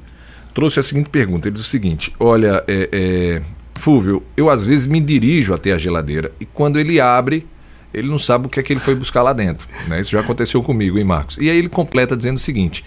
Trouxe 0.54 0.78
a 0.78 0.82
seguinte 0.84 1.10
pergunta. 1.10 1.48
Ele 1.48 1.54
diz 1.54 1.64
o 1.64 1.68
seguinte: 1.68 2.14
Olha, 2.20 2.62
é, 2.68 2.88
é, 2.92 3.42
Fúvio, 3.74 4.22
eu 4.36 4.48
às 4.48 4.64
vezes 4.64 4.86
me 4.86 5.00
dirijo 5.00 5.52
até 5.52 5.72
a 5.72 5.78
geladeira 5.78 6.30
e 6.40 6.46
quando 6.46 6.78
ele 6.78 7.00
abre, 7.00 7.46
ele 7.94 8.08
não 8.08 8.18
sabe 8.18 8.46
o 8.46 8.48
que 8.48 8.60
é 8.60 8.62
que 8.62 8.72
ele 8.72 8.80
foi 8.80 8.94
buscar 8.94 9.22
lá 9.22 9.32
dentro. 9.32 9.66
Né? 9.88 10.00
Isso 10.00 10.10
já 10.10 10.20
aconteceu 10.20 10.62
comigo, 10.62 10.98
hein, 10.98 11.04
Marcos? 11.04 11.38
E 11.38 11.48
aí 11.48 11.56
ele 11.56 11.68
completa 11.68 12.16
dizendo 12.16 12.36
o 12.36 12.40
seguinte: 12.40 12.84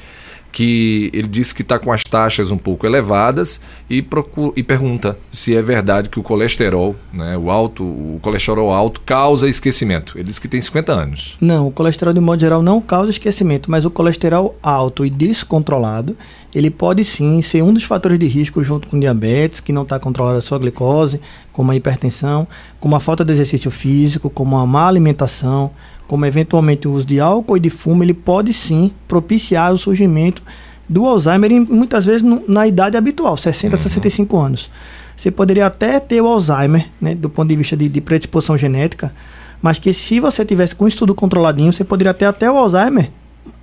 que 0.52 1.10
ele 1.14 1.28
disse 1.28 1.54
que 1.54 1.62
está 1.62 1.78
com 1.78 1.92
as 1.92 2.04
taxas 2.04 2.52
um 2.52 2.58
pouco 2.58 2.86
elevadas 2.86 3.62
e, 3.90 4.02
procura, 4.02 4.54
e 4.56 4.64
pergunta 4.64 5.18
se 5.32 5.56
é 5.56 5.62
verdade 5.62 6.10
que 6.10 6.20
o 6.20 6.24
colesterol, 6.24 6.96
né, 7.14 7.38
o 7.38 7.52
alto, 7.52 7.84
o 7.84 8.20
colesterol 8.22 8.72
alto 8.72 9.02
causa 9.02 9.48
esquecimento. 9.48 10.18
Ele 10.18 10.24
disse 10.24 10.42
que 10.42 10.48
tem 10.48 10.60
50 10.60 10.92
anos. 10.92 11.38
Não, 11.40 11.68
o 11.68 11.72
colesterol 11.72 12.14
de 12.14 12.20
modo 12.20 12.40
geral 12.40 12.64
não 12.64 12.82
causa 12.82 13.12
esquecimento, 13.12 13.70
mas 13.70 13.86
o 13.86 13.92
colesterol 13.92 14.58
alto 14.62 15.06
e 15.06 15.10
descontrolado, 15.10 16.18
ele 16.54 16.70
pode 16.70 17.04
sim 17.06 17.42
ser 17.42 17.62
um 17.62 17.74
dos 17.74 17.84
fatores 17.84 18.18
de 18.18 18.28
risco 18.28 18.64
junto 18.64 18.88
com 18.88 19.00
diabetes, 19.00 19.60
que 19.60 19.72
não 19.72 19.84
está 19.84 20.00
controlada 20.00 20.40
a 20.40 20.42
sua 20.42 20.58
glicose, 20.58 21.22
como 21.52 21.72
a 21.72 21.76
hipertensão, 21.76 22.48
como 22.80 22.96
a 22.96 23.00
falta 23.00 23.24
de 23.24 23.32
exercício 23.32 23.70
físico, 23.70 24.30
como 24.30 24.58
a 24.58 24.66
má 24.66 24.88
alimentação, 24.88 25.72
como 26.08 26.26
eventualmente 26.26 26.88
o 26.88 26.94
uso 26.94 27.06
de 27.06 27.20
álcool 27.20 27.58
e 27.58 27.60
de 27.60 27.70
fumo, 27.70 28.04
ele 28.04 28.14
pode 28.14 28.54
sim 28.54 28.92
propiciar 29.08 29.74
o 29.74 29.78
surgimento 29.78 30.42
do 30.88 31.06
Alzheimer, 31.06 31.52
muitas 31.70 32.06
vezes 32.06 32.24
na 32.48 32.66
idade 32.66 32.96
habitual, 32.96 33.36
60 33.36 33.76
a 33.76 33.78
65 33.78 34.36
uhum. 34.36 34.44
anos. 34.44 34.70
Você 35.16 35.32
poderia 35.32 35.66
até 35.66 36.00
ter 36.00 36.22
o 36.22 36.28
Alzheimer, 36.28 36.88
né, 37.02 37.14
do 37.14 37.30
ponto 37.30 37.50
de 37.50 37.56
vista 37.56 37.76
de, 37.76 37.90
de 37.90 38.00
predisposição 38.00 38.56
genética, 38.58 39.14
mas 39.62 39.80
que 39.80 39.92
se 39.92 40.20
você 40.20 40.46
tivesse 40.46 40.76
com 40.76 40.88
estudo 40.88 41.14
controladinho, 41.14 41.74
você 41.74 41.84
poderia 41.84 42.14
ter 42.14 42.26
até 42.26 42.50
o 42.50 42.56
Alzheimer 42.56 43.10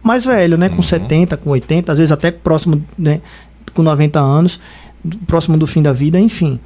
mais 0.03 0.25
velho, 0.25 0.59
né, 0.59 0.69
com 0.69 0.77
uhum. 0.77 0.83
70, 0.83 1.37
com 1.39 1.51
80, 1.51 1.93
às 1.93 1.99
vezes 1.99 2.13
até 2.13 2.31
próximo, 2.31 2.85
né, 2.99 3.21
com 3.73 3.83
90 3.83 4.21
anos, 4.21 4.61
próximo 5.27 5.57
do 5.57 5.67
fim 5.67 5.81
da 5.81 5.93
vida, 5.93 6.21
enfim. 6.21 6.61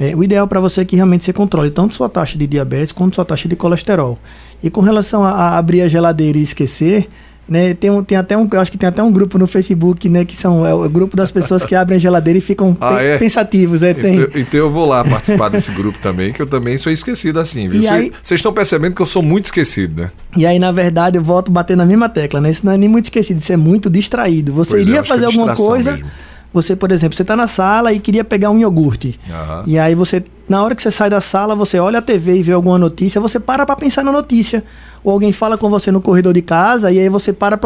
É, 0.00 0.16
o 0.16 0.24
ideal 0.24 0.48
para 0.48 0.58
você 0.58 0.80
é 0.80 0.84
que 0.86 0.96
realmente 0.96 1.24
você 1.24 1.32
controle 1.32 1.70
tanto 1.70 1.94
sua 1.94 2.08
taxa 2.08 2.38
de 2.38 2.46
diabetes 2.46 2.90
quanto 2.90 3.16
sua 3.16 3.24
taxa 3.24 3.46
de 3.46 3.54
colesterol. 3.54 4.18
E 4.62 4.70
com 4.70 4.80
relação 4.80 5.22
a, 5.22 5.30
a 5.30 5.58
abrir 5.58 5.82
a 5.82 5.88
geladeira 5.88 6.38
e 6.38 6.42
esquecer, 6.42 7.06
né, 7.46 7.74
tem, 7.74 7.90
um, 7.90 8.02
tem 8.02 8.16
até 8.16 8.34
um, 8.34 8.48
eu 8.50 8.60
acho 8.60 8.70
que 8.70 8.78
tem 8.78 8.88
até 8.88 9.02
um 9.02 9.10
grupo 9.10 9.36
no 9.36 9.46
Facebook, 9.46 10.08
né, 10.08 10.24
que 10.24 10.36
são 10.36 10.64
é 10.64 10.72
o 10.72 10.88
grupo 10.88 11.16
das 11.16 11.30
pessoas 11.30 11.64
que 11.64 11.74
abrem 11.74 11.96
a 11.96 12.00
geladeira 12.00 12.38
e 12.38 12.40
ficam 12.40 12.76
ah, 12.80 12.94
pe 12.94 13.04
é? 13.04 13.18
pensativos, 13.18 13.82
é, 13.82 13.92
tem. 13.92 14.14
Então, 14.14 14.40
então, 14.40 14.60
eu 14.60 14.70
vou 14.70 14.86
lá 14.86 15.04
participar 15.04 15.48
desse 15.50 15.72
grupo 15.72 15.98
também, 16.00 16.32
que 16.32 16.40
eu 16.40 16.46
também 16.46 16.76
sou 16.78 16.90
esquecido 16.92 17.40
assim, 17.40 17.68
viu? 17.68 17.82
Vocês 17.82 18.38
estão 18.38 18.52
percebendo 18.52 18.94
que 18.94 19.02
eu 19.02 19.06
sou 19.06 19.22
muito 19.22 19.46
esquecido, 19.46 20.02
né? 20.02 20.10
E 20.36 20.46
aí, 20.46 20.58
na 20.58 20.70
verdade, 20.72 21.18
eu 21.18 21.24
volto 21.24 21.50
bater 21.50 21.76
na 21.76 21.84
mesma 21.84 22.08
tecla, 22.08 22.40
né? 22.40 22.50
Isso 22.50 22.64
não 22.64 22.72
é 22.72 22.78
nem 22.78 22.88
muito 22.88 23.06
esquecido, 23.06 23.38
isso 23.38 23.52
é 23.52 23.56
muito 23.56 23.90
distraído. 23.90 24.52
Você 24.52 24.70
pois 24.70 24.82
é, 24.82 24.88
iria 24.88 25.02
fazer 25.02 25.24
alguma 25.24 25.54
coisa, 25.54 25.92
mesmo. 25.92 26.06
Você, 26.52 26.74
por 26.74 26.90
exemplo, 26.90 27.16
você 27.16 27.22
está 27.22 27.36
na 27.36 27.46
sala 27.46 27.92
e 27.92 28.00
queria 28.00 28.24
pegar 28.24 28.50
um 28.50 28.58
iogurte. 28.58 29.18
Uhum. 29.28 29.62
E 29.66 29.78
aí 29.78 29.94
você, 29.94 30.22
na 30.48 30.62
hora 30.62 30.74
que 30.74 30.82
você 30.82 30.90
sai 30.90 31.08
da 31.08 31.20
sala, 31.20 31.54
você 31.54 31.78
olha 31.78 32.00
a 32.00 32.02
TV 32.02 32.38
e 32.38 32.42
vê 32.42 32.52
alguma 32.52 32.76
notícia, 32.76 33.20
você 33.20 33.38
para 33.38 33.64
para 33.64 33.76
pensar 33.76 34.04
na 34.04 34.10
notícia. 34.10 34.64
Ou 35.04 35.12
alguém 35.12 35.30
fala 35.30 35.56
com 35.56 35.70
você 35.70 35.92
no 35.92 36.00
corredor 36.00 36.32
de 36.32 36.42
casa 36.42 36.90
e 36.90 36.98
aí 36.98 37.08
você 37.08 37.32
para 37.32 37.56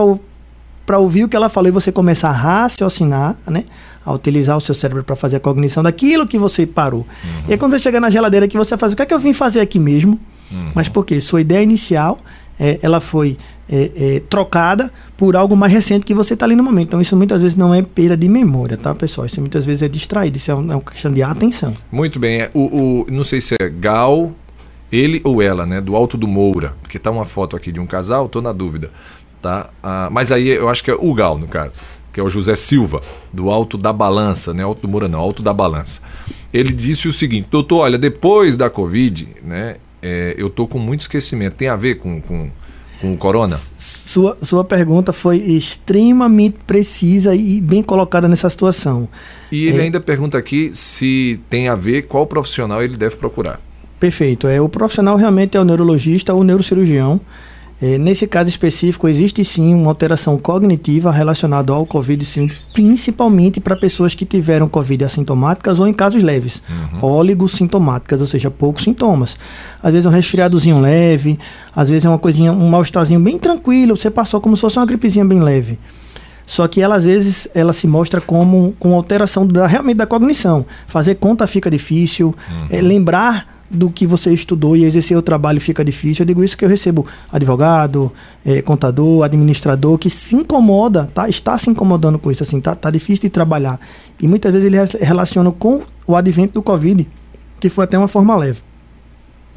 para 0.84 0.98
ouvir 0.98 1.24
o 1.24 1.28
que 1.28 1.34
ela 1.34 1.48
falou 1.48 1.68
e 1.68 1.72
você 1.72 1.90
começa 1.90 2.28
a 2.28 2.32
raciocinar, 2.32 3.36
né? 3.46 3.64
A 4.04 4.12
utilizar 4.12 4.54
o 4.54 4.60
seu 4.60 4.74
cérebro 4.74 5.02
para 5.02 5.16
fazer 5.16 5.36
a 5.36 5.40
cognição 5.40 5.82
daquilo 5.82 6.26
que 6.26 6.38
você 6.38 6.66
parou. 6.66 7.00
Uhum. 7.00 7.44
E 7.48 7.52
aí 7.52 7.58
quando 7.58 7.72
você 7.72 7.78
chega 7.78 7.98
na 7.98 8.10
geladeira 8.10 8.46
que 8.46 8.58
você 8.58 8.76
faz, 8.76 8.92
o 8.92 8.96
que 8.96 9.00
é 9.00 9.06
que 9.06 9.14
eu 9.14 9.18
vim 9.18 9.32
fazer 9.32 9.60
aqui 9.60 9.78
mesmo? 9.78 10.20
Uhum. 10.52 10.72
Mas 10.74 10.88
por 10.88 11.06
quê? 11.06 11.22
Sua 11.22 11.40
ideia 11.40 11.62
inicial, 11.62 12.18
é, 12.60 12.78
ela 12.82 13.00
foi 13.00 13.38
é, 13.68 13.90
é, 13.96 14.20
trocada 14.20 14.92
por 15.16 15.36
algo 15.36 15.56
mais 15.56 15.72
recente 15.72 16.04
que 16.04 16.14
você 16.14 16.34
está 16.34 16.46
ali 16.46 16.56
no 16.56 16.62
momento. 16.62 16.88
Então, 16.88 17.00
isso 17.00 17.16
muitas 17.16 17.42
vezes 17.42 17.56
não 17.56 17.74
é 17.74 17.82
perda 17.82 18.16
de 18.16 18.28
memória, 18.28 18.76
tá, 18.76 18.94
pessoal? 18.94 19.26
Isso 19.26 19.40
muitas 19.40 19.64
vezes 19.64 19.82
é 19.82 19.88
distraído, 19.88 20.36
isso 20.36 20.50
é, 20.50 20.54
uma, 20.54 20.72
é 20.72 20.76
uma 20.76 20.82
questão 20.82 21.12
de 21.12 21.22
atenção. 21.22 21.74
Muito 21.90 22.18
bem. 22.18 22.42
É, 22.42 22.50
o, 22.54 22.60
o, 22.60 23.06
não 23.10 23.24
sei 23.24 23.40
se 23.40 23.54
é 23.60 23.68
Gal, 23.68 24.32
ele 24.92 25.20
ou 25.24 25.42
ela, 25.42 25.66
né? 25.66 25.80
Do 25.80 25.96
Alto 25.96 26.16
do 26.16 26.28
Moura, 26.28 26.74
porque 26.82 26.98
tá 26.98 27.10
uma 27.10 27.24
foto 27.24 27.56
aqui 27.56 27.72
de 27.72 27.80
um 27.80 27.86
casal, 27.86 28.28
tô 28.28 28.40
na 28.40 28.52
dúvida. 28.52 28.90
Tá? 29.40 29.70
Ah, 29.82 30.08
mas 30.10 30.32
aí 30.32 30.48
eu 30.48 30.68
acho 30.68 30.82
que 30.82 30.90
é 30.90 30.94
o 30.94 31.12
Gal, 31.12 31.36
no 31.38 31.46
caso, 31.46 31.80
que 32.12 32.18
é 32.18 32.22
o 32.22 32.30
José 32.30 32.56
Silva, 32.56 33.02
do 33.32 33.50
Alto 33.50 33.76
da 33.76 33.92
Balança, 33.92 34.54
né? 34.54 34.62
Alto 34.62 34.82
do 34.82 34.88
Moura 34.88 35.08
não, 35.08 35.18
Alto 35.18 35.42
da 35.42 35.52
Balança. 35.52 36.00
Ele 36.52 36.72
disse 36.72 37.08
o 37.08 37.12
seguinte, 37.12 37.48
doutor, 37.50 37.80
olha, 37.80 37.98
depois 37.98 38.56
da 38.56 38.70
Covid, 38.70 39.28
né? 39.42 39.76
É, 40.00 40.34
eu 40.38 40.50
tô 40.50 40.66
com 40.66 40.78
muito 40.78 41.00
esquecimento. 41.00 41.56
Tem 41.56 41.68
a 41.68 41.76
ver 41.76 41.96
com, 41.96 42.20
com 42.20 42.50
com 43.04 43.16
corona? 43.16 43.60
Sua, 43.78 44.36
sua 44.42 44.64
pergunta 44.64 45.12
foi 45.12 45.38
extremamente 45.38 46.56
precisa 46.66 47.34
e 47.34 47.60
bem 47.60 47.82
colocada 47.82 48.28
nessa 48.28 48.48
situação. 48.48 49.08
E 49.50 49.66
ele 49.66 49.78
é, 49.78 49.82
ainda 49.82 50.00
pergunta 50.00 50.38
aqui 50.38 50.70
se 50.72 51.40
tem 51.50 51.68
a 51.68 51.74
ver 51.74 52.02
qual 52.02 52.26
profissional 52.26 52.82
ele 52.82 52.96
deve 52.96 53.16
procurar. 53.16 53.60
Perfeito. 54.00 54.46
É, 54.46 54.60
o 54.60 54.68
profissional 54.68 55.16
realmente 55.16 55.56
é 55.56 55.60
o 55.60 55.64
neurologista 55.64 56.32
ou 56.34 56.44
neurocirurgião. 56.44 57.20
É, 57.82 57.98
nesse 57.98 58.26
caso 58.26 58.48
específico, 58.48 59.08
existe 59.08 59.44
sim 59.44 59.74
uma 59.74 59.90
alteração 59.90 60.38
cognitiva 60.38 61.10
relacionada 61.10 61.72
ao 61.72 61.84
Covid-19, 61.84 62.52
principalmente 62.72 63.60
para 63.60 63.76
pessoas 63.76 64.14
que 64.14 64.24
tiveram 64.24 64.68
Covid 64.68 65.04
assintomáticas 65.04 65.80
ou 65.80 65.86
em 65.86 65.92
casos 65.92 66.22
leves, 66.22 66.62
uhum. 66.68 67.04
oligossintomáticas, 67.04 68.20
ou 68.20 68.26
seja, 68.26 68.50
poucos 68.50 68.84
sintomas. 68.84 69.36
Às 69.82 69.92
vezes 69.92 70.06
é 70.06 70.08
um 70.08 70.12
resfriadozinho 70.12 70.80
leve, 70.80 71.38
às 71.74 71.88
vezes 71.88 72.04
é 72.04 72.08
uma 72.08 72.18
coisinha, 72.18 72.52
um 72.52 72.68
mal-estarzinho 72.68 73.20
bem 73.20 73.38
tranquilo, 73.38 73.96
você 73.96 74.10
passou 74.10 74.40
como 74.40 74.56
se 74.56 74.60
fosse 74.60 74.78
uma 74.78 74.86
gripezinha 74.86 75.24
bem 75.24 75.40
leve. 75.40 75.78
Só 76.46 76.68
que 76.68 76.80
ela 76.80 76.96
às 76.96 77.04
vezes 77.04 77.48
ela 77.54 77.72
se 77.72 77.86
mostra 77.86 78.20
como 78.20 78.74
com 78.78 78.94
alteração 78.94 79.46
da, 79.46 79.66
realmente 79.66 79.96
da 79.96 80.06
cognição. 80.06 80.64
Fazer 80.86 81.16
conta 81.16 81.46
fica 81.46 81.70
difícil, 81.70 82.34
uhum. 82.50 82.66
é, 82.70 82.80
lembrar 82.80 83.53
do 83.74 83.90
que 83.90 84.06
você 84.06 84.32
estudou 84.32 84.76
e 84.76 84.84
exercer 84.84 85.16
o 85.16 85.22
trabalho 85.22 85.60
fica 85.60 85.84
difícil. 85.84 86.22
Eu 86.22 86.26
digo 86.26 86.44
isso 86.44 86.56
que 86.56 86.64
eu 86.64 86.68
recebo 86.68 87.06
advogado, 87.30 88.12
é, 88.44 88.62
contador, 88.62 89.24
administrador 89.24 89.98
que 89.98 90.08
se 90.08 90.36
incomoda, 90.36 91.08
tá, 91.12 91.28
está 91.28 91.58
se 91.58 91.68
incomodando 91.70 92.18
com 92.18 92.30
isso, 92.30 92.42
assim, 92.42 92.60
tá, 92.60 92.74
tá 92.74 92.90
difícil 92.90 93.22
de 93.22 93.30
trabalhar. 93.30 93.78
E 94.20 94.28
muitas 94.28 94.52
vezes 94.52 94.66
ele 94.66 94.76
relaciona 95.04 95.50
com 95.50 95.82
o 96.06 96.16
advento 96.16 96.54
do 96.54 96.62
Covid, 96.62 97.08
que 97.60 97.68
foi 97.68 97.84
até 97.84 97.98
uma 97.98 98.08
forma 98.08 98.36
leve. 98.36 98.62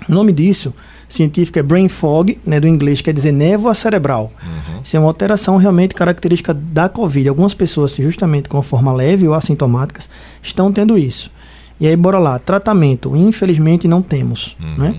O 0.08 0.14
nome 0.14 0.32
disso, 0.32 0.74
científico, 1.10 1.58
é 1.58 1.64
brain 1.64 1.88
fog, 1.88 2.38
né, 2.46 2.60
do 2.60 2.68
inglês, 2.68 3.02
quer 3.02 3.14
dizer 3.14 3.32
névoa 3.32 3.74
cerebral. 3.74 4.32
Uhum. 4.42 4.82
Isso 4.84 4.96
é 4.96 5.00
uma 5.00 5.08
alteração 5.08 5.58
realmente 5.58 5.96
característica 5.96 6.54
da 6.54 6.88
Covid. 6.88 7.30
Algumas 7.30 7.54
pessoas, 7.54 7.96
justamente 7.96 8.48
com 8.48 8.62
forma 8.62 8.94
leve 8.94 9.28
ou 9.28 9.34
assintomáticas, 9.34 10.08
estão 10.42 10.72
tendo 10.72 10.98
isso. 10.98 11.32
E 11.80 11.88
aí, 11.88 11.96
bora 11.96 12.18
lá. 12.18 12.40
Tratamento, 12.40 13.16
infelizmente, 13.16 13.88
não 13.88 14.02
temos. 14.02 14.56
Uhum. 14.60 14.76
Né? 14.78 14.96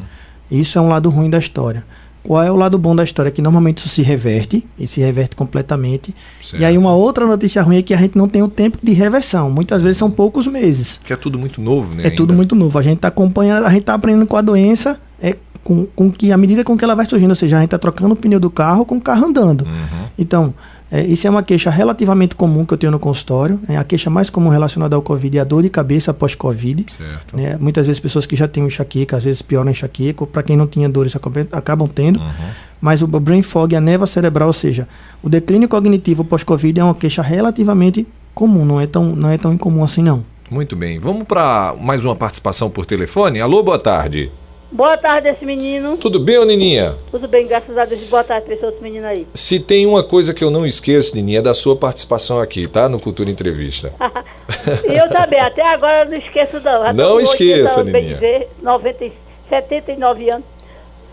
Isso 0.50 0.78
é 0.78 0.80
um 0.80 0.88
lado 0.88 1.08
ruim 1.10 1.28
da 1.28 1.38
história. 1.38 1.84
Qual 2.22 2.42
é 2.42 2.50
o 2.50 2.56
lado 2.56 2.76
bom 2.76 2.94
da 2.94 3.02
história? 3.02 3.30
Que 3.30 3.40
normalmente 3.40 3.78
isso 3.78 3.88
se 3.88 4.02
reverte, 4.02 4.66
e 4.78 4.86
se 4.86 5.00
reverte 5.00 5.34
completamente. 5.34 6.14
Certo. 6.42 6.60
E 6.60 6.64
aí 6.64 6.76
uma 6.76 6.94
outra 6.94 7.26
notícia 7.26 7.62
ruim 7.62 7.78
é 7.78 7.82
que 7.82 7.94
a 7.94 7.96
gente 7.96 8.18
não 8.18 8.28
tem 8.28 8.42
o 8.42 8.48
tempo 8.48 8.78
de 8.82 8.92
reversão. 8.92 9.50
Muitas 9.50 9.80
vezes 9.80 9.96
são 9.96 10.10
poucos 10.10 10.46
meses. 10.46 11.00
Que 11.02 11.12
é 11.12 11.16
tudo 11.16 11.38
muito 11.38 11.62
novo, 11.62 11.94
né? 11.94 12.02
É 12.02 12.06
ainda? 12.06 12.16
tudo 12.16 12.34
muito 12.34 12.54
novo. 12.54 12.78
A 12.78 12.82
gente 12.82 12.96
está 12.96 13.08
acompanhando, 13.08 13.64
a 13.64 13.70
gente 13.70 13.80
está 13.80 13.94
aprendendo 13.94 14.26
com 14.26 14.36
a 14.36 14.42
doença, 14.42 15.00
é 15.22 15.36
com, 15.64 15.86
com 15.86 16.10
que, 16.10 16.32
à 16.32 16.36
medida 16.36 16.64
com 16.64 16.76
que 16.76 16.84
ela 16.84 16.94
vai 16.94 17.06
surgindo, 17.06 17.30
ou 17.30 17.36
seja, 17.36 17.56
a 17.56 17.60
gente 17.60 17.68
está 17.68 17.78
trocando 17.78 18.12
o 18.12 18.16
pneu 18.16 18.40
do 18.40 18.50
carro 18.50 18.84
com 18.84 18.96
o 18.96 19.00
carro 19.00 19.26
andando. 19.26 19.62
Uhum. 19.62 20.08
Então, 20.18 20.54
é, 20.90 21.04
isso 21.04 21.26
é 21.26 21.30
uma 21.30 21.42
queixa 21.42 21.70
relativamente 21.70 22.34
comum 22.34 22.64
que 22.64 22.72
eu 22.72 22.78
tenho 22.78 22.90
no 22.90 22.98
consultório. 22.98 23.60
Né? 23.68 23.76
A 23.76 23.84
queixa 23.84 24.08
mais 24.08 24.30
comum 24.30 24.48
relacionada 24.48 24.96
ao 24.96 25.02
Covid 25.02 25.36
é 25.36 25.40
a 25.40 25.44
dor 25.44 25.62
de 25.62 25.68
cabeça 25.68 26.10
após 26.10 26.34
Covid. 26.34 26.86
Né? 27.32 27.56
Muitas 27.60 27.86
vezes 27.86 28.00
pessoas 28.00 28.24
que 28.24 28.34
já 28.34 28.48
têm 28.48 28.64
enxaqueca, 28.64 29.16
às 29.16 29.24
vezes 29.24 29.42
pioram 29.42 29.70
enxaqueca, 29.70 30.26
para 30.26 30.42
quem 30.42 30.56
não 30.56 30.66
tinha 30.66 30.88
dores 30.88 31.14
acabam 31.52 31.88
tendo. 31.88 32.18
Uhum. 32.18 32.32
Mas 32.80 33.02
o 33.02 33.06
brain 33.06 33.42
fog, 33.42 33.74
a 33.74 33.80
névoa 33.80 34.06
cerebral, 34.06 34.48
ou 34.48 34.52
seja, 34.52 34.88
o 35.22 35.28
declínio 35.28 35.68
cognitivo 35.68 36.24
pós-Covid 36.24 36.80
é 36.80 36.84
uma 36.84 36.94
queixa 36.94 37.22
relativamente 37.22 38.06
comum, 38.34 38.64
não 38.64 38.80
é 38.80 38.86
tão, 38.86 39.16
não 39.16 39.28
é 39.28 39.36
tão 39.36 39.52
incomum 39.52 39.82
assim 39.82 40.02
não. 40.02 40.24
Muito 40.50 40.74
bem. 40.74 40.98
Vamos 40.98 41.24
para 41.24 41.74
mais 41.78 42.04
uma 42.04 42.16
participação 42.16 42.70
por 42.70 42.86
telefone. 42.86 43.40
Alô, 43.40 43.62
boa 43.62 43.78
tarde. 43.78 44.30
Boa 44.70 44.98
tarde, 44.98 45.28
esse 45.28 45.46
menino. 45.46 45.96
Tudo 45.96 46.20
bem, 46.20 46.36
ô 46.36 46.44
Nininha? 46.44 46.94
Tudo 47.10 47.26
bem, 47.26 47.46
graças 47.46 47.76
a 47.76 47.86
Deus. 47.86 48.04
Boa 48.04 48.22
tarde 48.22 48.44
para 48.44 48.54
esse 48.54 48.64
outro 48.66 48.82
menino 48.82 49.06
aí. 49.06 49.26
Se 49.32 49.58
tem 49.58 49.86
uma 49.86 50.04
coisa 50.04 50.34
que 50.34 50.44
eu 50.44 50.50
não 50.50 50.66
esqueço, 50.66 51.16
Nininha, 51.16 51.38
é 51.38 51.42
da 51.42 51.54
sua 51.54 51.74
participação 51.74 52.38
aqui, 52.38 52.68
tá? 52.68 52.86
No 52.86 53.00
Cultura 53.00 53.30
Entrevista. 53.30 53.94
e 54.86 54.92
eu 54.94 55.08
também, 55.08 55.40
até 55.40 55.62
agora 55.62 56.04
eu 56.04 56.10
não 56.10 56.18
esqueço 56.18 56.60
não. 56.60 56.82
Já 56.82 56.92
não 56.92 57.18
esqueça, 57.18 57.82
Nininha. 57.82 58.14
Dizer, 58.14 58.48
90, 58.62 59.10
79 59.48 60.30
anos. 60.30 60.46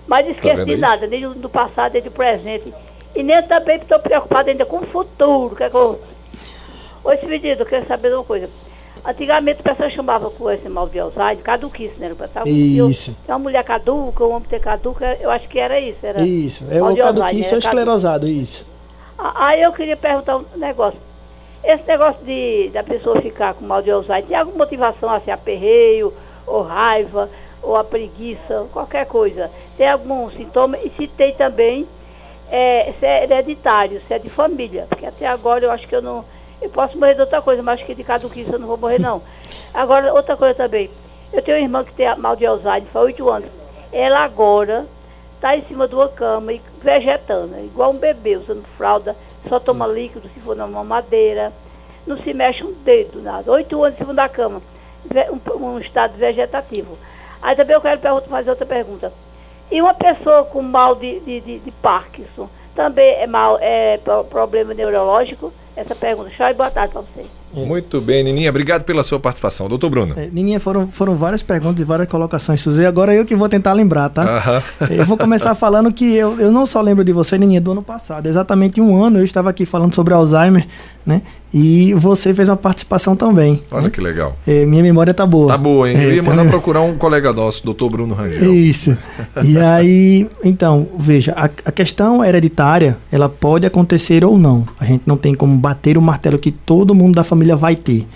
Mas 0.06 0.26
não 0.26 0.32
esqueço 0.34 0.58
tá 0.58 0.64
de 0.66 0.76
nada, 0.76 1.08
nem 1.08 1.32
do 1.32 1.50
passado, 1.50 1.94
nem 1.94 2.02
do 2.02 2.12
presente. 2.12 2.74
E 3.16 3.24
nem 3.24 3.42
também 3.44 3.78
estou 3.78 4.00
preocupado 4.00 4.50
ainda 4.50 4.66
com 4.66 4.80
o 4.80 4.88
futuro. 4.88 5.56
Que 5.56 5.64
é 5.64 5.70
que 5.70 5.76
eu... 5.76 6.02
Ô, 7.06 7.14
esse 7.14 7.26
menino, 7.26 7.62
eu 7.62 7.66
quero 7.66 7.88
saber 7.88 8.14
uma 8.14 8.24
coisa. 8.24 8.50
Antigamente 9.06 9.62
o 9.62 9.64
pessoal 9.64 9.90
chamava 9.92 10.30
com 10.32 10.50
esse 10.50 10.68
mal 10.68 10.90
de 10.90 11.00
Alzheimer, 11.00 11.44
caduquice, 11.44 11.94
né? 12.00 12.12
O 12.12 12.16
pessoal, 12.16 12.48
isso. 12.48 13.16
É 13.28 13.32
uma 13.32 13.40
mulher 13.40 13.64
caduca, 13.64 14.26
um 14.26 14.32
homem 14.32 14.50
ter 14.50 14.60
caduca, 14.60 15.18
eu 15.22 15.30
acho 15.30 15.48
que 15.48 15.60
era 15.60 15.80
isso. 15.80 16.00
Era 16.02 16.22
isso, 16.22 16.64
é 16.72 16.82
o 16.82 16.98
caduquice 16.98 17.54
ou 17.54 17.60
esclerosado, 17.60 18.28
isso. 18.28 18.66
Aí 19.18 19.62
eu 19.62 19.72
queria 19.74 19.96
perguntar 19.96 20.38
um 20.38 20.46
negócio. 20.56 21.00
Esse 21.64 21.88
negócio 21.88 22.24
de 22.26 22.70
da 22.74 22.84
pessoa 22.84 23.22
ficar 23.22 23.54
com 23.54 23.66
mal 23.66 23.82
de 23.82 23.92
Alzheimer, 23.92 24.26
tem 24.26 24.38
alguma 24.38 24.58
motivação 24.58 25.10
assim, 25.10 25.30
aperreio, 25.30 26.12
ou 26.48 26.64
raiva, 26.64 27.30
ou 27.62 27.76
a 27.76 27.84
preguiça, 27.84 28.66
qualquer 28.74 29.06
coisa? 29.06 29.52
Tem 29.78 29.88
algum 29.88 30.32
sintoma? 30.32 30.78
E 30.78 30.90
se 30.92 31.08
tem 31.08 31.34
também, 31.36 31.88
é, 32.52 32.94
se 33.00 33.06
é 33.06 33.24
hereditário, 33.24 34.02
se 34.08 34.14
é 34.14 34.20
de 34.20 34.30
família, 34.32 34.86
porque 34.90 35.06
até 35.06 35.28
agora 35.28 35.66
eu 35.66 35.72
acho 35.72 35.88
que 35.88 35.96
eu 35.96 36.02
não 36.02 36.26
eu 36.62 36.70
posso 36.70 36.98
morrer 36.98 37.16
de 37.16 37.22
outra 37.22 37.42
coisa, 37.42 37.62
mas 37.62 37.76
acho 37.76 37.86
que 37.86 37.96
de 37.96 38.04
caduquice 38.04 38.52
eu 38.52 38.60
não 38.60 38.68
vou 38.68 38.78
morrer, 38.78 39.00
não. 39.00 39.22
Agora, 39.74 40.14
outra 40.14 40.36
coisa 40.38 40.56
também. 40.56 40.90
Eu 41.34 41.42
tenho 41.42 41.58
uma 41.58 41.64
irmã 41.64 41.84
que 41.84 41.94
tem 41.94 42.16
mal 42.18 42.36
de 42.36 42.46
Alzheimer, 42.46 42.90
faz 42.92 43.06
oito 43.06 43.30
anos. 43.30 43.50
Ela 43.92 44.24
agora 44.24 44.86
está 45.36 45.56
em 45.56 45.64
cima 45.66 45.88
de 45.88 45.96
uma 45.96 46.08
cama 46.08 46.54
e 46.54 46.62
vegetando, 46.82 47.58
igual 47.60 47.92
um 47.92 47.98
bebê, 47.98 48.38
usando 48.38 48.66
fralda, 48.78 49.16
só 49.50 49.60
toma 49.60 49.86
líquido 49.86 50.30
se 50.34 50.40
for 50.40 50.56
na 50.56 50.66
mamadeira, 50.66 51.52
não 52.08 52.18
se 52.18 52.34
mexe 52.34 52.64
um 52.64 52.72
dedo, 52.72 53.22
nada. 53.22 53.52
Oito 53.52 53.84
anos 53.84 53.96
em 53.96 54.04
cima 54.04 54.14
da 54.14 54.30
cama, 54.30 54.62
um, 55.32 55.66
um 55.66 55.80
estado 55.80 56.14
vegetativo. 56.18 56.98
Aí 57.42 57.56
também 57.56 57.76
eu 57.76 57.82
quero 57.82 58.02
fazer 58.28 58.50
outra 58.50 58.66
pergunta. 58.66 59.12
E 59.70 59.82
uma 59.82 59.94
pessoa 59.94 60.46
com 60.46 60.62
mal 60.62 60.96
de, 60.96 61.20
de, 61.22 61.42
de, 61.42 61.60
de 61.60 61.72
Parkinson, 61.72 62.50
também 62.76 63.16
é, 63.16 63.28
mal, 63.28 63.58
é 63.60 64.00
problema 64.30 64.74
neurológico? 64.74 65.52
Essa 65.76 65.96
pergunta. 65.96 66.30
Tchau 66.32 66.50
e 66.50 66.54
boa 66.54 66.72
tarde 66.72 66.94
para 66.94 67.02
você. 67.02 67.26
É. 67.56 67.66
Muito 67.66 68.02
bem, 68.02 68.24
Nininha. 68.24 68.50
Obrigado 68.50 68.84
pela 68.84 69.04
sua 69.04 69.20
participação. 69.20 69.68
Doutor 69.68 69.90
Bruno. 69.90 70.14
É, 70.18 70.28
Nininha, 70.32 70.60
foram, 70.60 70.88
foram 70.88 71.16
várias 71.16 71.44
perguntas 71.44 71.82
e 71.82 71.84
várias 71.84 72.08
colocações, 72.08 72.62
Suzê. 72.62 72.86
Agora 72.86 73.14
eu 73.14 73.26
que 73.26 73.36
vou 73.36 73.50
tentar 73.50 73.74
lembrar, 73.74 74.10
tá? 74.10 74.24
Uh 74.24 74.86
-huh. 74.88 74.92
Eu 74.92 75.06
vou 75.06 75.18
começar 75.18 75.54
falando 75.56 75.92
que 75.92 76.16
eu, 76.16 76.40
eu 76.40 76.52
não 76.52 76.66
só 76.66 76.82
lembro 76.82 77.04
de 77.04 77.12
você, 77.12 77.38
Nininha, 77.38 77.62
do 77.62 77.72
ano 77.72 77.84
passado. 77.84 78.28
Exatamente 78.28 78.82
um 78.82 79.04
ano 79.04 79.20
eu 79.20 79.26
estava 79.26 79.50
aqui 79.50 79.66
falando 79.66 79.94
sobre 79.94 80.14
Alzheimer, 80.14 80.68
né? 81.06 81.22
E 81.58 81.94
você 81.94 82.34
fez 82.34 82.50
uma 82.50 82.58
participação 82.58 83.16
também. 83.16 83.64
Olha 83.72 83.84
né? 83.84 83.90
que 83.90 84.02
legal. 84.02 84.36
É, 84.46 84.66
minha 84.66 84.84
memória 84.84 85.14
tá 85.14 85.26
boa. 85.26 85.48
Tá 85.48 85.58
boa, 85.58 85.90
hein? 85.90 85.96
É, 85.96 86.06
eu 86.06 86.14
ia 86.16 86.22
mandar 86.22 86.44
tá... 86.44 86.50
procurar 86.50 86.82
um 86.82 86.98
colega 86.98 87.32
nosso, 87.32 87.64
doutor 87.64 87.90
Bruno 87.90 88.14
Rangel. 88.14 88.54
Isso. 88.54 88.98
e 89.42 89.56
aí, 89.62 90.30
então, 90.44 90.86
veja, 91.00 91.32
a, 91.32 91.46
a, 91.46 91.72
questão 91.72 92.22
hereditária, 92.26 92.98
ela 93.10 93.30
pode 93.30 93.66
acontecer 93.66 94.26
ou 94.26 94.38
não. 94.38 94.68
A 94.78 94.84
gente 94.84 95.04
não 95.06 95.16
tem 95.16 95.34
como 95.34 95.56
bater 95.56 95.98
o 95.98 96.02
martelo 96.02 96.38
que 96.38 96.52
todo 96.52 96.94
mundo 96.94 97.16
da 97.16 97.24
família 97.24 97.45
vai 97.54 97.76
ter. 97.76 98.08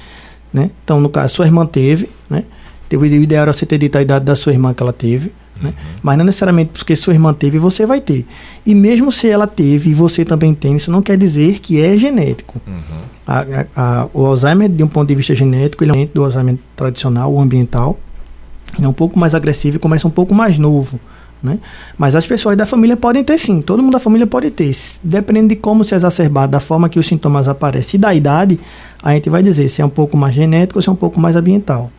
Né? 0.53 0.71
Então, 0.83 1.01
no 1.01 1.09
caso, 1.09 1.35
sua 1.35 1.45
irmã 1.45 1.65
teve, 1.65 2.09
né? 2.29 2.45
O 2.91 3.05
ideal 3.05 3.43
era 3.43 3.53
você 3.53 3.65
ter 3.65 3.77
dito 3.77 3.97
a 3.97 4.01
idade 4.01 4.25
da 4.25 4.35
sua 4.35 4.51
irmã 4.51 4.73
que 4.73 4.81
ela 4.81 4.93
teve. 4.93 5.31
Né? 5.61 5.73
Mas 6.01 6.17
não 6.17 6.25
necessariamente 6.25 6.71
porque 6.71 6.95
sua 6.95 7.13
irmã 7.13 7.33
teve, 7.33 7.57
você 7.57 7.85
vai 7.85 7.99
ter. 7.99 8.25
E 8.65 8.73
mesmo 8.73 9.11
se 9.11 9.29
ela 9.29 9.45
teve 9.45 9.91
e 9.91 9.93
você 9.93 10.23
também 10.23 10.53
tem, 10.53 10.75
isso 10.75 10.89
não 10.89 11.01
quer 11.01 11.17
dizer 11.17 11.59
que 11.59 11.81
é 11.81 11.97
genético. 11.97 12.59
Uhum. 12.65 12.81
A, 13.27 13.39
a, 13.39 13.65
a, 13.75 14.07
o 14.13 14.25
Alzheimer, 14.25 14.69
de 14.69 14.83
um 14.83 14.87
ponto 14.87 15.07
de 15.07 15.15
vista 15.15 15.35
genético, 15.35 15.83
ele 15.83 16.03
é 16.03 16.05
do 16.07 16.23
Alzheimer 16.23 16.57
tradicional, 16.75 17.31
o 17.31 17.39
ambiental. 17.39 17.99
Ele 18.77 18.85
é 18.85 18.89
um 18.89 18.93
pouco 18.93 19.19
mais 19.19 19.35
agressivo 19.35 19.77
e 19.77 19.79
começa 19.79 20.07
um 20.07 20.11
pouco 20.11 20.33
mais 20.33 20.57
novo. 20.57 20.99
Né? 21.41 21.57
Mas 21.97 22.15
as 22.15 22.25
pessoas 22.25 22.57
da 22.57 22.65
família 22.65 22.97
podem 22.97 23.23
ter 23.23 23.37
sim, 23.37 23.61
todo 23.61 23.81
mundo 23.81 23.93
da 23.93 23.99
família 23.99 24.27
pode 24.27 24.51
ter. 24.51 24.75
Dependendo 25.01 25.47
de 25.47 25.55
como 25.55 25.83
se 25.85 25.95
exacerbar, 25.95 26.47
da 26.47 26.59
forma 26.59 26.89
que 26.89 26.99
os 26.99 27.07
sintomas 27.07 27.47
aparecem 27.47 27.97
e 27.97 28.01
da 28.01 28.13
idade, 28.13 28.59
a 29.01 29.13
gente 29.13 29.29
vai 29.29 29.41
dizer 29.41 29.69
se 29.69 29.81
é 29.81 29.85
um 29.85 29.89
pouco 29.89 30.17
mais 30.17 30.35
genético 30.35 30.79
ou 30.79 30.83
se 30.83 30.89
é 30.89 30.91
um 30.91 30.95
pouco 30.97 31.19
mais 31.19 31.35
ambiental. 31.35 31.89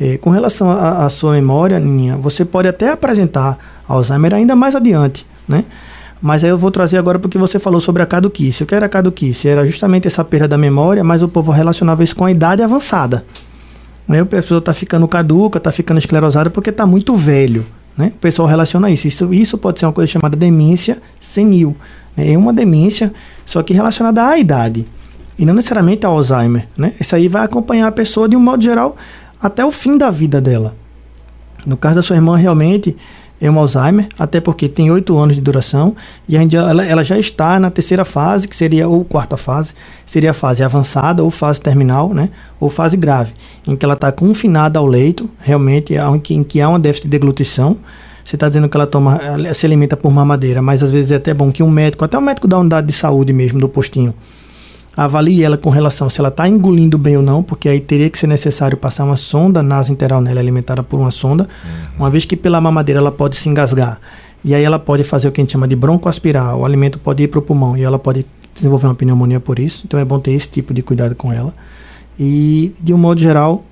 É, 0.00 0.16
com 0.16 0.30
relação 0.30 0.70
à 0.70 1.08
sua 1.10 1.34
memória, 1.34 1.78
Ninha, 1.78 2.16
você 2.16 2.44
pode 2.44 2.66
até 2.66 2.90
apresentar 2.90 3.58
Alzheimer 3.86 4.34
ainda 4.34 4.56
mais 4.56 4.74
adiante, 4.74 5.26
né? 5.46 5.64
Mas 6.20 6.42
aí 6.44 6.50
eu 6.50 6.56
vou 6.56 6.70
trazer 6.70 6.96
agora 6.98 7.18
porque 7.18 7.36
você 7.36 7.58
falou 7.58 7.80
sobre 7.80 8.02
a 8.02 8.06
caduquice. 8.06 8.62
O 8.62 8.66
que 8.66 8.74
era 8.74 8.86
a 8.86 8.88
caduquice? 8.88 9.48
Era 9.48 9.66
justamente 9.66 10.06
essa 10.06 10.24
perda 10.24 10.48
da 10.48 10.56
memória, 10.56 11.02
mas 11.02 11.20
o 11.20 11.28
povo 11.28 11.50
relacionava 11.50 12.04
isso 12.04 12.14
com 12.14 12.24
a 12.24 12.30
idade 12.30 12.62
avançada. 12.62 13.24
Né? 14.06 14.20
A 14.20 14.26
pessoa 14.26 14.58
está 14.58 14.72
ficando 14.72 15.06
caduca, 15.08 15.58
está 15.58 15.72
ficando 15.72 15.98
esclerosada 15.98 16.48
porque 16.48 16.70
está 16.70 16.86
muito 16.86 17.16
velho. 17.16 17.66
Né? 17.96 18.12
O 18.14 18.18
pessoal 18.18 18.48
relaciona 18.48 18.90
isso. 18.90 19.08
isso. 19.08 19.32
Isso 19.32 19.58
pode 19.58 19.78
ser 19.78 19.86
uma 19.86 19.92
coisa 19.92 20.10
chamada 20.10 20.36
demência 20.36 21.00
senil. 21.20 21.76
Né? 22.16 22.32
É 22.32 22.38
uma 22.38 22.52
demência, 22.52 23.12
só 23.44 23.62
que 23.62 23.72
relacionada 23.72 24.26
à 24.26 24.38
idade. 24.38 24.86
E 25.38 25.44
não 25.44 25.54
necessariamente 25.54 26.06
ao 26.06 26.16
Alzheimer. 26.16 26.68
Né? 26.76 26.92
Isso 27.00 27.14
aí 27.14 27.28
vai 27.28 27.44
acompanhar 27.44 27.88
a 27.88 27.92
pessoa 27.92 28.28
de 28.28 28.36
um 28.36 28.40
modo 28.40 28.62
geral 28.62 28.96
até 29.40 29.64
o 29.64 29.72
fim 29.72 29.98
da 29.98 30.10
vida 30.10 30.40
dela. 30.40 30.76
No 31.64 31.76
caso 31.76 31.96
da 31.96 32.02
sua 32.02 32.16
irmã, 32.16 32.36
realmente, 32.36 32.96
um 33.50 33.58
Alzheimer, 33.58 34.08
até 34.18 34.40
porque 34.40 34.68
tem 34.68 34.90
oito 34.90 35.18
anos 35.18 35.34
de 35.34 35.40
duração 35.40 35.96
e 36.28 36.36
a 36.36 36.40
gente, 36.40 36.56
ela, 36.56 36.84
ela, 36.84 37.02
já 37.02 37.18
está 37.18 37.58
na 37.58 37.70
terceira 37.70 38.04
fase, 38.04 38.46
que 38.46 38.54
seria, 38.54 38.88
ou 38.88 39.04
quarta 39.04 39.36
fase, 39.36 39.72
seria 40.06 40.30
a 40.30 40.34
fase 40.34 40.62
avançada 40.62 41.24
ou 41.24 41.30
fase 41.30 41.60
terminal, 41.60 42.14
né? 42.14 42.30
Ou 42.60 42.70
fase 42.70 42.96
grave, 42.96 43.32
em 43.66 43.74
que 43.74 43.84
ela 43.84 43.94
está 43.94 44.12
confinada 44.12 44.78
ao 44.78 44.86
leito, 44.86 45.28
realmente, 45.40 45.94
em 45.94 46.20
que, 46.20 46.34
em 46.34 46.44
que 46.44 46.60
há 46.60 46.68
uma 46.68 46.78
déficit 46.78 47.04
de 47.04 47.10
deglutição. 47.10 47.76
Você 48.24 48.36
está 48.36 48.48
dizendo 48.48 48.68
que 48.68 48.76
ela 48.76 48.86
toma, 48.86 49.16
ela 49.16 49.52
se 49.52 49.66
alimenta 49.66 49.96
por 49.96 50.12
mamadeira, 50.12 50.62
mas 50.62 50.82
às 50.82 50.92
vezes 50.92 51.10
é 51.10 51.16
até 51.16 51.34
bom 51.34 51.50
que 51.50 51.62
um 51.62 51.70
médico, 51.70 52.04
até 52.04 52.16
um 52.16 52.20
médico 52.20 52.46
da 52.46 52.58
unidade 52.58 52.86
de 52.86 52.92
saúde 52.92 53.32
mesmo, 53.32 53.58
do 53.58 53.68
postinho, 53.68 54.14
avalie 54.96 55.42
ela 55.42 55.56
com 55.56 55.70
relação 55.70 56.10
se 56.10 56.20
ela 56.20 56.28
está 56.28 56.46
engolindo 56.46 56.98
bem 56.98 57.16
ou 57.16 57.22
não, 57.22 57.42
porque 57.42 57.68
aí 57.68 57.80
teria 57.80 58.10
que 58.10 58.18
ser 58.18 58.26
necessário 58.26 58.76
passar 58.76 59.04
uma 59.04 59.16
sonda 59.16 59.62
nasointeral 59.62 60.20
nela, 60.20 60.40
alimentada 60.40 60.82
por 60.82 61.00
uma 61.00 61.10
sonda, 61.10 61.48
uhum. 61.64 61.70
uma 62.00 62.10
vez 62.10 62.24
que 62.24 62.36
pela 62.36 62.60
mamadeira 62.60 63.00
ela 63.00 63.12
pode 63.12 63.36
se 63.36 63.48
engasgar. 63.48 64.00
E 64.44 64.54
aí 64.54 64.62
ela 64.62 64.78
pode 64.78 65.04
fazer 65.04 65.28
o 65.28 65.32
que 65.32 65.40
a 65.40 65.44
gente 65.44 65.52
chama 65.52 65.68
de 65.68 65.76
broncoaspirar, 65.76 66.56
o 66.56 66.64
alimento 66.64 66.98
pode 66.98 67.22
ir 67.22 67.28
para 67.28 67.38
o 67.38 67.42
pulmão 67.42 67.76
e 67.76 67.82
ela 67.82 67.98
pode 67.98 68.26
desenvolver 68.54 68.86
uma 68.86 68.94
pneumonia 68.94 69.40
por 69.40 69.58
isso, 69.58 69.82
então 69.86 69.98
é 69.98 70.04
bom 70.04 70.18
ter 70.18 70.32
esse 70.32 70.48
tipo 70.48 70.74
de 70.74 70.82
cuidado 70.82 71.14
com 71.14 71.32
ela. 71.32 71.54
E, 72.18 72.74
de 72.80 72.92
um 72.92 72.98
modo 72.98 73.20
geral, 73.20 73.64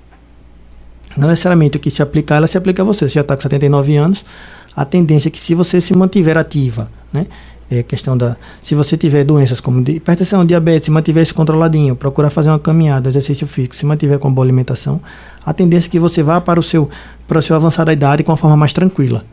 não 1.15 1.27
necessariamente 1.27 1.77
o 1.77 1.79
que 1.79 1.91
se 1.91 2.01
aplicar, 2.01 2.37
ela 2.37 2.47
se 2.47 2.57
aplica 2.57 2.81
a 2.81 2.85
você. 2.85 3.07
Você 3.07 3.15
já 3.15 3.21
está 3.21 3.35
com 3.35 3.41
79 3.41 3.95
anos, 3.95 4.25
a 4.75 4.85
tendência 4.85 5.27
é 5.27 5.31
que 5.31 5.39
se 5.39 5.53
você 5.53 5.81
se 5.81 5.93
mantiver 5.95 6.37
ativa, 6.37 6.89
né? 7.11 7.27
É 7.71 7.83
questão 7.83 8.17
da. 8.17 8.35
Se 8.61 8.75
você 8.75 8.97
tiver 8.97 9.23
doenças 9.23 9.59
como 9.61 9.81
hipertensão, 9.89 10.45
diabetes, 10.45 10.85
se 10.85 10.91
mantiver 10.91 11.23
isso 11.23 11.33
controladinho, 11.33 11.95
procurar 11.95 12.29
fazer 12.29 12.49
uma 12.49 12.59
caminhada, 12.59 13.07
exercício 13.07 13.47
físico, 13.47 13.75
se 13.75 13.85
mantiver 13.85 14.19
com 14.19 14.31
boa 14.31 14.45
alimentação, 14.45 15.01
a 15.45 15.53
tendência 15.53 15.87
é 15.87 15.91
que 15.91 15.99
você 15.99 16.21
vá 16.21 16.41
para 16.41 16.59
o 16.59 16.63
seu, 16.63 16.89
para 17.27 17.39
o 17.39 17.41
seu 17.41 17.55
avançar 17.55 17.85
da 17.85 17.93
idade 17.93 18.23
com 18.23 18.31
uma 18.31 18.37
forma 18.37 18.57
mais 18.57 18.73
tranquila. 18.73 19.23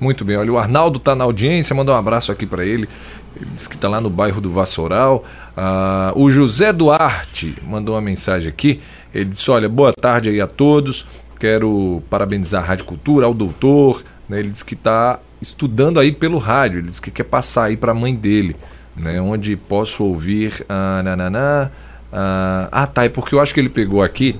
Muito 0.00 0.24
bem, 0.24 0.36
olha, 0.36 0.52
o 0.52 0.58
Arnaldo 0.58 0.98
está 0.98 1.14
na 1.14 1.24
audiência, 1.24 1.74
mandou 1.74 1.94
um 1.94 1.98
abraço 1.98 2.32
aqui 2.32 2.46
para 2.46 2.64
ele. 2.64 2.88
Ele 3.36 3.50
disse 3.54 3.68
que 3.68 3.74
está 3.74 3.88
lá 3.88 4.00
no 4.00 4.10
bairro 4.10 4.40
do 4.40 4.50
Vassoural. 4.50 5.24
Ah, 5.56 6.12
o 6.14 6.30
José 6.30 6.72
Duarte 6.72 7.56
mandou 7.66 7.94
uma 7.94 8.00
mensagem 8.00 8.48
aqui. 8.48 8.80
Ele 9.12 9.26
disse: 9.26 9.50
Olha, 9.50 9.68
boa 9.68 9.92
tarde 9.92 10.28
aí 10.28 10.40
a 10.40 10.46
todos. 10.46 11.06
Quero 11.38 12.02
parabenizar 12.08 12.62
a 12.62 12.66
Rádio 12.66 12.84
Cultura, 12.84 13.26
ao 13.26 13.34
doutor. 13.34 14.04
Né? 14.28 14.38
Ele 14.38 14.50
disse 14.50 14.64
que 14.64 14.74
está 14.74 15.18
estudando 15.44 16.00
aí 16.00 16.10
pelo 16.10 16.38
rádio. 16.38 16.80
Ele 16.80 16.88
disse 16.88 17.00
que 17.00 17.10
quer 17.10 17.24
passar 17.24 17.64
aí 17.64 17.76
para 17.76 17.92
a 17.92 17.94
mãe 17.94 18.14
dele, 18.14 18.56
né? 18.96 19.20
Onde 19.20 19.56
posso 19.56 20.04
ouvir 20.04 20.64
a 20.68 21.02
nananá. 21.02 21.70
Ah, 22.12 22.68
ah, 22.72 22.86
tá. 22.86 23.04
É 23.04 23.08
porque 23.08 23.34
eu 23.34 23.40
acho 23.40 23.52
que 23.52 23.60
ele 23.60 23.68
pegou 23.68 24.02
aqui, 24.02 24.36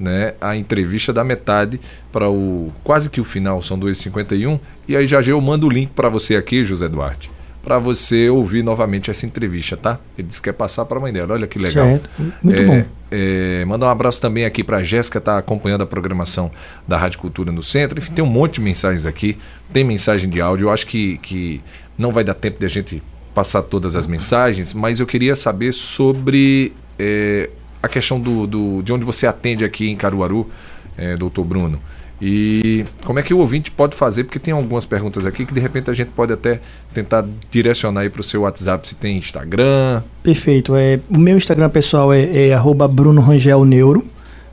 né? 0.00 0.34
A 0.40 0.56
entrevista 0.56 1.12
da 1.12 1.22
metade 1.22 1.80
para 2.10 2.28
o 2.28 2.72
quase 2.82 3.10
que 3.10 3.20
o 3.20 3.24
final 3.24 3.62
são 3.62 3.78
2h51 3.78 4.58
e 4.88 4.96
aí 4.96 5.06
já 5.06 5.20
já 5.20 5.32
eu 5.32 5.40
mando 5.40 5.66
o 5.66 5.70
link 5.70 5.90
para 5.90 6.08
você 6.08 6.36
aqui, 6.36 6.64
José 6.64 6.88
Duarte 6.88 7.35
para 7.66 7.80
você 7.80 8.30
ouvir 8.30 8.62
novamente 8.62 9.10
essa 9.10 9.26
entrevista, 9.26 9.76
tá? 9.76 9.98
Ele 10.16 10.28
disse 10.28 10.40
que 10.40 10.44
quer 10.44 10.52
passar 10.52 10.84
para 10.84 10.98
a 10.98 11.00
mãe 11.00 11.12
dela. 11.12 11.34
Olha 11.34 11.48
que 11.48 11.58
legal. 11.58 11.84
Certo. 11.84 12.08
Muito 12.40 12.62
é, 12.62 12.64
bom. 12.64 12.84
É, 13.10 13.64
mandar 13.64 13.86
um 13.86 13.90
abraço 13.90 14.20
também 14.20 14.44
aqui 14.44 14.62
para 14.62 14.76
a 14.76 14.82
Jéssica, 14.84 15.20
tá 15.20 15.36
acompanhando 15.36 15.82
a 15.82 15.86
programação 15.86 16.48
da 16.86 16.96
Rádio 16.96 17.18
Cultura 17.18 17.50
no 17.50 17.64
Centro. 17.64 17.98
Enfim, 17.98 18.12
tem 18.12 18.24
um 18.24 18.28
monte 18.28 18.54
de 18.54 18.60
mensagens 18.60 19.04
aqui. 19.04 19.36
Tem 19.72 19.82
mensagem 19.82 20.30
de 20.30 20.40
áudio. 20.40 20.66
Eu 20.66 20.70
acho 20.70 20.86
que, 20.86 21.18
que 21.18 21.60
não 21.98 22.12
vai 22.12 22.22
dar 22.22 22.34
tempo 22.34 22.56
de 22.60 22.66
a 22.66 22.68
gente 22.68 23.02
passar 23.34 23.62
todas 23.62 23.96
as 23.96 24.06
mensagens, 24.06 24.72
mas 24.72 25.00
eu 25.00 25.06
queria 25.06 25.34
saber 25.34 25.72
sobre 25.72 26.72
é, 26.96 27.50
a 27.82 27.88
questão 27.88 28.20
do, 28.20 28.46
do, 28.46 28.80
de 28.80 28.92
onde 28.92 29.04
você 29.04 29.26
atende 29.26 29.64
aqui 29.64 29.90
em 29.90 29.96
Caruaru, 29.96 30.48
é, 30.96 31.16
doutor 31.16 31.44
Bruno. 31.44 31.80
E 32.20 32.84
como 33.04 33.18
é 33.18 33.22
que 33.22 33.34
o 33.34 33.38
ouvinte 33.38 33.70
pode 33.70 33.94
fazer? 33.94 34.24
Porque 34.24 34.38
tem 34.38 34.54
algumas 34.54 34.86
perguntas 34.86 35.26
aqui 35.26 35.44
que 35.44 35.52
de 35.52 35.60
repente 35.60 35.90
a 35.90 35.92
gente 35.92 36.08
pode 36.08 36.32
até 36.32 36.60
tentar 36.94 37.24
direcionar 37.50 38.02
aí 38.02 38.10
para 38.10 38.20
o 38.20 38.24
seu 38.24 38.42
WhatsApp, 38.42 38.88
se 38.88 38.94
tem 38.94 39.18
Instagram. 39.18 40.02
Perfeito. 40.22 40.74
É, 40.74 40.98
o 41.10 41.18
meu 41.18 41.36
Instagram 41.36 41.68
pessoal 41.68 42.12
é, 42.12 42.48
é 42.48 42.58
Bruno 42.90 43.20
Rangel 43.20 43.64
Neuro. 43.64 44.04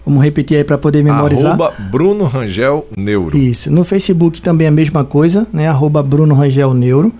Vamos 0.05 0.21
repetir 0.21 0.57
aí 0.57 0.63
para 0.65 0.77
poder 0.77 1.01
memorizar. 1.01 1.53
Arroba 1.53 1.73
Bruno 1.89 2.25
Rangel 2.25 2.85
Neuro. 2.97 3.37
Isso. 3.37 3.71
No 3.71 3.85
Facebook 3.85 4.41
também 4.41 4.65
é 4.65 4.67
a 4.67 4.71
mesma 4.71 5.05
coisa, 5.05 5.47
né? 5.53 5.67
Arroba 5.69 6.03
Bruno 6.03 6.35
Rangel 6.35 6.73
Neuro. 6.73 7.13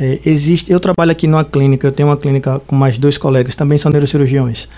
É, 0.00 0.18
existe, 0.24 0.72
eu 0.72 0.80
trabalho 0.80 1.10
aqui 1.10 1.26
numa 1.26 1.44
clínica, 1.44 1.88
eu 1.88 1.92
tenho 1.92 2.08
uma 2.08 2.16
clínica 2.16 2.60
com 2.66 2.74
mais 2.74 2.96
dois 2.96 3.18
colegas, 3.18 3.54
também 3.54 3.76
são 3.76 3.90
neurocirurgiões. 3.90 4.68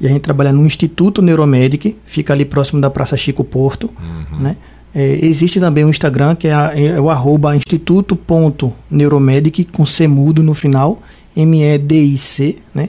E 0.00 0.06
a 0.06 0.08
gente 0.08 0.20
trabalha 0.20 0.52
no 0.52 0.64
Instituto 0.64 1.20
Neuromedic, 1.20 1.96
fica 2.06 2.32
ali 2.32 2.44
próximo 2.44 2.80
da 2.80 2.88
Praça 2.88 3.16
Chico 3.16 3.42
Porto. 3.42 3.90
Uhum. 4.00 4.38
Né? 4.38 4.56
É, 4.94 5.18
existe 5.24 5.58
também 5.60 5.84
o 5.84 5.90
Instagram, 5.90 6.34
que 6.34 6.48
é, 6.48 6.52
a, 6.52 6.72
é 6.74 6.98
o 7.00 7.08
arroba 7.10 7.54
instituto.neuromedic, 7.54 9.64
com 9.64 9.84
C 9.84 10.08
mudo 10.08 10.42
no 10.42 10.54
final, 10.54 11.02
M-E-D-I-C, 11.36 12.56
né? 12.74 12.88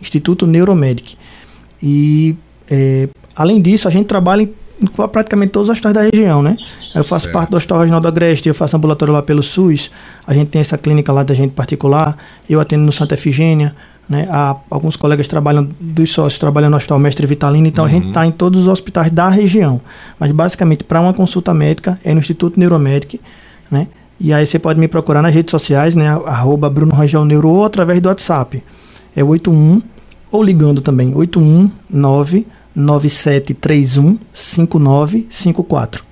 Instituto 0.00 0.44
Neuromedic. 0.46 1.16
E, 1.82 2.36
é, 2.70 3.08
além 3.34 3.62
disso, 3.62 3.88
a 3.88 3.90
gente 3.90 4.06
trabalha 4.06 4.42
em 4.42 4.50
praticamente 5.08 5.52
todos 5.52 5.68
os 5.68 5.72
hospitais 5.72 5.94
da 5.94 6.02
região, 6.02 6.42
né? 6.42 6.56
Eu 6.94 7.02
faço 7.02 7.24
certo. 7.24 7.34
parte 7.34 7.50
do 7.50 7.56
Hospital 7.56 7.78
Regional 7.78 8.00
do 8.00 8.08
Agreste, 8.08 8.48
eu 8.48 8.54
faço 8.54 8.76
ambulatório 8.76 9.14
lá 9.14 9.22
pelo 9.22 9.42
SUS, 9.42 9.90
a 10.26 10.34
gente 10.34 10.48
tem 10.48 10.60
essa 10.60 10.76
clínica 10.76 11.10
lá 11.12 11.22
da 11.22 11.32
gente 11.32 11.52
particular, 11.52 12.18
eu 12.48 12.60
atendo 12.60 12.84
no 12.84 12.92
Santa 12.92 13.14
Efigênia, 13.14 13.74
né? 14.08 14.28
Há, 14.30 14.56
alguns 14.70 14.96
colegas 14.96 15.26
trabalham, 15.26 15.68
dos 15.80 16.12
sócios 16.12 16.38
trabalham 16.38 16.70
no 16.70 16.76
Hospital 16.76 16.98
Mestre 16.98 17.26
Vitalino, 17.26 17.66
então 17.66 17.84
uhum. 17.84 17.90
a 17.90 17.92
gente 17.92 18.08
está 18.08 18.20
uhum. 18.20 18.26
em 18.26 18.32
todos 18.32 18.62
os 18.62 18.68
hospitais 18.68 19.10
da 19.10 19.28
região. 19.28 19.80
Mas 20.18 20.30
basicamente, 20.30 20.84
para 20.84 21.00
uma 21.00 21.12
consulta 21.12 21.52
médica, 21.52 21.98
é 22.04 22.12
no 22.14 22.20
Instituto 22.20 22.58
Neuromedic, 22.58 23.20
né? 23.70 23.88
E 24.18 24.32
aí 24.32 24.46
você 24.46 24.58
pode 24.58 24.80
me 24.80 24.88
procurar 24.88 25.20
nas 25.20 25.34
redes 25.34 25.50
sociais, 25.50 25.94
né? 25.94 26.08
Arroba 26.24 26.70
Bruno 26.70 26.94
Rangel 26.94 27.24
Neuro 27.24 27.50
ou 27.50 27.64
através 27.64 28.00
do 28.00 28.08
WhatsApp. 28.08 28.62
É 29.14 29.22
81, 29.22 29.82
ou 30.30 30.42
ligando 30.42 30.80
também, 30.80 31.14
819 31.14 32.46
9731 32.74 34.18
5954. 34.32 36.05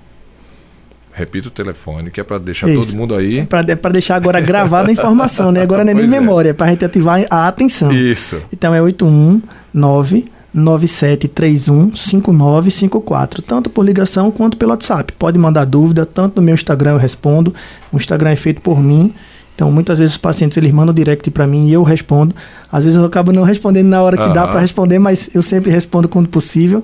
Repita 1.17 1.47
o 1.47 1.51
telefone, 1.51 2.11
que 2.11 2.19
é 2.19 2.23
para 2.25 2.37
deixar 2.37 2.69
Isso. 2.69 2.87
todo 2.87 2.97
mundo 2.97 3.15
aí. 3.15 3.39
É 3.39 3.75
para 3.75 3.91
deixar 3.93 4.17
agora 4.17 4.41
gravada 4.41 4.89
a 4.89 4.91
informação, 4.91 5.49
né? 5.49 5.61
Agora 5.61 5.81
não 5.85 5.91
é 5.91 5.93
nem 5.93 6.09
memória, 6.09 6.49
é 6.49 6.53
para 6.53 6.67
a 6.67 6.69
gente 6.71 6.83
ativar 6.83 7.25
a 7.29 7.47
atenção. 7.47 7.89
Isso. 7.89 8.41
Então 8.51 8.75
é 8.75 8.81
819 8.81 10.25
9731 10.53 11.95
5954, 11.95 13.41
tanto 13.41 13.69
por 13.69 13.85
ligação 13.85 14.29
quanto 14.29 14.57
pelo 14.57 14.71
WhatsApp. 14.71 15.13
Pode 15.13 15.37
mandar 15.37 15.63
dúvida, 15.63 16.05
tanto 16.05 16.35
no 16.35 16.41
meu 16.41 16.53
Instagram 16.53 16.91
eu 16.91 16.97
respondo. 16.97 17.55
O 17.93 17.97
Instagram 17.97 18.31
é 18.31 18.35
feito 18.35 18.59
por 18.59 18.81
mim. 18.81 19.13
Então, 19.55 19.71
muitas 19.71 19.99
vezes 19.99 20.15
os 20.15 20.17
pacientes 20.17 20.57
eles 20.57 20.71
mandam 20.71 20.93
direct 20.93 21.31
para 21.31 21.47
mim 21.47 21.67
e 21.67 21.73
eu 21.73 21.81
respondo. 21.81 22.35
Às 22.69 22.83
vezes 22.83 22.97
eu 22.97 23.05
acabo 23.05 23.31
não 23.31 23.43
respondendo 23.43 23.87
na 23.87 24.01
hora 24.01 24.17
que 24.17 24.23
uhum. 24.23 24.33
dá 24.33 24.47
para 24.47 24.59
responder, 24.59 24.99
mas 24.99 25.33
eu 25.33 25.41
sempre 25.41 25.71
respondo 25.71 26.09
quando 26.09 26.27
possível. 26.27 26.83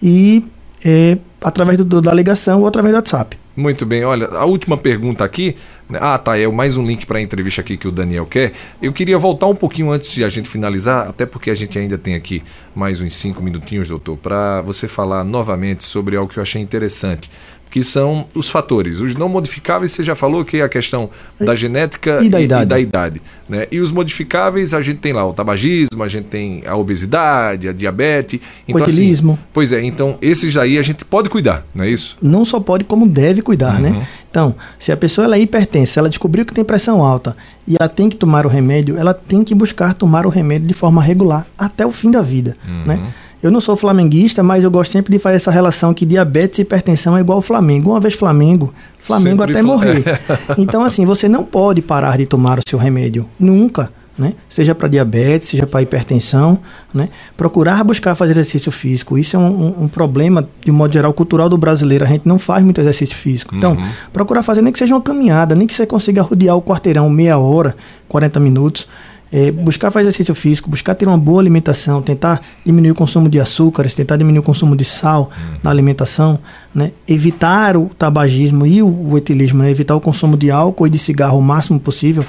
E 0.00 0.44
é, 0.84 1.18
através 1.42 1.78
do, 1.78 2.00
da 2.00 2.12
ligação 2.12 2.60
ou 2.60 2.66
através 2.66 2.92
do 2.92 2.96
WhatsApp. 2.96 3.38
Muito 3.54 3.84
bem, 3.84 4.04
olha, 4.04 4.28
a 4.28 4.44
última 4.46 4.76
pergunta 4.76 5.24
aqui. 5.24 5.56
Né? 5.88 5.98
Ah, 6.00 6.16
tá, 6.16 6.38
é 6.38 6.46
mais 6.48 6.76
um 6.76 6.86
link 6.86 7.04
para 7.04 7.18
a 7.18 7.22
entrevista 7.22 7.60
aqui 7.60 7.76
que 7.76 7.86
o 7.86 7.92
Daniel 7.92 8.24
quer. 8.24 8.52
Eu 8.80 8.92
queria 8.92 9.18
voltar 9.18 9.46
um 9.46 9.54
pouquinho 9.54 9.90
antes 9.90 10.10
de 10.10 10.24
a 10.24 10.28
gente 10.28 10.48
finalizar, 10.48 11.08
até 11.08 11.26
porque 11.26 11.50
a 11.50 11.54
gente 11.54 11.78
ainda 11.78 11.98
tem 11.98 12.14
aqui 12.14 12.42
mais 12.74 13.00
uns 13.00 13.14
cinco 13.14 13.42
minutinhos, 13.42 13.88
doutor, 13.88 14.16
para 14.16 14.62
você 14.62 14.88
falar 14.88 15.22
novamente 15.22 15.84
sobre 15.84 16.16
algo 16.16 16.32
que 16.32 16.38
eu 16.38 16.42
achei 16.42 16.62
interessante 16.62 17.30
que 17.72 17.82
são 17.82 18.26
os 18.34 18.50
fatores. 18.50 19.00
Os 19.00 19.14
não 19.14 19.30
modificáveis, 19.30 19.92
você 19.92 20.04
já 20.04 20.14
falou 20.14 20.44
que 20.44 20.58
é 20.58 20.62
a 20.62 20.68
questão 20.68 21.08
da 21.40 21.54
genética 21.54 22.22
e 22.22 22.28
da 22.28 22.38
e, 22.38 22.44
idade. 22.44 22.62
E, 22.62 22.66
da 22.66 22.78
idade 22.80 23.22
né? 23.52 23.66
e 23.70 23.80
os 23.80 23.90
modificáveis, 23.90 24.72
a 24.74 24.80
gente 24.80 24.98
tem 24.98 25.12
lá 25.12 25.26
o 25.26 25.32
tabagismo, 25.32 26.02
a 26.02 26.08
gente 26.08 26.24
tem 26.24 26.62
a 26.66 26.76
obesidade, 26.76 27.68
a 27.68 27.72
diabetes. 27.72 28.40
Então, 28.68 28.80
o. 28.80 28.84
Assim, 28.84 29.38
pois 29.52 29.72
é, 29.72 29.82
então 29.82 30.18
esses 30.20 30.56
aí 30.56 30.78
a 30.78 30.82
gente 30.82 31.04
pode 31.04 31.28
cuidar, 31.28 31.64
não 31.74 31.84
é 31.84 31.90
isso? 31.90 32.16
Não 32.20 32.44
só 32.44 32.60
pode, 32.60 32.84
como 32.84 33.06
deve 33.06 33.42
cuidar, 33.42 33.80
né? 33.80 33.90
uhum. 33.90 33.98
né? 34.00 34.08
Então, 34.30 34.54
se 34.78 34.90
a 34.92 34.96
pessoa 34.96 35.26
ela 35.26 35.36
é 35.36 35.40
hipertensa, 35.40 36.00
ela 36.00 36.08
descobriu 36.08 36.44
que 36.44 36.54
tem 36.54 36.64
pressão 36.64 37.02
alta 37.02 37.36
e 37.66 37.76
ela 37.78 37.88
tem 37.88 38.08
que 38.08 38.16
tomar 38.16 38.46
o 38.46 38.48
remédio, 38.48 38.96
ela 38.96 39.12
tem 39.14 39.44
que 39.44 39.54
buscar 39.54 39.94
tomar 39.94 40.26
o 40.26 40.30
remédio 40.30 40.66
de 40.66 40.74
forma 40.74 41.02
regular 41.02 41.46
até 41.56 41.86
o 41.86 41.90
fim 41.90 42.10
da 42.10 42.22
vida, 42.22 42.56
uhum. 42.66 42.84
né? 42.86 43.12
Eu 43.42 43.50
não 43.50 43.60
sou 43.60 43.76
flamenguista, 43.76 44.42
mas 44.42 44.62
eu 44.62 44.70
gosto 44.70 44.92
sempre 44.92 45.12
de 45.12 45.18
fazer 45.18 45.36
essa 45.36 45.50
relação 45.50 45.92
que 45.92 46.06
diabetes 46.06 46.60
e 46.60 46.62
hipertensão 46.62 47.16
é 47.16 47.20
igual 47.20 47.38
ao 47.38 47.42
Flamengo. 47.42 47.90
Uma 47.90 47.98
vez 47.98 48.14
Flamengo, 48.14 48.72
Flamengo 49.00 49.42
sempre 49.42 49.58
até 49.58 49.62
morrer. 49.62 50.04
então, 50.56 50.84
assim, 50.84 51.04
você 51.04 51.28
não 51.28 51.42
pode 51.42 51.82
parar 51.82 52.16
de 52.16 52.26
tomar 52.26 52.60
o 52.60 52.62
seu 52.64 52.78
remédio. 52.78 53.28
Nunca. 53.38 53.90
Né? 54.16 54.34
Seja 54.48 54.74
para 54.74 54.88
diabetes, 54.88 55.48
seja 55.48 55.66
para 55.66 55.80
hipertensão, 55.80 56.58
né? 56.92 57.08
Procurar 57.34 57.82
buscar 57.82 58.14
fazer 58.14 58.32
exercício 58.32 58.70
físico. 58.70 59.16
Isso 59.16 59.36
é 59.36 59.38
um, 59.38 59.46
um, 59.46 59.84
um, 59.84 59.88
problema, 59.88 60.46
de 60.62 60.70
um 60.70 60.74
modo 60.74 60.92
geral, 60.92 61.14
cultural 61.14 61.48
do 61.48 61.56
brasileiro. 61.56 62.04
A 62.04 62.08
gente 62.08 62.28
não 62.28 62.38
faz 62.38 62.62
muito 62.62 62.78
exercício 62.78 63.16
físico. 63.16 63.56
Então, 63.56 63.72
uhum. 63.72 63.88
procurar 64.12 64.42
fazer 64.42 64.60
nem 64.60 64.70
que 64.70 64.78
seja 64.78 64.94
uma 64.94 65.00
caminhada, 65.00 65.54
nem 65.54 65.66
que 65.66 65.72
você 65.72 65.86
consiga 65.86 66.20
rodear 66.20 66.54
o 66.54 66.62
quarteirão 66.62 67.08
meia 67.08 67.38
hora, 67.38 67.74
40 68.06 68.38
minutos 68.38 68.86
É, 69.34 69.50
buscar 69.50 69.90
fazer 69.90 70.08
exercício 70.08 70.34
físico, 70.34 70.68
buscar 70.68 70.94
ter 70.94 71.08
uma 71.08 71.16
boa 71.16 71.40
alimentação, 71.40 72.02
tentar 72.02 72.42
diminuir 72.66 72.90
o 72.90 72.94
consumo 72.94 73.30
de 73.30 73.40
açúcares, 73.40 73.94
tentar 73.94 74.18
diminuir 74.18 74.40
o 74.40 74.42
consumo 74.42 74.76
de 74.76 74.84
sal 74.84 75.30
na 75.62 75.70
alimentação, 75.70 76.38
né? 76.74 76.92
evitar 77.08 77.74
o 77.78 77.86
tabagismo 77.98 78.66
e 78.66 78.82
o, 78.82 78.88
o 78.88 79.16
etilismo, 79.16 79.62
né? 79.62 79.70
evitar 79.70 79.96
o 79.96 80.00
consumo 80.02 80.36
de 80.36 80.50
álcool 80.50 80.86
e 80.86 80.90
de 80.90 80.98
cigarro 80.98 81.38
o 81.38 81.42
máximo 81.42 81.80
possível. 81.80 82.22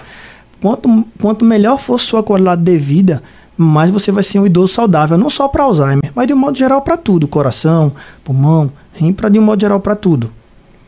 Quanto, 0.62 1.06
quanto 1.20 1.44
melhor 1.44 1.78
for 1.78 2.00
sua 2.00 2.24
qualidade 2.24 2.64
de 2.64 2.78
vida, 2.78 3.22
mais 3.58 3.92
você 3.92 4.10
vai 4.10 4.24
ser 4.24 4.40
um 4.40 4.46
idoso 4.46 4.74
saudável, 4.74 5.18
não 5.18 5.30
só 5.30 5.50
para 5.50 5.64
Alzheimer, 5.64 6.10
mas 6.16 6.26
de 6.26 6.34
um 6.34 6.38
modo 6.38 6.58
geral 6.58 6.82
para 6.82 6.96
tudo, 6.96 7.28
coração, 7.28 7.92
pulmão, 8.24 8.72
rim, 8.94 9.12
para 9.12 9.28
de 9.28 9.38
um 9.38 9.42
modo 9.42 9.60
geral 9.60 9.82
para 9.82 9.94
tudo. 9.94 10.32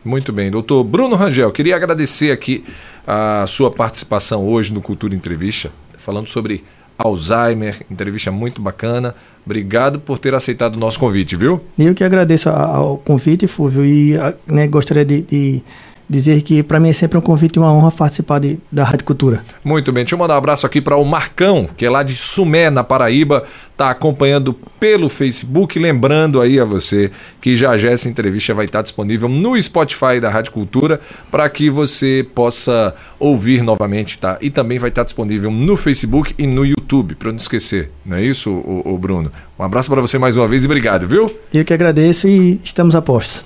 Muito 0.02 0.32
bem, 0.32 0.50
doutor 0.50 0.82
Bruno 0.82 1.14
Rangel, 1.14 1.52
queria 1.52 1.76
agradecer 1.76 2.30
aqui 2.30 2.64
a 3.06 3.44
sua 3.46 3.70
participação 3.70 4.48
hoje 4.48 4.72
no 4.72 4.80
Cultura 4.80 5.14
Entrevista 5.14 5.70
falando 6.06 6.28
sobre 6.28 6.62
Alzheimer, 6.96 7.84
entrevista 7.90 8.30
muito 8.30 8.62
bacana. 8.62 9.14
Obrigado 9.44 9.98
por 9.98 10.18
ter 10.18 10.34
aceitado 10.34 10.76
o 10.76 10.78
nosso 10.78 11.00
convite, 11.00 11.34
viu? 11.34 11.60
Eu 11.76 11.94
que 11.94 12.04
agradeço 12.04 12.48
ao 12.48 12.96
convite, 12.98 13.46
Fúvio, 13.48 13.84
e 13.84 14.14
né, 14.46 14.68
gostaria 14.68 15.04
de, 15.04 15.20
de 15.22 15.62
dizer 16.08 16.42
que 16.42 16.62
para 16.62 16.78
mim 16.78 16.88
é 16.88 16.92
sempre 16.92 17.18
um 17.18 17.20
convite 17.20 17.56
e 17.56 17.58
uma 17.58 17.72
honra 17.72 17.90
participar 17.90 18.38
de, 18.38 18.58
da 18.70 18.84
Rádio 18.84 19.04
Cultura. 19.04 19.44
Muito 19.64 19.92
bem, 19.92 20.04
deixa 20.04 20.14
eu 20.14 20.18
mandar 20.18 20.34
um 20.34 20.38
abraço 20.38 20.66
aqui 20.66 20.80
para 20.80 20.96
o 20.96 21.04
Marcão, 21.04 21.68
que 21.76 21.84
é 21.84 21.90
lá 21.90 22.02
de 22.02 22.14
Sumé, 22.14 22.70
na 22.70 22.84
Paraíba, 22.84 23.44
está 23.72 23.90
acompanhando 23.90 24.54
pelo 24.80 25.08
Facebook. 25.08 25.78
Lembrando 25.78 26.40
aí 26.40 26.58
a 26.58 26.64
você 26.64 27.10
que 27.40 27.54
já 27.54 27.76
já 27.76 27.90
essa 27.90 28.08
entrevista 28.08 28.54
vai 28.54 28.64
estar 28.64 28.82
disponível 28.82 29.28
no 29.28 29.60
Spotify 29.60 30.20
da 30.20 30.30
Rádio 30.30 30.52
Cultura 30.52 31.00
para 31.30 31.48
que 31.48 31.68
você 31.68 32.26
possa 32.34 32.94
ouvir 33.18 33.62
novamente, 33.62 34.18
tá? 34.18 34.38
E 34.40 34.50
também 34.50 34.78
vai 34.78 34.88
estar 34.88 35.04
disponível 35.04 35.50
no 35.50 35.76
Facebook 35.76 36.34
e 36.38 36.46
no 36.46 36.64
YouTube, 36.64 37.14
para 37.14 37.30
não 37.30 37.36
esquecer, 37.36 37.90
não 38.04 38.16
é 38.16 38.22
isso, 38.22 38.50
o, 38.50 38.94
o 38.94 38.98
Bruno? 38.98 39.30
Um 39.58 39.62
abraço 39.62 39.90
para 39.90 40.00
você 40.00 40.18
mais 40.18 40.36
uma 40.36 40.46
vez 40.46 40.62
e 40.64 40.66
obrigado, 40.66 41.06
viu? 41.06 41.30
Eu 41.52 41.64
que 41.64 41.72
agradeço 41.72 42.28
e 42.28 42.60
estamos 42.64 42.94
a 42.94 43.02
postos. 43.02 43.44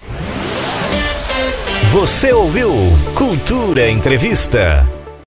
Você 1.93 2.33
ouviu 2.33 2.73
Cultura 3.17 3.91
Entrevista. 3.91 5.00